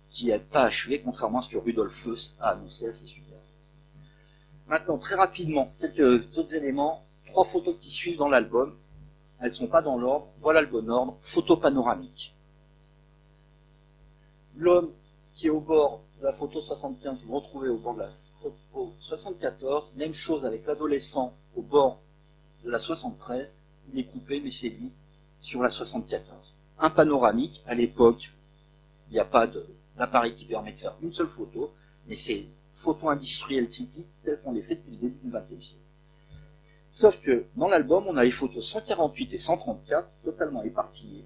qui 0.09 0.27
n'est 0.27 0.39
pas 0.39 0.65
achevée, 0.65 1.01
contrairement 1.01 1.41
à 1.41 1.43
ce 1.43 1.49
que 1.49 1.59
Rudolf 1.59 1.93
Feuss 1.93 2.35
a 2.41 2.51
annoncé 2.51 2.87
assez 2.87 3.07
super. 3.07 3.39
Maintenant, 4.69 4.99
très 4.99 5.17
rapidement, 5.17 5.73
quelques 5.81 6.39
autres 6.39 6.55
éléments. 6.55 7.05
Trois 7.27 7.45
photos 7.45 7.77
qui 7.79 7.91
suivent 7.91 8.19
dans 8.19 8.29
l'album. 8.29 8.77
Elles 9.41 9.49
ne 9.49 9.55
sont 9.55 9.67
pas 9.67 9.83
dans 9.83 9.99
l'ordre. 9.99 10.29
Voilà 10.39 10.62
le 10.62 10.69
bon 10.69 10.89
ordre. 10.89 11.19
Photo 11.21 11.57
panoramique. 11.57 12.34
L'homme 14.57 14.93
qui 15.35 15.49
est 15.49 15.51
au 15.51 15.61
bord 15.61 16.03
de 16.21 16.25
la 16.25 16.33
photo 16.33 16.61
75, 16.61 17.25
vous 17.25 17.33
le 17.33 17.39
retrouvez 17.39 17.69
au 17.69 17.79
bord 17.79 17.95
de 17.95 18.01
la 18.01 18.11
photo 18.11 18.95
74. 19.01 19.95
Même 19.97 20.13
chose 20.13 20.45
avec 20.45 20.67
l'adolescent 20.67 21.35
au 21.57 21.63
bord 21.63 22.01
de 22.65 22.71
la 22.71 22.79
73, 22.79 23.57
il 23.93 23.99
est 23.99 24.05
coupé, 24.05 24.41
mais 24.41 24.51
c'est 24.51 24.69
lui, 24.69 24.93
sur 25.41 25.61
la 25.61 25.71
74. 25.71 26.55
Un 26.79 26.91
panoramique, 26.91 27.63
à 27.67 27.75
l'époque, 27.75 28.31
il 29.11 29.15
n'y 29.15 29.19
a 29.19 29.25
pas 29.25 29.49
d'appareil 29.97 30.35
qui 30.35 30.45
permet 30.45 30.73
de 30.73 30.79
faire 30.79 30.97
une 31.03 31.13
seule 31.13 31.29
photo, 31.29 31.73
mais 32.07 32.17
c'est 32.17 32.47
photo 32.73 33.09
industrielle 33.09 33.69
typique 33.69 34.07
telle 34.25 34.41
qu'on 34.41 34.53
les 34.53 34.63
fait 34.63 34.77
depuis 34.77 34.93
le 34.93 34.97
début 34.99 35.19
du 35.25 35.31
XXe 35.31 35.65
siècle. 35.65 35.83
Sauf 36.91 37.21
que 37.21 37.47
dans 37.57 37.69
l'album, 37.69 38.05
on 38.07 38.17
a 38.17 38.23
les 38.23 38.31
photos 38.31 38.65
148 38.69 39.35
et 39.35 39.39
134 39.39 40.09
totalement 40.25 40.63
éparpillées. 40.63 41.25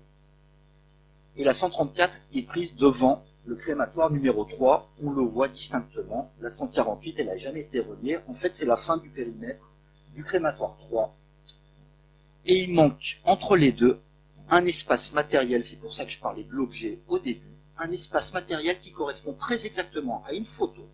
Et 1.39 1.45
la 1.45 1.55
134 1.55 2.21
est 2.35 2.43
prise 2.43 2.75
devant 2.77 3.25
le 3.47 3.55
crématoire 3.57 4.11
numéro 4.11 4.45
3, 4.45 4.91
on 5.03 5.11
le 5.11 5.23
voit 5.23 5.49
distinctement. 5.49 6.31
La 6.41 6.51
148, 6.51 7.15
elle 7.19 7.27
n'a 7.29 7.37
jamais 7.39 7.61
été 7.61 7.81
reliée. 7.81 8.19
En 8.29 8.35
fait, 8.35 8.55
c'est 8.55 8.67
la 8.67 8.77
fin 8.77 8.99
du 8.99 9.09
périmètre 9.09 9.71
du 10.15 10.23
crématoire 10.23 10.77
3 10.89 11.15
et 12.49 12.65
il 12.65 12.75
manque 12.75 13.21
entre 13.25 13.57
les 13.57 13.73
deux 13.73 14.01
un 14.51 14.65
espace 14.65 15.13
matériel, 15.13 15.63
c'est 15.65 15.77
pour 15.77 15.93
ça 15.93 16.07
que 16.07 16.11
je 16.11 16.19
parlais 16.19 16.43
de 16.43 16.53
l'objet 16.53 16.99
au 17.07 17.19
début, 17.19 17.55
un 17.77 17.91
espace 17.91 18.33
matériel 18.33 18.79
qui 18.79 18.91
correspond 18.93 19.35
très 19.35 19.67
exactement 19.67 20.25
à 20.27 20.33
une 20.33 20.47
photo 20.47 20.89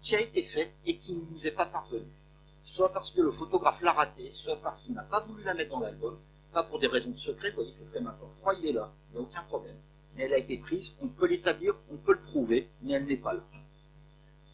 qui 0.00 0.16
a 0.16 0.20
été 0.20 0.42
faite 0.42 0.72
et 0.86 0.96
qui 0.96 1.12
ne 1.12 1.20
nous 1.30 1.46
est 1.46 1.50
pas 1.50 1.66
parvenue. 1.66 2.10
Soit 2.64 2.90
parce 2.92 3.10
que 3.10 3.20
le 3.20 3.30
photographe 3.30 3.82
l'a 3.82 3.92
raté, 3.92 4.30
soit 4.30 4.56
parce 4.62 4.84
qu'il 4.84 4.94
n'a 4.94 5.02
pas 5.02 5.20
voulu 5.20 5.42
la 5.44 5.52
mettre 5.52 5.72
dans 5.72 5.80
l'album, 5.80 6.16
pas 6.52 6.62
pour 6.62 6.78
des 6.78 6.86
raisons 6.86 7.10
de 7.10 7.18
secret, 7.18 7.50
vous 7.50 7.56
voyez 7.56 7.72
que 7.72 7.94
le 7.94 8.00
maintenant. 8.00 8.30
crois 8.40 8.54
il 8.54 8.66
est 8.66 8.72
là, 8.72 8.92
il 9.10 9.16
n'y 9.16 9.18
a 9.18 9.22
aucun 9.22 9.42
problème. 9.42 9.76
Mais 10.14 10.24
elle 10.24 10.34
a 10.34 10.38
été 10.38 10.58
prise, 10.58 10.94
on 11.00 11.08
peut 11.08 11.26
l'établir, 11.26 11.74
on 11.90 11.96
peut 11.96 12.12
le 12.12 12.20
prouver, 12.20 12.68
mais 12.82 12.92
elle 12.92 13.06
n'est 13.06 13.16
pas 13.16 13.32
là. 13.32 13.42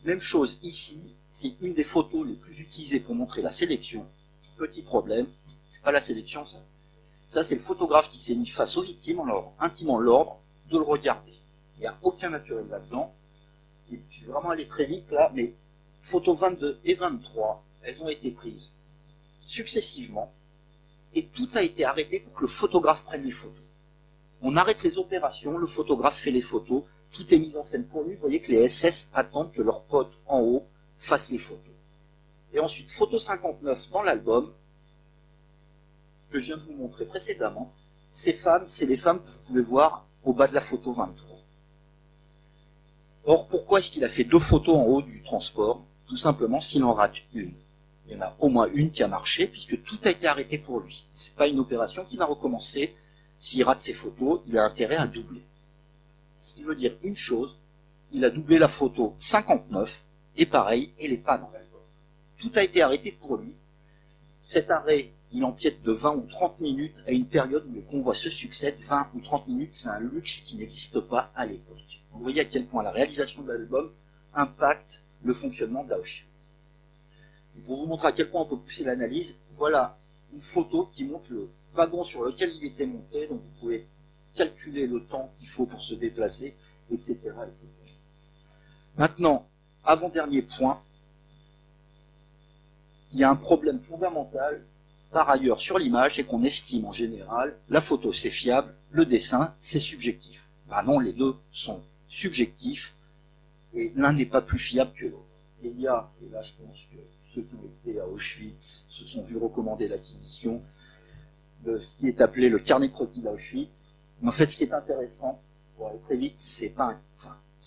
Même 0.04 0.20
chose 0.20 0.58
ici, 0.62 1.00
c'est 1.28 1.54
une 1.60 1.74
des 1.74 1.84
photos 1.84 2.26
les 2.26 2.34
plus 2.34 2.60
utilisées 2.60 3.00
pour 3.00 3.14
montrer 3.14 3.42
la 3.42 3.50
sélection. 3.50 4.06
Petit 4.56 4.82
problème, 4.82 5.26
c'est 5.68 5.82
pas 5.82 5.92
la 5.92 6.00
sélection, 6.00 6.44
ça. 6.44 6.58
Ça, 7.26 7.42
c'est 7.42 7.56
le 7.56 7.60
photographe 7.60 8.10
qui 8.10 8.18
s'est 8.18 8.34
mis 8.34 8.46
face 8.46 8.76
aux 8.76 8.82
victimes 8.82 9.20
en 9.20 9.26
leur 9.26 9.52
intimant 9.58 9.98
l'ordre 9.98 10.38
de 10.70 10.78
le 10.78 10.84
regarder. 10.84 11.34
Il 11.76 11.80
n'y 11.80 11.86
a 11.86 11.98
aucun 12.02 12.30
naturel 12.30 12.66
là-dedans. 12.70 13.12
je 13.90 14.24
vais 14.24 14.32
vraiment 14.32 14.50
aller 14.50 14.66
très 14.66 14.86
vite 14.86 15.10
là, 15.10 15.30
mais 15.34 15.52
photos 16.00 16.38
22 16.40 16.80
et 16.84 16.94
23, 16.94 17.64
elles 17.82 18.02
ont 18.02 18.08
été 18.08 18.30
prises 18.30 18.72
successivement, 19.40 20.32
et 21.18 21.26
tout 21.26 21.48
a 21.54 21.62
été 21.62 21.84
arrêté 21.84 22.20
pour 22.20 22.32
que 22.32 22.42
le 22.42 22.46
photographe 22.46 23.04
prenne 23.04 23.24
les 23.24 23.32
photos. 23.32 23.64
On 24.40 24.56
arrête 24.56 24.84
les 24.84 24.98
opérations, 24.98 25.58
le 25.58 25.66
photographe 25.66 26.16
fait 26.16 26.30
les 26.30 26.42
photos, 26.42 26.84
tout 27.10 27.34
est 27.34 27.38
mis 27.38 27.56
en 27.56 27.64
scène 27.64 27.86
pour 27.86 28.04
lui. 28.04 28.14
Vous 28.14 28.20
voyez 28.20 28.40
que 28.40 28.52
les 28.52 28.68
SS 28.68 29.10
attendent 29.14 29.52
que 29.52 29.62
leur 29.62 29.82
pote 29.82 30.12
en 30.26 30.40
haut 30.40 30.66
fasse 30.98 31.32
les 31.32 31.38
photos. 31.38 31.74
Et 32.52 32.60
ensuite, 32.60 32.90
photo 32.90 33.18
59 33.18 33.90
dans 33.90 34.02
l'album, 34.02 34.52
que 36.30 36.38
je 36.38 36.46
viens 36.46 36.56
de 36.56 36.62
vous 36.62 36.74
montrer 36.74 37.04
précédemment, 37.04 37.72
ces 38.12 38.32
femmes, 38.32 38.64
c'est 38.68 38.86
les 38.86 38.96
femmes 38.96 39.20
que 39.20 39.26
vous 39.26 39.46
pouvez 39.48 39.62
voir 39.62 40.06
au 40.24 40.32
bas 40.32 40.46
de 40.46 40.54
la 40.54 40.60
photo 40.60 40.92
23. 40.92 41.36
Or, 43.24 43.48
pourquoi 43.48 43.80
est-ce 43.80 43.90
qu'il 43.90 44.04
a 44.04 44.08
fait 44.08 44.24
deux 44.24 44.38
photos 44.38 44.76
en 44.76 44.84
haut 44.84 45.02
du 45.02 45.22
transport? 45.24 45.84
Tout 46.06 46.16
simplement 46.16 46.60
s'il 46.60 46.84
en 46.84 46.92
rate 46.92 47.16
une. 47.34 47.54
Il 48.08 48.14
y 48.14 48.16
en 48.16 48.22
a 48.22 48.36
au 48.38 48.48
moins 48.48 48.68
une 48.72 48.90
qui 48.90 49.02
a 49.02 49.08
marché, 49.08 49.46
puisque 49.46 49.82
tout 49.82 49.98
a 50.04 50.10
été 50.10 50.26
arrêté 50.26 50.56
pour 50.56 50.80
lui. 50.80 51.04
C'est 51.10 51.34
pas 51.34 51.46
une 51.46 51.58
opération 51.58 52.04
qui 52.04 52.16
va 52.16 52.24
recommencer. 52.24 52.94
S'il 53.38 53.62
rate 53.64 53.80
ses 53.80 53.92
photos, 53.92 54.40
il 54.46 54.56
a 54.56 54.64
intérêt 54.64 54.96
à 54.96 55.06
doubler. 55.06 55.42
Ce 56.40 56.54
qui 56.54 56.62
veut 56.62 56.74
dire 56.74 56.96
une 57.02 57.16
chose, 57.16 57.56
il 58.12 58.24
a 58.24 58.30
doublé 58.30 58.58
la 58.58 58.68
photo 58.68 59.14
59, 59.18 60.02
et 60.36 60.46
pareil, 60.46 60.92
elle 60.98 61.10
n'est 61.10 61.18
pas 61.18 61.36
dans 61.36 61.50
l'album. 61.52 61.80
Tout 62.38 62.50
a 62.54 62.62
été 62.62 62.80
arrêté 62.80 63.12
pour 63.12 63.36
lui. 63.36 63.54
Cet 64.40 64.70
arrêt, 64.70 65.12
il 65.32 65.44
empiète 65.44 65.82
de 65.82 65.92
20 65.92 66.14
ou 66.14 66.26
30 66.30 66.60
minutes 66.60 66.96
à 67.06 67.10
une 67.10 67.26
période 67.26 67.66
où 67.68 67.74
les 67.74 67.82
convois 67.82 68.14
se 68.14 68.30
succèdent. 68.30 68.78
20 68.80 69.10
ou 69.14 69.20
30 69.20 69.48
minutes, 69.48 69.74
c'est 69.74 69.88
un 69.88 70.00
luxe 70.00 70.40
qui 70.40 70.56
n'existe 70.56 71.00
pas 71.00 71.30
à 71.34 71.44
l'époque. 71.44 72.00
Vous 72.12 72.22
voyez 72.22 72.40
à 72.40 72.44
quel 72.46 72.64
point 72.66 72.82
la 72.82 72.90
réalisation 72.90 73.42
de 73.42 73.52
l'album 73.52 73.90
impacte 74.34 75.02
le 75.22 75.34
fonctionnement 75.34 75.84
d'Auschwitz. 75.84 76.37
Pour 77.66 77.78
vous 77.78 77.86
montrer 77.86 78.08
à 78.08 78.12
quel 78.12 78.30
point 78.30 78.42
on 78.42 78.46
peut 78.46 78.58
pousser 78.58 78.84
l'analyse, 78.84 79.38
voilà 79.54 79.98
une 80.32 80.40
photo 80.40 80.88
qui 80.92 81.04
montre 81.04 81.26
le 81.30 81.48
wagon 81.72 82.04
sur 82.04 82.24
lequel 82.24 82.52
il 82.56 82.64
était 82.66 82.86
monté, 82.86 83.26
donc 83.26 83.40
vous 83.40 83.60
pouvez 83.60 83.86
calculer 84.34 84.86
le 84.86 85.04
temps 85.04 85.32
qu'il 85.36 85.48
faut 85.48 85.66
pour 85.66 85.82
se 85.82 85.94
déplacer, 85.94 86.54
etc. 86.92 87.14
etc. 87.14 87.68
Maintenant, 88.96 89.46
avant-dernier 89.84 90.42
point, 90.42 90.82
il 93.12 93.18
y 93.18 93.24
a 93.24 93.30
un 93.30 93.36
problème 93.36 93.80
fondamental 93.80 94.62
par 95.10 95.30
ailleurs 95.30 95.60
sur 95.60 95.78
l'image, 95.78 96.16
c'est 96.16 96.24
qu'on 96.24 96.44
estime 96.44 96.84
en 96.84 96.92
général 96.92 97.56
la 97.70 97.80
photo 97.80 98.12
c'est 98.12 98.30
fiable, 98.30 98.74
le 98.90 99.06
dessin 99.06 99.54
c'est 99.60 99.80
subjectif. 99.80 100.48
Ben 100.68 100.82
non, 100.82 100.98
les 100.98 101.14
deux 101.14 101.34
sont 101.50 101.80
subjectifs 102.08 102.94
et 103.74 103.92
l'un 103.96 104.12
n'est 104.12 104.26
pas 104.26 104.42
plus 104.42 104.58
fiable 104.58 104.92
que 104.92 105.06
l'autre. 105.06 105.24
Et 105.64 105.68
il 105.68 105.80
y 105.80 105.86
a, 105.86 106.10
et 106.22 106.28
là 106.30 106.42
je 106.42 106.52
pense 106.52 106.76
que 106.92 106.98
ceux 107.28 107.42
qui 107.42 107.54
ont 107.54 108.00
à 108.00 108.06
Auschwitz 108.06 108.86
se 108.88 109.04
sont 109.04 109.22
vus 109.22 109.36
recommander 109.36 109.86
l'acquisition 109.86 110.62
de 111.64 111.78
ce 111.78 111.96
qui 111.96 112.08
est 112.08 112.20
appelé 112.20 112.48
le 112.48 112.58
carnet 112.58 112.88
de 112.88 112.92
croquis 112.92 113.20
d'Auschwitz. 113.20 113.94
En 114.24 114.30
fait, 114.30 114.46
ce 114.46 114.56
qui 114.56 114.64
est 114.64 114.72
intéressant, 114.72 115.40
pour 115.76 115.88
aller 115.88 115.98
très 116.00 116.16
vite, 116.16 116.34
c'est 116.38 116.70
pas 116.70 116.98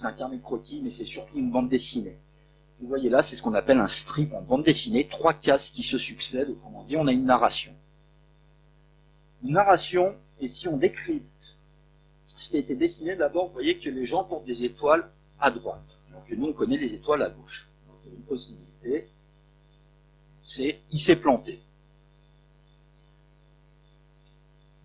un, 0.04 0.14
carnet 0.14 0.38
de 0.38 0.42
croquis, 0.42 0.82
mais 0.84 0.90
c'est 0.90 1.06
surtout 1.06 1.38
une 1.38 1.52
bande 1.52 1.70
dessinée. 1.70 2.18
Vous 2.80 2.88
voyez 2.88 3.10
là, 3.10 3.22
c'est 3.22 3.36
ce 3.36 3.44
qu'on 3.44 3.54
appelle 3.54 3.78
un 3.78 3.88
strip 3.88 4.34
en 4.34 4.42
bande 4.42 4.64
dessinée, 4.64 5.08
trois 5.08 5.34
cases 5.34 5.70
qui 5.70 5.84
se 5.84 5.98
succèdent, 5.98 6.50
autrement 6.50 6.84
dit, 6.84 6.98
on 6.98 7.06
a 7.06 7.12
une 7.12 7.26
narration. 7.26 7.74
Une 9.44 9.54
narration, 9.54 10.16
et 10.40 10.48
si 10.48 10.68
on 10.68 10.78
décrit 10.78 11.22
ce 12.38 12.50
qui 12.50 12.58
a 12.58 12.60
été 12.60 12.76
dessiné, 12.76 13.16
d'abord, 13.16 13.48
vous 13.48 13.54
voyez 13.54 13.78
que 13.78 13.90
les 13.90 14.06
gens 14.06 14.24
portent 14.24 14.46
des 14.46 14.66
étoiles 14.66 15.12
à 15.40 15.52
droite. 15.52 16.00
Donc 16.12 16.24
nous, 16.36 16.48
on 16.48 16.54
connaît 16.54 16.78
les 16.78 16.96
étoiles 16.96 17.22
à 17.22 17.30
gauche. 17.30 17.70
Donc, 17.88 17.98
une 18.12 18.24
possibilité, 18.24 19.08
c'est 20.44 20.82
il 20.92 21.00
s'est 21.00 21.16
planté. 21.16 21.62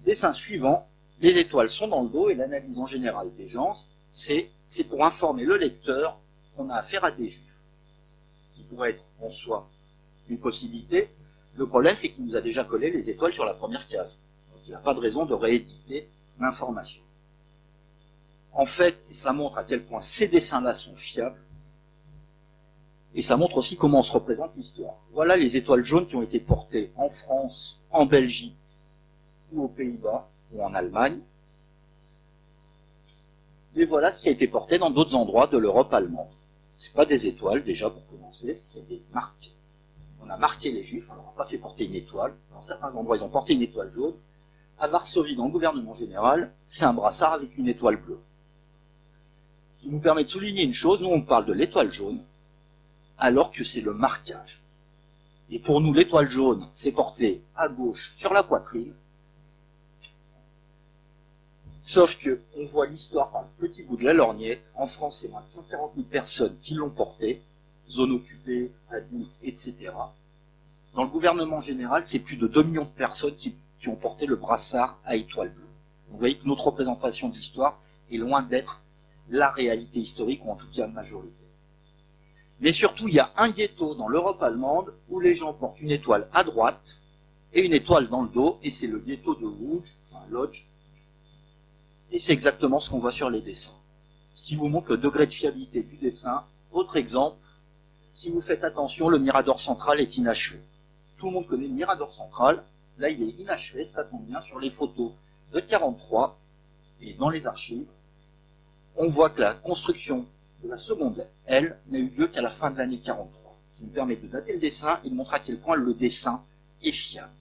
Dessin 0.05 0.33
suivant, 0.33 0.89
les 1.21 1.39
étoiles 1.39 1.69
sont 1.69 1.89
dans 1.89 2.03
le 2.03 2.09
dos 2.09 2.31
et 2.31 2.35
l'analyse 2.35 2.79
en 2.79 2.87
général 2.87 3.35
des 3.37 3.49
gens, 3.49 3.77
c'est 4.13 4.51
pour 4.89 5.05
informer 5.05 5.45
le 5.45 5.57
lecteur 5.57 6.19
qu'on 6.57 6.71
a 6.71 6.77
affaire 6.77 7.05
à 7.05 7.11
des 7.11 7.29
juifs. 7.29 7.59
Ce 8.53 8.59
qui 8.59 8.65
pourrait 8.65 8.91
être 8.91 9.05
en 9.21 9.31
soi 9.31 9.69
une 10.29 10.39
possibilité. 10.39 11.11
Le 11.57 11.67
problème, 11.67 11.97
c'est 11.97 12.11
qu'il 12.11 12.25
nous 12.25 12.37
a 12.37 12.41
déjà 12.41 12.65
collé 12.65 12.91
les 12.91 13.11
étoiles 13.11 13.33
sur 13.33 13.45
la 13.45 13.55
première 13.55 13.87
case. 13.87 14.21
Donc 14.53 14.63
il 14.67 14.73
n'a 14.73 14.79
pas 14.79 14.95
de 14.95 15.01
raison 15.01 15.27
de 15.27 15.35
rééditer 15.35 16.09
l'information. 16.39 17.03
En 18.53 18.67
fait, 18.67 19.05
ça 19.11 19.33
montre 19.33 19.59
à 19.59 19.65
quel 19.65 19.85
point 19.85 20.01
ces 20.01 20.29
dessins-là 20.29 20.73
sont 20.73 20.95
fiables, 20.95 21.39
et 23.17 23.23
ça 23.23 23.39
montre 23.39 23.57
aussi 23.57 23.79
comment 23.79 24.01
on 24.01 24.03
se 24.03 24.13
représente 24.13 24.55
l'histoire. 24.57 24.97
Voilà 25.13 25.37
les 25.37 25.57
étoiles 25.57 25.83
jaunes 25.83 26.05
qui 26.05 26.17
ont 26.17 26.23
été 26.23 26.39
portées 26.39 26.93
en 26.97 27.09
France, 27.09 27.81
en 27.91 28.05
Belgique, 28.05 28.55
ou 29.53 29.65
aux 29.65 29.69
Pays-Bas, 29.69 30.29
ou 30.53 30.63
en 30.63 30.75
Allemagne. 30.75 31.19
Et 33.75 33.87
voilà 33.87 34.13
ce 34.13 34.21
qui 34.21 34.29
a 34.29 34.33
été 34.33 34.47
porté 34.47 34.79
dans 34.79 34.91
d'autres 34.91 35.15
endroits 35.15 35.47
de 35.47 35.57
l'Europe 35.57 35.95
allemande. 35.95 36.29
C'est 36.77 36.93
pas 36.93 37.07
des 37.07 37.27
étoiles, 37.27 37.65
déjà, 37.65 37.89
pour 37.89 38.07
commencer, 38.07 38.61
c'est 38.63 38.87
des 38.87 39.03
marques. 39.15 39.53
On 40.23 40.29
a 40.29 40.37
marqué 40.37 40.71
les 40.71 40.85
juifs, 40.85 41.09
on 41.11 41.15
leur 41.15 41.29
a 41.29 41.35
pas 41.39 41.47
fait 41.47 41.57
porter 41.57 41.87
une 41.87 41.95
étoile. 41.95 42.35
Dans 42.53 42.61
certains 42.61 42.95
endroits, 42.95 43.17
ils 43.17 43.23
ont 43.23 43.31
porté 43.31 43.55
une 43.55 43.63
étoile 43.63 43.91
jaune. 43.95 44.15
À 44.79 44.89
Varsovie, 44.89 45.37
dans 45.37 45.47
le 45.47 45.53
gouvernement 45.53 45.95
général, 45.95 46.53
c'est 46.67 46.85
un 46.85 46.93
brassard 46.93 47.33
avec 47.33 47.57
une 47.57 47.69
étoile 47.69 47.97
bleue 47.97 48.21
qui 49.81 49.89
nous 49.89 50.01
permet 50.01 50.25
de 50.25 50.29
souligner 50.29 50.65
une 50.65 50.73
chose, 50.73 51.01
nous 51.01 51.09
on 51.09 51.23
parle 51.23 51.47
de 51.47 51.53
l'étoile 51.53 51.93
jaune, 51.93 52.25
alors 53.19 53.51
que 53.51 53.65
c'est 53.65 53.81
le 53.81 53.95
marquage. 53.95 54.61
Et 55.51 55.59
pour 55.59 55.81
nous, 55.81 55.93
l'étoile 55.93 56.29
jaune, 56.29 56.67
c'est 56.75 56.93
porté 56.93 57.43
à 57.55 57.69
gauche 57.69 58.13
sur 58.17 58.33
la 58.33 58.43
poitrine, 58.43 58.93
sauf 61.83 62.19
que 62.19 62.41
on 62.59 62.65
voit 62.65 62.87
l'histoire 62.87 63.31
par 63.31 63.43
le 63.43 63.69
petit 63.69 63.83
bout 63.83 63.97
de 63.97 64.05
la 64.05 64.13
lorgnette. 64.13 64.63
En 64.75 64.87
France, 64.87 65.21
c'est 65.21 65.29
moins 65.29 65.43
de 65.43 65.51
140 65.51 65.93
000 65.95 66.07
personnes 66.09 66.57
qui 66.61 66.75
l'ont 66.75 66.91
porté, 66.91 67.43
zone 67.89 68.13
occupée, 68.13 68.73
adultes, 68.91 69.39
etc. 69.45 69.93
Dans 70.95 71.05
le 71.05 71.11
gouvernement 71.11 71.61
général, 71.61 72.03
c'est 72.07 72.19
plus 72.19 72.37
de 72.37 72.49
2 72.49 72.63
millions 72.65 72.85
de 72.85 72.89
personnes 72.89 73.37
qui, 73.37 73.55
ont 73.87 73.95
porté 73.95 74.27
le 74.27 74.35
brassard 74.35 74.99
à 75.05 75.15
étoile 75.15 75.51
bleue. 75.51 75.69
Vous 76.09 76.19
voyez 76.19 76.37
que 76.37 76.49
notre 76.49 76.67
représentation 76.67 77.29
de 77.29 77.35
l'histoire 77.37 77.79
est 78.11 78.17
loin 78.17 78.43
d'être 78.43 78.83
la 79.29 79.49
réalité 79.49 80.01
historique, 80.01 80.45
ou 80.45 80.51
en 80.51 80.57
tout 80.57 80.67
cas 80.75 80.89
majorité. 80.89 81.46
Mais 82.61 82.73
surtout, 82.73 83.09
il 83.09 83.15
y 83.15 83.19
a 83.19 83.33
un 83.37 83.51
ghetto 83.51 83.95
dans 83.95 84.09
l'Europe 84.09 84.43
allemande 84.43 84.95
où 85.09 85.21
les 85.21 85.35
gens 85.35 85.53
portent 85.53 85.81
une 85.81 85.91
étoile 85.91 86.29
à 86.33 86.43
droite 86.43 87.01
et 87.53 87.65
une 87.65 87.75
étoile 87.75 88.09
dans 88.09 88.23
le 88.23 88.29
dos, 88.29 88.59
et 88.63 88.71
c'est 88.71 88.87
le 88.87 88.99
ghetto 88.99 89.35
de 89.35 89.47
Rouge, 89.47 89.89
enfin 90.11 90.25
Lodge, 90.31 90.67
et 92.11 92.19
c'est 92.19 92.33
exactement 92.33 92.81
ce 92.81 92.91
qu'on 92.91 92.99
voit 92.99 93.13
sur 93.13 93.31
les 93.31 93.41
dessins. 93.41 93.75
Ce 94.35 94.45
qui 94.45 94.57
vous 94.57 94.69
montre 94.69 94.91
le 94.91 94.99
degré 94.99 95.27
de 95.27 95.33
fiabilité 95.33 95.83
du 95.83 95.97
dessin. 95.97 96.45
Autre 96.73 96.97
exemple, 96.97 97.37
si 98.15 98.31
vous 98.31 98.41
faites 98.41 98.65
attention, 98.65 99.09
le 99.09 99.19
mirador 99.19 99.61
central 99.61 100.01
est 100.01 100.17
inachevé. 100.17 100.61
Tout 101.19 101.27
le 101.27 101.33
monde 101.33 101.47
connaît 101.47 101.67
le 101.67 101.75
mirador 101.75 102.13
central, 102.13 102.65
là 102.99 103.11
il 103.11 103.23
est 103.23 103.41
inachevé, 103.41 103.85
ça 103.85 104.05
tombe 104.05 104.25
bien 104.25 104.41
sur 104.41 104.59
les 104.59 104.71
photos 104.71 105.13
de 105.53 105.61
43, 105.61 106.39
et 107.01 107.15
dans 107.15 107.29
les 107.29 107.47
archives, 107.47 107.87
on 108.97 109.09
voit 109.09 109.31
que 109.31 109.41
la 109.41 109.55
construction 109.55 110.27
la 110.69 110.79
seconde 110.79 111.27
L 111.47 111.79
n'a 111.89 111.99
eu 111.99 112.09
lieu 112.09 112.29
qu'à 112.29 112.43
la 112.43 112.51
fin 112.51 112.71
de 112.71 112.79
l'année 112.79 112.99
43, 112.99 113.57
ce 113.73 113.79
qui 113.79 113.85
nous 113.85 113.91
permet 113.91 114.17
de 114.17 114.27
dater 114.27 114.53
le 114.53 114.59
dessin 114.59 115.01
et 115.05 115.11
de 115.11 115.15
montrer 115.15 115.37
à 115.37 115.41
quel 115.41 115.59
point 115.59 115.77
le 115.77 115.95
dessin 115.95 116.43
est 116.83 116.93
fiable. 116.93 117.33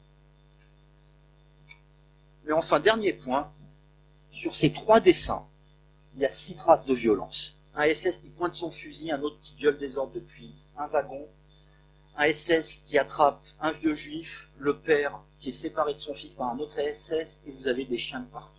Mais 2.45 2.53
enfin, 2.53 2.79
dernier 2.79 3.13
point, 3.13 3.51
sur 4.31 4.55
ces 4.55 4.71
trois 4.71 4.99
dessins, 4.99 5.45
il 6.15 6.21
y 6.21 6.25
a 6.25 6.29
six 6.29 6.55
traces 6.55 6.85
de 6.85 6.93
violence. 6.93 7.59
Un 7.75 7.91
SS 7.91 8.17
qui 8.17 8.29
pointe 8.29 8.55
son 8.55 8.69
fusil, 8.69 9.11
un 9.11 9.21
autre 9.21 9.37
qui 9.39 9.55
gueule 9.55 9.77
des 9.77 9.97
ordres 9.97 10.13
depuis 10.13 10.53
un 10.77 10.87
wagon, 10.87 11.27
un 12.17 12.31
SS 12.31 12.77
qui 12.85 12.97
attrape 12.97 13.43
un 13.59 13.71
vieux 13.71 13.95
juif, 13.95 14.49
le 14.57 14.77
père 14.77 15.19
qui 15.39 15.49
est 15.49 15.53
séparé 15.53 15.93
de 15.93 15.99
son 15.99 16.13
fils 16.13 16.33
par 16.33 16.49
un 16.49 16.59
autre 16.59 16.75
SS, 16.79 17.41
et 17.45 17.51
vous 17.51 17.67
avez 17.67 17.85
des 17.85 17.97
chiens 17.97 18.21
de 18.21 18.25
partout. 18.25 18.54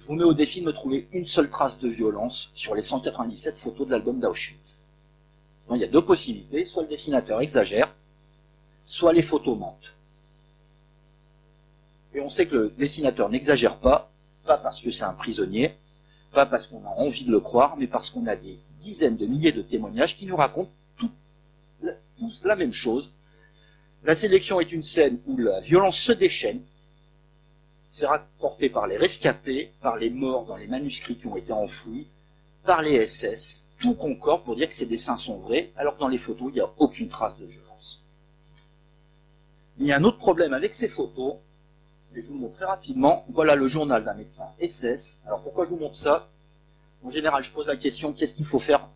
Je 0.00 0.06
vous 0.06 0.14
mets 0.14 0.24
au 0.24 0.32
défi 0.32 0.62
de 0.62 0.66
me 0.66 0.72
trouver 0.72 1.06
une 1.12 1.26
seule 1.26 1.50
trace 1.50 1.78
de 1.78 1.88
violence 1.88 2.50
sur 2.54 2.74
les 2.74 2.80
197 2.80 3.58
photos 3.58 3.86
de 3.86 3.92
l'album 3.92 4.18
d'Auschwitz. 4.18 4.78
Il 5.72 5.76
y 5.76 5.84
a 5.84 5.88
deux 5.88 6.04
possibilités, 6.04 6.64
soit 6.64 6.82
le 6.82 6.88
dessinateur 6.88 7.40
exagère, 7.42 7.94
soit 8.82 9.12
les 9.12 9.22
photos 9.22 9.58
mentent. 9.58 9.94
Et 12.14 12.20
on 12.20 12.30
sait 12.30 12.46
que 12.46 12.56
le 12.56 12.70
dessinateur 12.70 13.28
n'exagère 13.28 13.76
pas, 13.76 14.10
pas 14.46 14.56
parce 14.56 14.80
que 14.80 14.90
c'est 14.90 15.04
un 15.04 15.12
prisonnier, 15.12 15.76
pas 16.32 16.46
parce 16.46 16.66
qu'on 16.66 16.84
a 16.86 16.90
envie 16.96 17.24
de 17.24 17.30
le 17.30 17.40
croire, 17.40 17.76
mais 17.76 17.86
parce 17.86 18.08
qu'on 18.08 18.26
a 18.26 18.36
des 18.36 18.58
dizaines 18.80 19.16
de 19.16 19.26
milliers 19.26 19.52
de 19.52 19.62
témoignages 19.62 20.16
qui 20.16 20.26
nous 20.26 20.36
racontent 20.36 20.72
tous 20.98 22.42
la 22.44 22.56
même 22.56 22.72
chose. 22.72 23.14
La 24.02 24.14
sélection 24.14 24.60
est 24.60 24.72
une 24.72 24.82
scène 24.82 25.20
où 25.26 25.36
la 25.36 25.60
violence 25.60 25.98
se 25.98 26.12
déchaîne, 26.12 26.62
c'est 27.90 28.06
rapporté 28.06 28.70
par 28.70 28.86
les 28.86 28.96
rescapés, 28.96 29.72
par 29.82 29.96
les 29.96 30.10
morts 30.10 30.46
dans 30.46 30.56
les 30.56 30.68
manuscrits 30.68 31.16
qui 31.16 31.26
ont 31.26 31.36
été 31.36 31.52
enfouis, 31.52 32.06
par 32.64 32.82
les 32.82 33.04
SS. 33.04 33.64
Tout 33.80 33.94
concorde 33.94 34.44
pour 34.44 34.54
dire 34.54 34.68
que 34.68 34.74
ces 34.74 34.86
dessins 34.86 35.16
sont 35.16 35.38
vrais, 35.38 35.70
alors 35.76 35.96
que 35.96 36.00
dans 36.00 36.08
les 36.08 36.18
photos, 36.18 36.48
il 36.50 36.54
n'y 36.54 36.60
a 36.60 36.70
aucune 36.78 37.08
trace 37.08 37.36
de 37.38 37.44
violence. 37.44 38.04
Il 39.78 39.86
y 39.86 39.92
a 39.92 39.96
un 39.96 40.04
autre 40.04 40.18
problème 40.18 40.52
avec 40.52 40.74
ces 40.74 40.88
photos, 40.88 41.34
et 42.14 42.22
je 42.22 42.28
vous 42.28 42.34
le 42.34 42.40
montre 42.40 42.56
très 42.56 42.66
rapidement. 42.66 43.24
Voilà 43.28 43.54
le 43.56 43.66
journal 43.66 44.04
d'un 44.04 44.14
médecin 44.14 44.46
SS. 44.60 45.18
Alors 45.26 45.42
pourquoi 45.42 45.64
je 45.64 45.70
vous 45.70 45.78
montre 45.78 45.96
ça? 45.96 46.28
En 47.02 47.10
général, 47.10 47.42
je 47.42 47.50
pose 47.50 47.66
la 47.66 47.76
question, 47.76 48.12
qu'est-ce 48.12 48.34
qu'il 48.34 48.44
faut 48.44 48.58
faire 48.58 48.86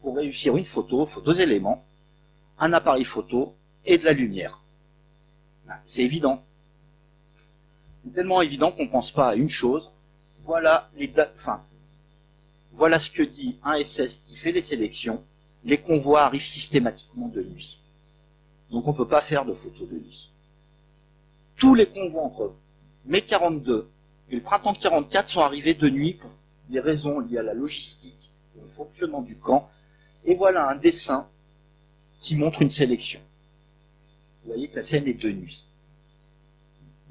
pour 0.00 0.16
réussir 0.16 0.56
une 0.56 0.64
photo? 0.64 1.04
Il 1.04 1.08
faut 1.08 1.20
deux 1.20 1.40
éléments. 1.40 1.84
Un 2.58 2.72
appareil 2.72 3.04
photo 3.04 3.54
et 3.84 3.98
de 3.98 4.04
la 4.04 4.12
lumière. 4.12 4.60
Ben, 5.66 5.76
c'est 5.84 6.02
évident. 6.02 6.42
C'est 8.04 8.14
tellement 8.14 8.42
évident 8.42 8.72
qu'on 8.72 8.84
ne 8.84 8.90
pense 8.90 9.12
pas 9.12 9.30
à 9.30 9.34
une 9.34 9.48
chose. 9.48 9.90
Voilà 10.44 10.90
les 10.96 11.06
dates, 11.06 11.34
enfin, 11.36 11.62
Voilà 12.72 12.98
ce 12.98 13.10
que 13.10 13.22
dit 13.22 13.58
un 13.62 13.82
SS 13.82 14.22
qui 14.26 14.36
fait 14.36 14.52
les 14.52 14.62
sélections. 14.62 15.22
Les 15.64 15.78
convois 15.78 16.22
arrivent 16.22 16.44
systématiquement 16.44 17.28
de 17.28 17.42
nuit. 17.42 17.80
Donc 18.70 18.86
on 18.88 18.92
ne 18.92 18.96
peut 18.96 19.06
pas 19.06 19.20
faire 19.20 19.44
de 19.44 19.52
photos 19.52 19.88
de 19.88 19.94
nuit. 19.94 20.30
Tous 21.56 21.74
les 21.74 21.86
convois 21.86 22.22
entre 22.22 22.54
mai 23.04 23.20
42 23.20 23.88
et 24.30 24.34
le 24.34 24.40
printemps 24.40 24.74
44 24.74 25.28
sont 25.28 25.42
arrivés 25.42 25.74
de 25.74 25.88
nuit 25.88 26.14
pour 26.14 26.30
des 26.70 26.80
raisons 26.80 27.20
liées 27.20 27.38
à 27.38 27.42
la 27.42 27.54
logistique, 27.54 28.32
au 28.64 28.66
fonctionnement 28.66 29.22
du 29.22 29.36
camp. 29.36 29.70
Et 30.24 30.34
voilà 30.34 30.68
un 30.68 30.76
dessin 30.76 31.28
qui 32.18 32.36
montre 32.36 32.62
une 32.62 32.70
sélection. 32.70 33.20
Vous 34.42 34.52
voyez 34.52 34.68
que 34.68 34.76
la 34.76 34.82
scène 34.82 35.06
est 35.06 35.14
de 35.14 35.30
nuit. 35.30 35.66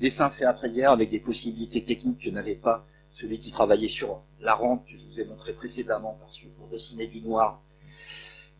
Dessin 0.01 0.31
fait 0.31 0.45
après-guerre 0.45 0.89
avec 0.89 1.11
des 1.11 1.19
possibilités 1.19 1.83
techniques 1.83 2.23
que 2.23 2.31
n'avait 2.31 2.55
pas 2.55 2.87
celui 3.11 3.37
qui 3.37 3.51
travaillait 3.51 3.87
sur 3.87 4.23
la 4.39 4.55
rampe 4.55 4.83
que 4.87 4.97
je 4.97 5.05
vous 5.05 5.21
ai 5.21 5.25
montré 5.25 5.53
précédemment, 5.53 6.17
parce 6.19 6.39
que 6.39 6.47
pour 6.47 6.67
dessiner 6.69 7.05
du 7.05 7.21
noir, 7.21 7.61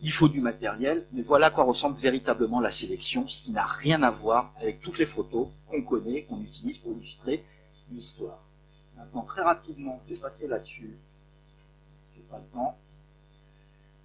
il 0.04 0.12
faut 0.12 0.28
du 0.28 0.40
matériel, 0.40 1.08
mais 1.12 1.24
voilà 1.24 1.48
à 1.48 1.50
quoi 1.50 1.64
ressemble 1.64 1.98
véritablement 1.98 2.60
la 2.60 2.70
sélection, 2.70 3.28
ce 3.28 3.42
qui 3.42 3.54
n'a 3.54 3.66
rien 3.66 4.04
à 4.04 4.12
voir 4.12 4.54
avec 4.58 4.82
toutes 4.82 5.00
les 5.00 5.08
photos 5.08 5.48
qu'on 5.68 5.82
connaît, 5.82 6.26
qu'on 6.26 6.42
utilise 6.42 6.78
pour 6.78 6.92
illustrer 6.92 7.44
l'histoire. 7.92 8.44
Maintenant, 8.96 9.24
très 9.24 9.42
rapidement, 9.42 10.00
je 10.08 10.14
vais 10.14 10.20
passer 10.20 10.48
là-dessus. 10.48 10.96
J'ai 12.16 12.22
pas 12.30 12.38
le 12.38 12.54
temps. 12.54 12.78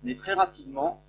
Mais 0.02 0.14
très 0.14 0.32
rapidement, 0.32 1.02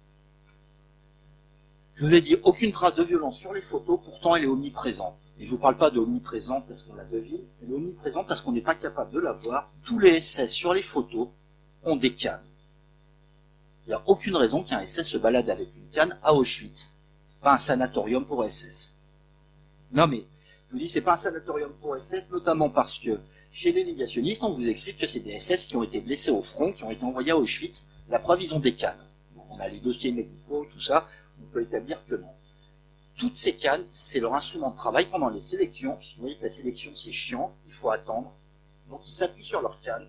je 1.98 2.06
vous 2.06 2.14
ai 2.14 2.22
dit 2.22 2.38
aucune 2.44 2.72
trace 2.72 2.94
de 2.94 3.02
violence 3.02 3.40
sur 3.40 3.54
les 3.54 3.62
photos, 3.62 4.00
pourtant 4.04 4.36
elle 4.36 4.44
est 4.44 4.48
omniprésente. 4.48 5.18
Et 5.40 5.46
je 5.46 5.50
vous 5.50 5.58
parle 5.58 5.78
pas 5.78 5.90
de 5.90 6.00
omniprésente 6.00 6.68
parce 6.68 6.84
qu'on 6.84 6.94
la 6.94 7.04
devine, 7.04 7.42
elle 7.64 7.72
est 7.72 7.74
omniprésente 7.74 8.28
parce 8.28 8.40
qu'on 8.40 8.52
n'est 8.52 8.62
pas 8.62 8.76
capable 8.76 9.12
de 9.12 9.20
la 9.20 9.34
voir. 9.34 9.72
Tous 9.84 9.98
les 9.98 10.22
SS 10.22 10.52
sur 10.52 10.76
les 10.76 10.84
photos 10.84 11.30
ont 11.84 11.96
des 11.96 12.14
cannes. 12.14 12.44
Il 13.86 13.90
n'y 13.90 13.96
a 13.96 14.04
aucune 14.06 14.36
raison 14.36 14.64
qu'un 14.64 14.86
SS 14.86 15.10
se 15.10 15.18
balade 15.18 15.50
avec 15.50 15.70
une 15.76 15.90
canne 15.90 16.20
à 16.22 16.36
Auschwitz. 16.36 16.92
C'est 17.26 17.40
pas 17.40 17.54
un 17.54 17.58
sanatorium 17.58 18.26
pour 18.26 18.48
SS. 18.48 18.94
Non 19.92 20.06
mais, 20.06 20.24
je 20.68 20.74
vous 20.74 20.80
dis, 20.80 20.88
c'est 20.88 21.02
pas 21.02 21.14
un 21.14 21.18
sanatorium 21.18 21.72
pour 21.82 21.98
SS, 21.98 22.30
notamment 22.30 22.70
parce 22.70 23.00
que 23.00 23.20
chez 23.52 23.72
les 23.72 23.84
négationnistes, 23.84 24.44
on 24.44 24.52
vous 24.52 24.70
explique 24.70 25.00
que 25.00 25.08
c'est 25.08 25.22
des 25.22 25.40
SS 25.40 25.66
qui 25.66 25.76
ont 25.76 25.84
été 25.84 26.00
blessés 26.02 26.30
au 26.30 26.44
front, 26.44 26.74
qui 26.74 26.84
ont 26.84 26.92
été 26.92 27.04
envoyés 27.04 27.32
à 27.32 27.38
Auschwitz. 27.38 27.88
La 28.08 28.20
preuve, 28.20 28.44
ils 28.44 28.54
ont 28.54 28.60
des 28.60 28.76
cannes. 28.76 29.00
On 29.50 29.58
a 29.60 29.68
les 29.68 29.80
dossiers 29.80 30.12
médicaux, 30.12 30.68
tout 30.72 30.80
ça. 30.80 31.08
On 31.48 31.54
peut 31.54 31.62
établir 31.62 32.06
que 32.08 32.16
non. 32.16 32.32
Toutes 33.16 33.36
ces 33.36 33.56
cannes, 33.56 33.84
c'est 33.84 34.20
leur 34.20 34.36
instrument 34.36 34.72
de 34.72 34.76
travail 34.76 35.06
pendant 35.06 35.30
les 35.30 35.42
sélections. 35.42 35.94
Vous 35.94 36.22
voyez 36.22 36.36
que 36.36 36.44
la 36.44 36.50
sélection, 36.50 36.92
c'est 36.94 37.12
chiant, 37.12 37.56
il 37.66 37.74
faut 37.74 37.90
attendre. 37.90 38.32
Donc 38.90 39.02
ils 39.08 39.14
s'appuient 39.14 39.44
sur 39.44 39.62
leurs 39.62 39.80
cannes. 39.82 40.08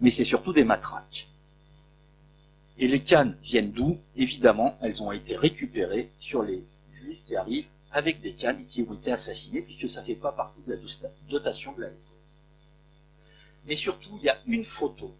Mais 0.00 0.10
c'est 0.10 0.24
surtout 0.24 0.52
des 0.52 0.64
matraques. 0.64 1.28
Et 2.78 2.88
les 2.88 3.00
cannes 3.00 3.36
viennent 3.42 3.70
d'où? 3.70 3.98
Évidemment, 4.16 4.76
elles 4.80 5.02
ont 5.02 5.12
été 5.12 5.36
récupérées 5.36 6.10
sur 6.18 6.42
les 6.42 6.64
juifs 6.92 7.22
qui 7.24 7.36
arrivent 7.36 7.68
avec 7.92 8.20
des 8.20 8.32
cannes 8.32 8.60
et 8.60 8.64
qui 8.64 8.82
ont 8.88 8.94
été 8.94 9.12
assassinés 9.12 9.62
puisque 9.62 9.88
ça 9.88 10.02
fait 10.02 10.14
pas 10.14 10.32
partie 10.32 10.62
de 10.66 10.72
la 10.72 10.78
dotation 11.28 11.72
de 11.74 11.82
la 11.82 11.88
SS. 11.90 12.38
Mais 13.66 13.76
surtout, 13.76 14.18
il 14.18 14.24
y 14.24 14.28
a 14.30 14.38
une 14.46 14.64
photo 14.64 15.14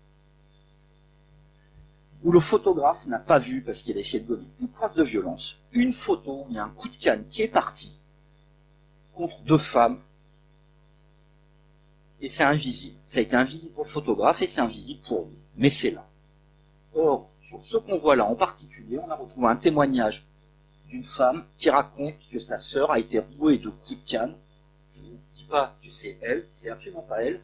où 2.24 2.30
le 2.30 2.40
photographe 2.40 3.06
n'a 3.06 3.18
pas 3.18 3.38
vu, 3.38 3.62
parce 3.62 3.82
qu'il 3.82 3.96
a 3.96 4.00
essayé 4.00 4.22
de 4.22 4.28
donner 4.28 4.46
une 4.60 4.68
trace 4.68 4.94
de 4.94 5.02
violence, 5.02 5.58
une 5.72 5.92
photo, 5.92 6.46
il 6.50 6.56
y 6.56 6.58
a 6.58 6.64
un 6.64 6.70
coup 6.70 6.88
de 6.88 6.96
canne 6.96 7.24
qui 7.26 7.42
est 7.42 7.48
parti 7.48 7.98
contre 9.14 9.40
deux 9.42 9.58
femmes, 9.58 10.00
et 12.22 12.28
c'est 12.28 12.44
invisible. 12.44 12.96
Ça 13.04 13.18
a 13.18 13.22
été 13.22 13.34
invisible 13.34 13.72
pour 13.72 13.84
le 13.84 13.88
photographe 13.88 14.40
et 14.42 14.46
c'est 14.46 14.60
invisible 14.60 15.00
pour 15.06 15.26
lui. 15.26 15.36
Mais 15.56 15.70
c'est 15.70 15.90
là. 15.90 16.06
Or, 16.94 17.28
sur 17.44 17.64
ce 17.64 17.76
qu'on 17.78 17.96
voit 17.96 18.14
là 18.14 18.24
en 18.24 18.36
particulier, 18.36 18.98
on 19.00 19.10
a 19.10 19.16
retrouvé 19.16 19.48
un 19.48 19.56
témoignage 19.56 20.24
d'une 20.88 21.02
femme 21.02 21.44
qui 21.56 21.68
raconte 21.68 22.14
que 22.30 22.38
sa 22.38 22.58
sœur 22.58 22.92
a 22.92 23.00
été 23.00 23.18
rouée 23.18 23.58
de 23.58 23.70
coups 23.70 24.00
de 24.00 24.08
canne. 24.08 24.36
Je 24.94 25.00
ne 25.02 25.10
vous 25.10 25.18
dis 25.34 25.44
pas 25.44 25.76
que 25.82 25.90
c'est 25.90 26.16
elle, 26.22 26.46
c'est 26.52 26.70
absolument 26.70 27.02
pas 27.02 27.24
elle. 27.24 27.40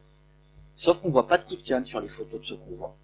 Sauf 0.74 1.01
qu'on 1.01 1.11
voit 1.11 1.26
pas 1.26 1.39
de 1.39 1.45
coups 1.45 1.61
de 1.61 1.66
canne 1.66 1.85
sur 1.85 2.01
les 2.01 2.09
photos 2.09 2.41
de 2.41 2.47
ce 2.47 2.55
qu'on 2.55 2.74
voit. 2.76 2.95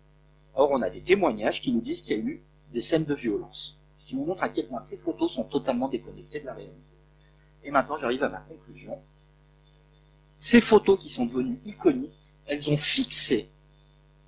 Or, 0.55 0.71
on 0.71 0.83
a 0.83 0.91
des 0.91 1.01
témoignages 1.01 1.61
qui 1.61 1.73
nous 1.73 1.81
disent 1.81 2.03
qu'il 2.03 2.17
y 2.17 2.21
a 2.21 2.23
eu 2.23 2.43
des 2.73 2.81
scènes 2.81 3.05
de 3.05 3.15
violence. 3.15 3.79
Ce 3.99 4.07
qui 4.07 4.17
nous 4.17 4.25
montre 4.25 4.43
à 4.43 4.49
quel 4.49 4.67
point 4.69 4.81
ces 4.83 4.97
photos 4.97 5.33
sont 5.33 5.45
totalement 5.45 5.89
déconnectées 5.89 6.41
de 6.41 6.47
la 6.47 6.55
réalité. 6.55 6.79
Et 7.65 7.71
maintenant, 7.71 7.97
j'arrive 7.99 8.23
à 8.23 8.29
ma 8.29 8.41
conclusion. 8.41 9.01
Ces 10.39 10.61
photos 10.61 10.99
qui 11.01 11.09
sont 11.09 11.25
devenues 11.25 11.61
iconiques, 11.65 12.13
elles 12.47 12.71
ont 12.71 12.77
fixé 12.77 13.49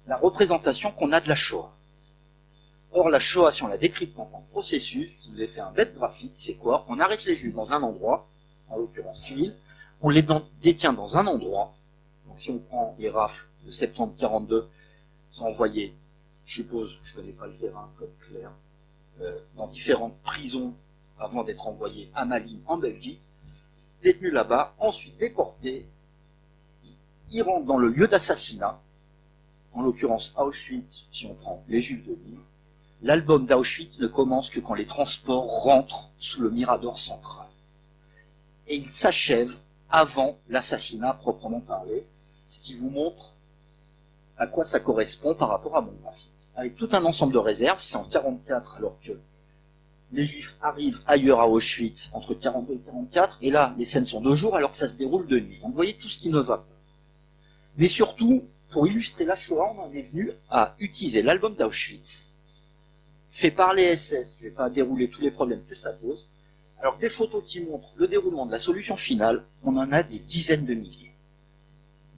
la 0.06 0.16
représentation 0.16 0.90
qu'on 0.90 1.12
a 1.12 1.20
de 1.20 1.28
la 1.28 1.34
Shoah. 1.34 1.72
Or, 2.92 3.10
la 3.10 3.18
Shoah, 3.18 3.52
si 3.52 3.62
on 3.62 3.66
la 3.66 3.76
décrit 3.76 4.10
en 4.16 4.24
tant 4.24 4.40
que 4.40 4.50
processus, 4.50 5.10
je 5.26 5.30
vous 5.30 5.42
ai 5.42 5.46
fait 5.46 5.60
un 5.60 5.72
bête 5.72 5.94
graphique, 5.94 6.32
c'est 6.34 6.54
quoi? 6.54 6.86
On 6.88 6.98
arrête 6.98 7.24
les 7.24 7.34
Juifs 7.34 7.54
dans 7.54 7.74
un 7.74 7.82
endroit, 7.82 8.26
en 8.68 8.78
l'occurrence 8.78 9.28
l'île, 9.30 9.54
on 10.00 10.08
les 10.08 10.24
détient 10.62 10.92
dans 10.92 11.18
un 11.18 11.26
endroit, 11.26 11.74
donc 12.26 12.40
si 12.40 12.50
on 12.50 12.58
prend 12.58 12.96
les 12.98 13.10
rafles 13.10 13.46
de 13.64 13.70
septembre 13.70 14.14
42, 14.18 14.68
sont 15.30 15.44
envoyés, 15.44 15.94
je 16.46 16.54
suppose, 16.54 16.98
je 17.04 17.14
connais 17.14 17.32
pas 17.32 17.46
le 17.46 17.56
terrain, 17.56 17.90
comme 17.98 18.14
clair, 18.28 18.50
euh, 19.20 19.38
dans 19.56 19.66
différentes 19.66 20.16
prisons 20.22 20.74
avant 21.18 21.44
d'être 21.44 21.66
envoyés 21.66 22.10
à 22.14 22.24
Malines 22.24 22.62
en 22.66 22.76
Belgique, 22.76 23.22
détenus 24.02 24.32
là-bas, 24.32 24.74
ensuite 24.78 25.16
déportés, 25.18 25.86
ils 27.30 27.42
rentrent 27.42 27.66
dans 27.66 27.78
le 27.78 27.88
lieu 27.88 28.06
d'assassinat, 28.06 28.80
en 29.72 29.82
l'occurrence 29.82 30.32
Auschwitz, 30.36 31.06
si 31.10 31.26
on 31.26 31.34
prend 31.34 31.64
les 31.68 31.80
Juifs 31.80 32.04
de 32.06 32.12
Lille, 32.12 32.38
L'album 33.02 33.46
d'Auschwitz 33.46 33.98
ne 34.00 34.06
commence 34.06 34.48
que 34.48 34.60
quand 34.60 34.74
les 34.74 34.86
transports 34.86 35.62
rentrent 35.62 36.08
sous 36.18 36.40
le 36.40 36.50
mirador 36.50 36.98
central. 36.98 37.46
Et 38.66 38.76
il 38.76 38.90
s'achève 38.90 39.58
avant 39.90 40.38
l'assassinat 40.48 41.12
proprement 41.12 41.60
parlé, 41.60 42.06
ce 42.46 42.58
qui 42.58 42.74
vous 42.74 42.90
montre 42.90 43.32
à 44.38 44.46
quoi 44.46 44.64
ça 44.64 44.80
correspond 44.80 45.34
par 45.34 45.50
rapport 45.50 45.76
à 45.76 45.82
mon 45.82 45.92
graphique. 46.02 46.30
Avec 46.56 46.76
tout 46.76 46.88
un 46.92 47.04
ensemble 47.04 47.34
de 47.34 47.38
réserves, 47.38 47.80
c'est 47.80 47.96
en 47.96 48.04
44 48.04 48.76
alors 48.76 48.96
que 49.02 49.12
les 50.12 50.24
juifs 50.24 50.56
arrivent 50.62 51.00
ailleurs 51.06 51.40
à 51.40 51.48
Auschwitz 51.48 52.10
entre 52.12 52.34
42 52.34 52.74
et 52.74 52.78
44, 52.78 53.38
et 53.42 53.50
là, 53.50 53.74
les 53.76 53.84
scènes 53.84 54.06
sont 54.06 54.20
de 54.20 54.34
jour 54.34 54.56
alors 54.56 54.70
que 54.70 54.76
ça 54.76 54.88
se 54.88 54.96
déroule 54.96 55.26
de 55.26 55.38
nuit. 55.38 55.58
Donc 55.60 55.70
vous 55.70 55.76
voyez 55.76 55.94
tout 55.94 56.08
ce 56.08 56.16
qui 56.16 56.30
ne 56.30 56.40
va 56.40 56.58
pas. 56.58 56.66
Mais 57.76 57.88
surtout, 57.88 58.44
pour 58.70 58.86
illustrer 58.86 59.24
la 59.24 59.36
Shoah, 59.36 59.74
on 59.76 59.80
en 59.82 59.92
est 59.92 60.02
venu 60.02 60.32
à 60.48 60.74
utiliser 60.78 61.22
l'album 61.22 61.54
d'Auschwitz, 61.54 62.30
fait 63.30 63.50
par 63.50 63.74
les 63.74 63.94
SS, 63.94 64.36
je 64.38 64.44
vais 64.44 64.50
pas 64.50 64.70
dérouler 64.70 65.10
tous 65.10 65.20
les 65.20 65.30
problèmes 65.30 65.62
que 65.68 65.74
ça 65.74 65.90
pose, 65.90 66.26
alors 66.80 66.96
des 66.98 67.10
photos 67.10 67.42
qui 67.44 67.60
montrent 67.60 67.92
le 67.96 68.06
déroulement 68.06 68.46
de 68.46 68.52
la 68.52 68.58
solution 68.58 68.96
finale, 68.96 69.44
on 69.62 69.76
en 69.76 69.92
a 69.92 70.02
des 70.02 70.18
dizaines 70.18 70.64
de 70.64 70.74
milliers. 70.74 71.12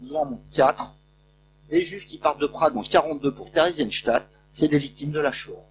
Nous 0.01 0.15
en 0.15 0.23
avons 0.23 0.41
quatre. 0.53 0.95
Les 1.71 1.85
juifs 1.85 2.07
qui 2.07 2.17
partent 2.17 2.41
de 2.41 2.47
Prague 2.47 2.79
en 2.79 2.83
42 2.83 3.35
pour 3.35 3.51
Theresienstadt, 3.51 4.41
c'est 4.51 4.69
des 4.69 4.79
victimes 4.79 5.11
de 5.11 5.21
la 5.21 5.31
Shoah. 5.31 5.67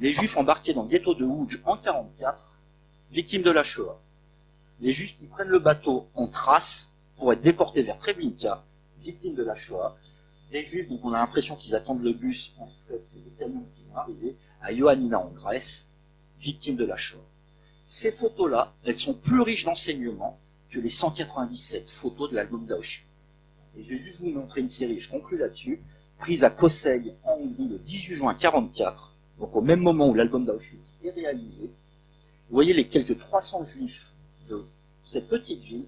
Les 0.00 0.10
juifs 0.10 0.38
embarqués 0.38 0.72
dans 0.72 0.84
le 0.84 0.88
ghetto 0.88 1.14
de 1.14 1.24
Houj 1.24 1.60
en 1.66 1.76
44, 1.76 2.38
victimes 3.10 3.42
de 3.42 3.50
la 3.50 3.62
Shoah. 3.62 4.00
Les 4.80 4.90
juifs 4.90 5.14
qui 5.18 5.26
prennent 5.26 5.48
le 5.48 5.58
bateau 5.58 6.08
en 6.14 6.28
trace 6.28 6.88
pour 7.18 7.30
être 7.30 7.42
déportés 7.42 7.82
vers 7.82 7.98
Treblinka, 7.98 8.64
victimes 9.02 9.34
de 9.34 9.44
la 9.44 9.54
Shoah. 9.54 9.94
Les 10.50 10.64
juifs, 10.64 10.88
donc 10.88 11.00
on 11.04 11.12
a 11.12 11.18
l'impression 11.18 11.56
qu'ils 11.56 11.74
attendent 11.74 12.02
le 12.02 12.14
bus, 12.14 12.54
en 12.58 12.66
fait 12.66 13.02
c'est 13.04 13.22
des 13.22 13.30
camions 13.38 13.66
qui 13.76 13.82
vont 13.90 13.98
arriver, 13.98 14.36
à 14.62 14.72
Ioannina 14.72 15.20
en 15.20 15.30
Grèce, 15.30 15.88
victime 16.40 16.76
de 16.76 16.86
la 16.86 16.96
Shoah. 16.96 17.20
Ces 17.86 18.12
photos-là, 18.12 18.72
elles 18.84 18.94
sont 18.94 19.12
plus 19.12 19.42
riches 19.42 19.66
d'enseignements 19.66 20.38
que 20.70 20.80
les 20.80 20.88
197 20.88 21.90
photos 21.90 22.30
de 22.30 22.36
l'album 22.36 22.64
d'Auschwitz. 22.64 23.13
Et 23.76 23.82
je 23.82 23.90
vais 23.90 23.98
juste 23.98 24.20
vous 24.20 24.30
montrer 24.30 24.60
une 24.60 24.68
série, 24.68 24.98
je 24.98 25.10
conclue 25.10 25.38
là-dessus, 25.38 25.82
prise 26.18 26.44
à 26.44 26.50
Kosseil 26.50 27.14
en 27.24 27.34
Hongrie 27.34 27.68
le 27.68 27.78
18 27.78 28.14
juin 28.14 28.34
44, 28.34 29.12
donc 29.38 29.54
au 29.56 29.60
même 29.60 29.80
moment 29.80 30.08
où 30.08 30.14
l'album 30.14 30.44
d'Auschwitz 30.44 30.96
est 31.02 31.10
réalisé. 31.10 31.70
Vous 32.48 32.54
voyez 32.54 32.72
les 32.72 32.86
quelques 32.86 33.18
300 33.18 33.66
juifs 33.66 34.12
de 34.48 34.64
cette 35.04 35.28
petite 35.28 35.62
ville 35.62 35.86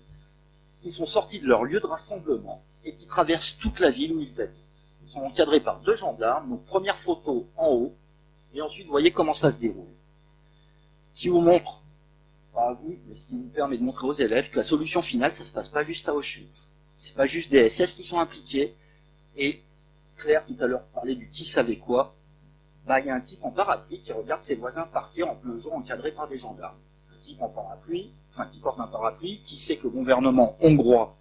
qui 0.83 0.91
sont 0.91 1.07
sortis 1.07 1.39
de 1.39 1.47
leur 1.47 1.65
lieu 1.65 1.81
de 1.81 1.87
rassemblement 1.87 2.63
et 2.85 2.93
qui 2.95 3.07
traversent 3.07 3.57
toute 3.59 3.81
la 3.81 3.91
ville 3.91 4.13
où 4.15 4.21
ils 4.21 4.41
habitent. 4.41 4.57
Ils 5.05 5.11
sont 5.11 5.21
encadrés 5.21 5.61
par 5.61 5.81
deux 5.81 5.95
gendarmes, 5.95 6.51
donc 6.51 6.65
première 6.65 6.99
photo 6.99 7.47
en 7.57 7.69
haut, 7.69 7.95
et 8.55 8.63
ensuite, 8.63 8.87
vous 8.87 8.91
voyez 8.91 9.11
comment 9.11 9.33
ça 9.33 9.51
se 9.51 9.61
déroule. 9.61 9.87
Si 11.13 11.29
vous 11.29 11.41
montre, 11.41 11.83
pas 12.53 12.71
à 12.71 12.73
vous, 12.73 12.97
mais 13.07 13.17
ce 13.17 13.27
qui 13.27 13.35
vous 13.35 13.49
permet 13.49 13.79
de 13.79 13.83
montrer 13.83 14.07
aux 14.07 14.13
élèves 14.13 14.51
que 14.51 14.57
la 14.57 14.63
solution 14.63 15.03
finale, 15.03 15.33
ça 15.35 15.45
se 15.45 15.53
passe 15.53 15.69
pas 15.69 15.83
juste 15.83 16.09
à 16.09 16.15
Auschwitz. 16.15 16.71
C'est 16.97 17.15
pas 17.15 17.27
juste 17.27 17.51
des 17.51 17.69
SS 17.69 17.93
qui 17.93 18.03
sont 18.03 18.19
impliqués. 18.19 18.75
Et 19.37 19.63
Claire, 20.17 20.45
tout 20.47 20.57
à 20.61 20.67
l'heure, 20.67 20.85
parlait 20.95 21.15
du 21.15 21.29
qui 21.29 21.45
savait 21.45 21.77
quoi. 21.77 22.15
Bah, 22.87 23.01
il 23.01 23.07
y 23.07 23.11
a 23.11 23.15
un 23.15 23.21
type 23.21 23.45
en 23.45 23.51
parapluie 23.51 24.01
qui 24.01 24.13
regarde 24.13 24.43
ses 24.43 24.55
voisins 24.55 24.87
partir 24.87 25.29
en 25.29 25.35
plein 25.35 25.59
jour 25.61 25.75
encadré 25.75 26.13
par 26.13 26.29
des 26.29 26.39
gendarmes. 26.39 26.79
Un 27.15 27.21
type 27.21 27.43
en 27.43 27.49
parapluie, 27.49 28.13
enfin, 28.31 28.47
qui 28.47 28.61
porte 28.61 28.81
un 28.81 28.87
parapluie, 28.87 29.41
qui 29.43 29.57
sait 29.57 29.77
que 29.77 29.85
le 29.85 29.91
gouvernement 29.91 30.57
hongrois 30.61 31.17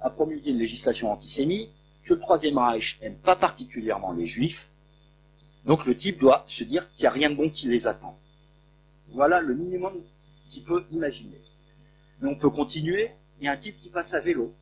a 0.00 0.10
promulgué 0.10 0.50
une 0.50 0.58
législation 0.58 1.12
antisémite, 1.12 1.70
que 2.04 2.14
le 2.14 2.20
Troisième 2.20 2.58
Reich 2.58 2.98
aime 3.02 3.16
pas 3.16 3.36
particulièrement 3.36 4.12
les 4.12 4.26
juifs, 4.26 4.70
Donc 5.64 5.86
le 5.86 5.96
type 5.96 6.18
doit 6.20 6.44
se 6.48 6.64
dire 6.64 6.90
qu'il 6.92 7.02
n'y 7.02 7.06
a 7.06 7.10
rien 7.10 7.30
de 7.30 7.36
bon 7.36 7.48
qui 7.48 7.68
les 7.68 7.86
attend. 7.86 8.18
Voilà 9.08 9.40
le 9.40 9.54
minimum 9.54 9.94
qu'il 10.46 10.64
peut 10.64 10.84
imaginer. 10.90 11.40
Mais 12.20 12.28
on 12.28 12.34
peut 12.34 12.50
continuer. 12.50 13.10
Il 13.38 13.44
y 13.44 13.48
a 13.48 13.52
un 13.52 13.56
type 13.56 13.78
qui 13.78 13.88
passe 13.88 14.12
à 14.12 14.20
vélo. 14.20 14.52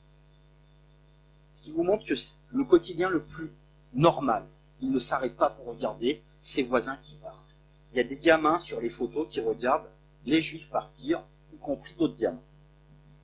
Ce 1.53 1.63
qui 1.63 1.71
vous 1.71 1.83
montre 1.83 2.05
que 2.05 2.15
le 2.53 2.65
quotidien 2.65 3.11
le 3.11 3.23
plus 3.23 3.51
normal, 3.95 4.45
il 4.81 4.91
ne 4.91 4.99
s'arrête 4.99 5.37
pas 5.37 5.51
pour 5.51 5.67
regarder 5.67 6.23
ses 6.41 6.63
voisins 6.63 6.97
qui 7.03 7.15
partent. 7.17 7.55
Il 7.93 7.99
y 7.99 8.01
a 8.01 8.05
des 8.05 8.17
gamins 8.17 8.59
sur 8.59 8.81
les 8.81 8.89
photos 8.89 9.29
qui 9.29 9.41
regardent 9.41 9.89
les 10.25 10.41
juifs 10.41 10.69
partir, 10.71 11.23
y 11.53 11.59
compris 11.59 11.95
d'autres 11.99 12.17
gamins. 12.17 12.41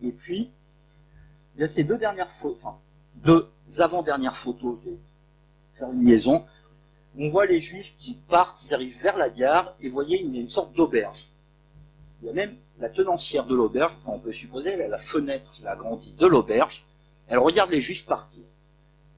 Et 0.03 0.13
puis, 0.13 0.51
il 1.57 1.63
y 1.63 1.65
a 1.65 1.69
ces 1.69 1.85
deux 1.85 1.99
dernières 1.99 2.31
photos, 2.33 2.59
enfin, 2.63 2.79
deux 3.17 3.49
avant-dernières 3.79 4.37
photos, 4.37 4.79
je 4.85 4.91
vais 4.91 4.97
faire 5.75 5.91
une 5.91 6.05
liaison. 6.05 6.45
On 7.19 7.31
voit 7.31 7.47
les 7.47 7.61
juifs 7.61 7.95
qui 7.97 8.15
partent, 8.15 8.63
ils 8.63 8.75
arrivent 8.75 9.01
vers 9.03 9.17
la 9.17 9.31
gare, 9.31 9.75
et 9.81 9.89
vous 9.89 9.95
voyez, 9.95 10.21
il 10.23 10.35
y 10.35 10.39
a 10.39 10.43
une 10.43 10.51
sorte 10.51 10.75
d'auberge. 10.75 11.29
Il 12.21 12.27
y 12.27 12.31
a 12.31 12.35
même 12.35 12.57
la 12.79 12.89
tenancière 12.89 13.47
de 13.47 13.55
l'auberge, 13.55 13.95
enfin 13.97 14.13
on 14.13 14.21
peut 14.21 14.33
supposer, 14.33 14.71
elle 14.71 14.83
a 14.83 14.89
la 14.89 14.99
fenêtre 14.99 15.51
qui 15.53 15.67
agrandie 15.67 16.15
de 16.15 16.27
l'auberge, 16.27 16.85
elle 17.29 17.39
regarde 17.39 17.71
les 17.71 17.81
juifs 17.81 18.07
partir. 18.07 18.43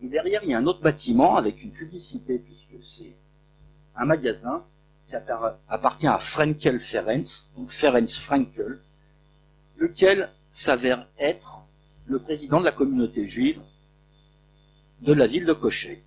Et 0.02 0.08
derrière, 0.08 0.42
il 0.44 0.50
y 0.50 0.54
a 0.54 0.58
un 0.58 0.66
autre 0.66 0.80
bâtiment 0.80 1.36
avec 1.36 1.62
une 1.62 1.70
publicité, 1.70 2.38
puisque 2.38 2.82
c'est 2.86 3.14
un 3.96 4.04
magasin 4.04 4.64
qui 5.08 5.14
appartient 5.68 6.06
à 6.06 6.18
Frenkel 6.18 6.78
Ferenc, 6.80 7.46
donc 7.56 7.70
Ferenc 7.70 8.08
Frenkel, 8.08 8.80
lequel 9.76 10.30
s'avère 10.50 11.06
être 11.18 11.60
le 12.06 12.18
président 12.18 12.60
de 12.60 12.64
la 12.64 12.72
communauté 12.72 13.26
juive 13.26 13.60
de 15.00 15.12
la 15.12 15.26
ville 15.26 15.46
de 15.46 15.52
Cochet. 15.52 16.02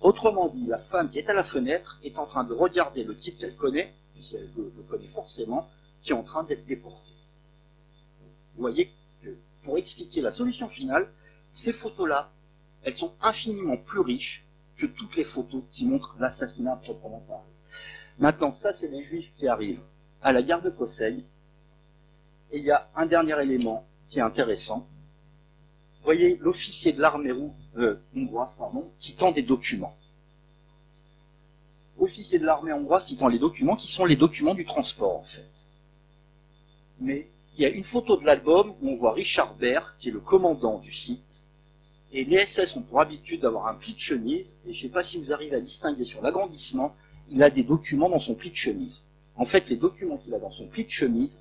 Autrement 0.00 0.48
dit, 0.48 0.66
la 0.66 0.78
femme 0.78 1.10
qui 1.10 1.18
est 1.18 1.28
à 1.28 1.34
la 1.34 1.44
fenêtre 1.44 1.98
est 2.02 2.18
en 2.18 2.26
train 2.26 2.44
de 2.44 2.54
regarder 2.54 3.04
le 3.04 3.16
type 3.16 3.38
qu'elle 3.38 3.56
connaît, 3.56 3.92
puisqu'elle 4.14 4.48
le, 4.56 4.72
le 4.76 4.82
connaît 4.84 5.08
forcément, 5.08 5.68
qui 6.02 6.10
est 6.10 6.14
en 6.14 6.22
train 6.22 6.44
d'être 6.44 6.64
déporté. 6.64 7.10
Vous 8.54 8.62
voyez 8.62 8.90
que 9.22 9.28
pour 9.62 9.76
expliquer 9.76 10.22
la 10.22 10.30
solution 10.30 10.68
finale, 10.68 11.10
ces 11.52 11.72
photos-là, 11.72 12.30
elles 12.82 12.96
sont 12.96 13.14
infiniment 13.20 13.76
plus 13.76 14.00
riches 14.00 14.44
que 14.76 14.86
toutes 14.86 15.16
les 15.16 15.24
photos 15.24 15.62
qui 15.70 15.84
montrent 15.84 16.16
l'assassinat 16.18 16.76
proprement 16.76 17.22
parlé. 17.28 17.44
Maintenant, 18.18 18.52
ça, 18.52 18.72
c'est 18.72 18.88
les 18.88 19.02
juifs 19.02 19.30
qui 19.36 19.48
arrivent 19.48 19.82
à 20.22 20.32
la 20.32 20.42
gare 20.42 20.62
de 20.62 20.70
Conseil. 20.70 21.24
Et 22.52 22.58
il 22.58 22.64
y 22.64 22.70
a 22.70 22.90
un 22.96 23.06
dernier 23.06 23.40
élément 23.40 23.86
qui 24.08 24.18
est 24.18 24.22
intéressant. 24.22 24.86
Vous 25.98 26.04
voyez 26.04 26.36
l'officier 26.40 26.92
de 26.92 27.00
l'armée 27.00 27.32
euh, 27.76 28.00
hongroise 28.16 28.50
qui 28.98 29.14
tend 29.14 29.32
des 29.32 29.42
documents. 29.42 29.96
Officier 31.98 32.38
de 32.38 32.46
l'armée 32.46 32.72
hongroise 32.72 33.04
qui 33.04 33.16
tend 33.16 33.28
les 33.28 33.38
documents, 33.38 33.76
qui 33.76 33.88
sont 33.88 34.06
les 34.06 34.16
documents 34.16 34.54
du 34.54 34.64
transport 34.64 35.18
en 35.18 35.22
fait. 35.22 35.46
Mais 36.98 37.28
il 37.56 37.62
y 37.62 37.66
a 37.66 37.68
une 37.68 37.84
photo 37.84 38.16
de 38.16 38.24
l'album 38.24 38.74
où 38.80 38.88
on 38.88 38.94
voit 38.94 39.12
Richard 39.12 39.54
Baird, 39.54 39.94
qui 39.98 40.08
est 40.08 40.12
le 40.12 40.20
commandant 40.20 40.78
du 40.78 40.92
site, 40.92 41.39
et 42.12 42.24
les 42.24 42.44
SS 42.44 42.76
ont 42.76 42.82
pour 42.82 43.00
habitude 43.00 43.42
d'avoir 43.42 43.68
un 43.68 43.74
pli 43.74 43.94
de 43.94 43.98
chemise, 43.98 44.56
et 44.66 44.72
je 44.72 44.78
ne 44.78 44.88
sais 44.88 44.92
pas 44.92 45.02
si 45.02 45.18
vous 45.18 45.32
arrivez 45.32 45.56
à 45.56 45.60
distinguer 45.60 46.04
sur 46.04 46.22
l'agrandissement, 46.22 46.94
il 47.30 47.42
a 47.42 47.50
des 47.50 47.62
documents 47.62 48.08
dans 48.08 48.18
son 48.18 48.34
pli 48.34 48.50
de 48.50 48.56
chemise. 48.56 49.04
En 49.36 49.44
fait, 49.44 49.68
les 49.68 49.76
documents 49.76 50.18
qu'il 50.18 50.34
a 50.34 50.38
dans 50.38 50.50
son 50.50 50.66
pli 50.66 50.84
de 50.84 50.90
chemise, 50.90 51.40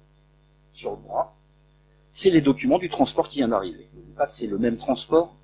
sur 0.74 0.92
le 0.92 0.98
bras, 0.98 1.36
c'est 2.12 2.30
les 2.30 2.42
documents 2.42 2.78
du 2.78 2.90
transport 2.90 3.28
qui 3.28 3.40
vient 3.40 3.50
d'arriver. 3.50 3.88
Je 3.94 4.00
ne 4.00 4.04
dis 4.04 4.12
pas 4.12 4.28
que 4.28 4.34
c'est 4.34 4.48
le 4.48 4.58
même 4.58 4.78
transport, 4.78 5.36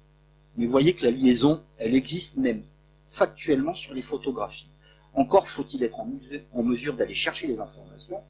mais 0.58 0.66
vous 0.66 0.72
voyez 0.72 0.94
que 0.94 1.04
la 1.04 1.12
liaison, 1.12 1.62
elle 1.78 1.96
existe 1.96 2.38
même 2.38 2.64
factuellement 3.08 3.74
sur 3.74 3.94
les 3.94 4.02
photographies. 4.02 4.70
Encore 5.14 5.48
faut-il 5.48 5.84
être 5.84 6.00
en 6.00 6.64
mesure, 6.64 6.96
d'aller 6.96 7.14
chercher 7.14 7.48
les 7.48 7.60
informations, 7.60 8.22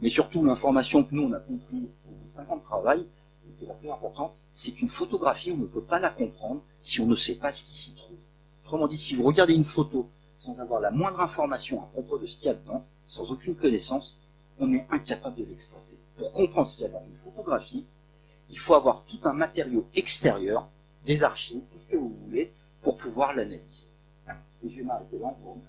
mais 0.00 0.08
surtout 0.08 0.44
l'information 0.44 1.04
que 1.04 1.14
nous 1.14 1.24
on 1.24 1.32
a 1.32 1.38
compris 1.38 1.88
au 2.08 2.12
bout 2.12 2.28
de 2.28 2.32
5 2.32 2.50
ans 2.50 2.56
de 2.56 2.62
travail, 2.62 3.06
la 3.66 3.74
plus 3.74 3.90
importante, 3.90 4.40
c'est 4.52 4.72
qu'une 4.72 4.88
photographie, 4.88 5.52
on 5.52 5.56
ne 5.56 5.66
peut 5.66 5.82
pas 5.82 5.98
la 5.98 6.10
comprendre 6.10 6.62
si 6.80 7.00
on 7.00 7.06
ne 7.06 7.14
sait 7.14 7.36
pas 7.36 7.52
ce 7.52 7.62
qui 7.62 7.74
s'y 7.74 7.94
trouve. 7.94 8.16
Autrement 8.64 8.86
dit, 8.86 8.98
si 8.98 9.14
vous 9.14 9.24
regardez 9.24 9.54
une 9.54 9.64
photo 9.64 10.08
sans 10.38 10.58
avoir 10.58 10.80
la 10.80 10.90
moindre 10.90 11.20
information 11.20 11.82
à 11.82 11.86
propos 11.86 12.18
de 12.18 12.26
ce 12.26 12.36
qu'il 12.36 12.46
y 12.46 12.50
a 12.50 12.54
dedans, 12.54 12.84
sans 13.06 13.30
aucune 13.30 13.54
connaissance, 13.54 14.18
on 14.58 14.72
est 14.72 14.86
incapable 14.90 15.36
de 15.36 15.44
l'exploiter. 15.44 15.98
Pour 16.16 16.32
comprendre 16.32 16.66
ce 16.66 16.76
qu'il 16.76 16.84
y 16.86 16.88
a 16.88 16.92
dans 16.92 17.04
une 17.04 17.14
photographie, 17.14 17.86
il 18.48 18.58
faut 18.58 18.74
avoir 18.74 19.04
tout 19.04 19.18
un 19.24 19.32
matériau 19.32 19.86
extérieur, 19.94 20.68
des 21.04 21.22
archives, 21.22 21.62
tout 21.72 21.78
ce 21.80 21.86
que 21.86 21.96
vous 21.96 22.14
voulez, 22.24 22.52
pour 22.82 22.96
pouvoir 22.96 23.34
l'analyser. 23.34 23.88
Et 24.62 24.68
je 24.68 24.76
vais 24.76 24.82
m'arrêter 24.82 25.18
là, 25.18 25.34
vous. 25.42 25.60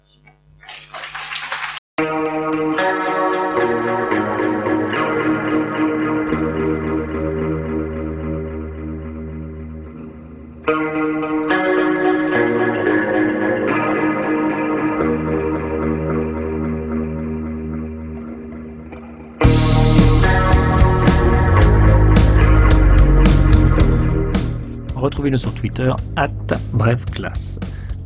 Retrouvez-nous 25.02 25.40
sur 25.40 25.54
Twitter, 25.56 25.92
at 26.16 26.30
brefclasse. 26.74 27.60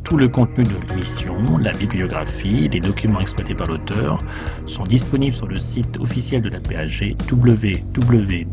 Tout 0.06 0.16
le 0.16 0.30
contenu 0.30 0.64
de 0.64 0.70
l'émission, 0.88 1.36
la 1.58 1.74
bibliographie, 1.74 2.70
les 2.70 2.80
documents 2.80 3.20
exploités 3.20 3.54
par 3.54 3.68
l'auteur 3.68 4.18
sont 4.66 4.86
disponibles 4.86 5.36
sur 5.36 5.48
le 5.48 5.60
site 5.60 5.98
officiel 6.00 6.42
de 6.42 6.48
la 6.48 6.62
PAG 6.62 7.18
www.apag.fr. 7.30 8.46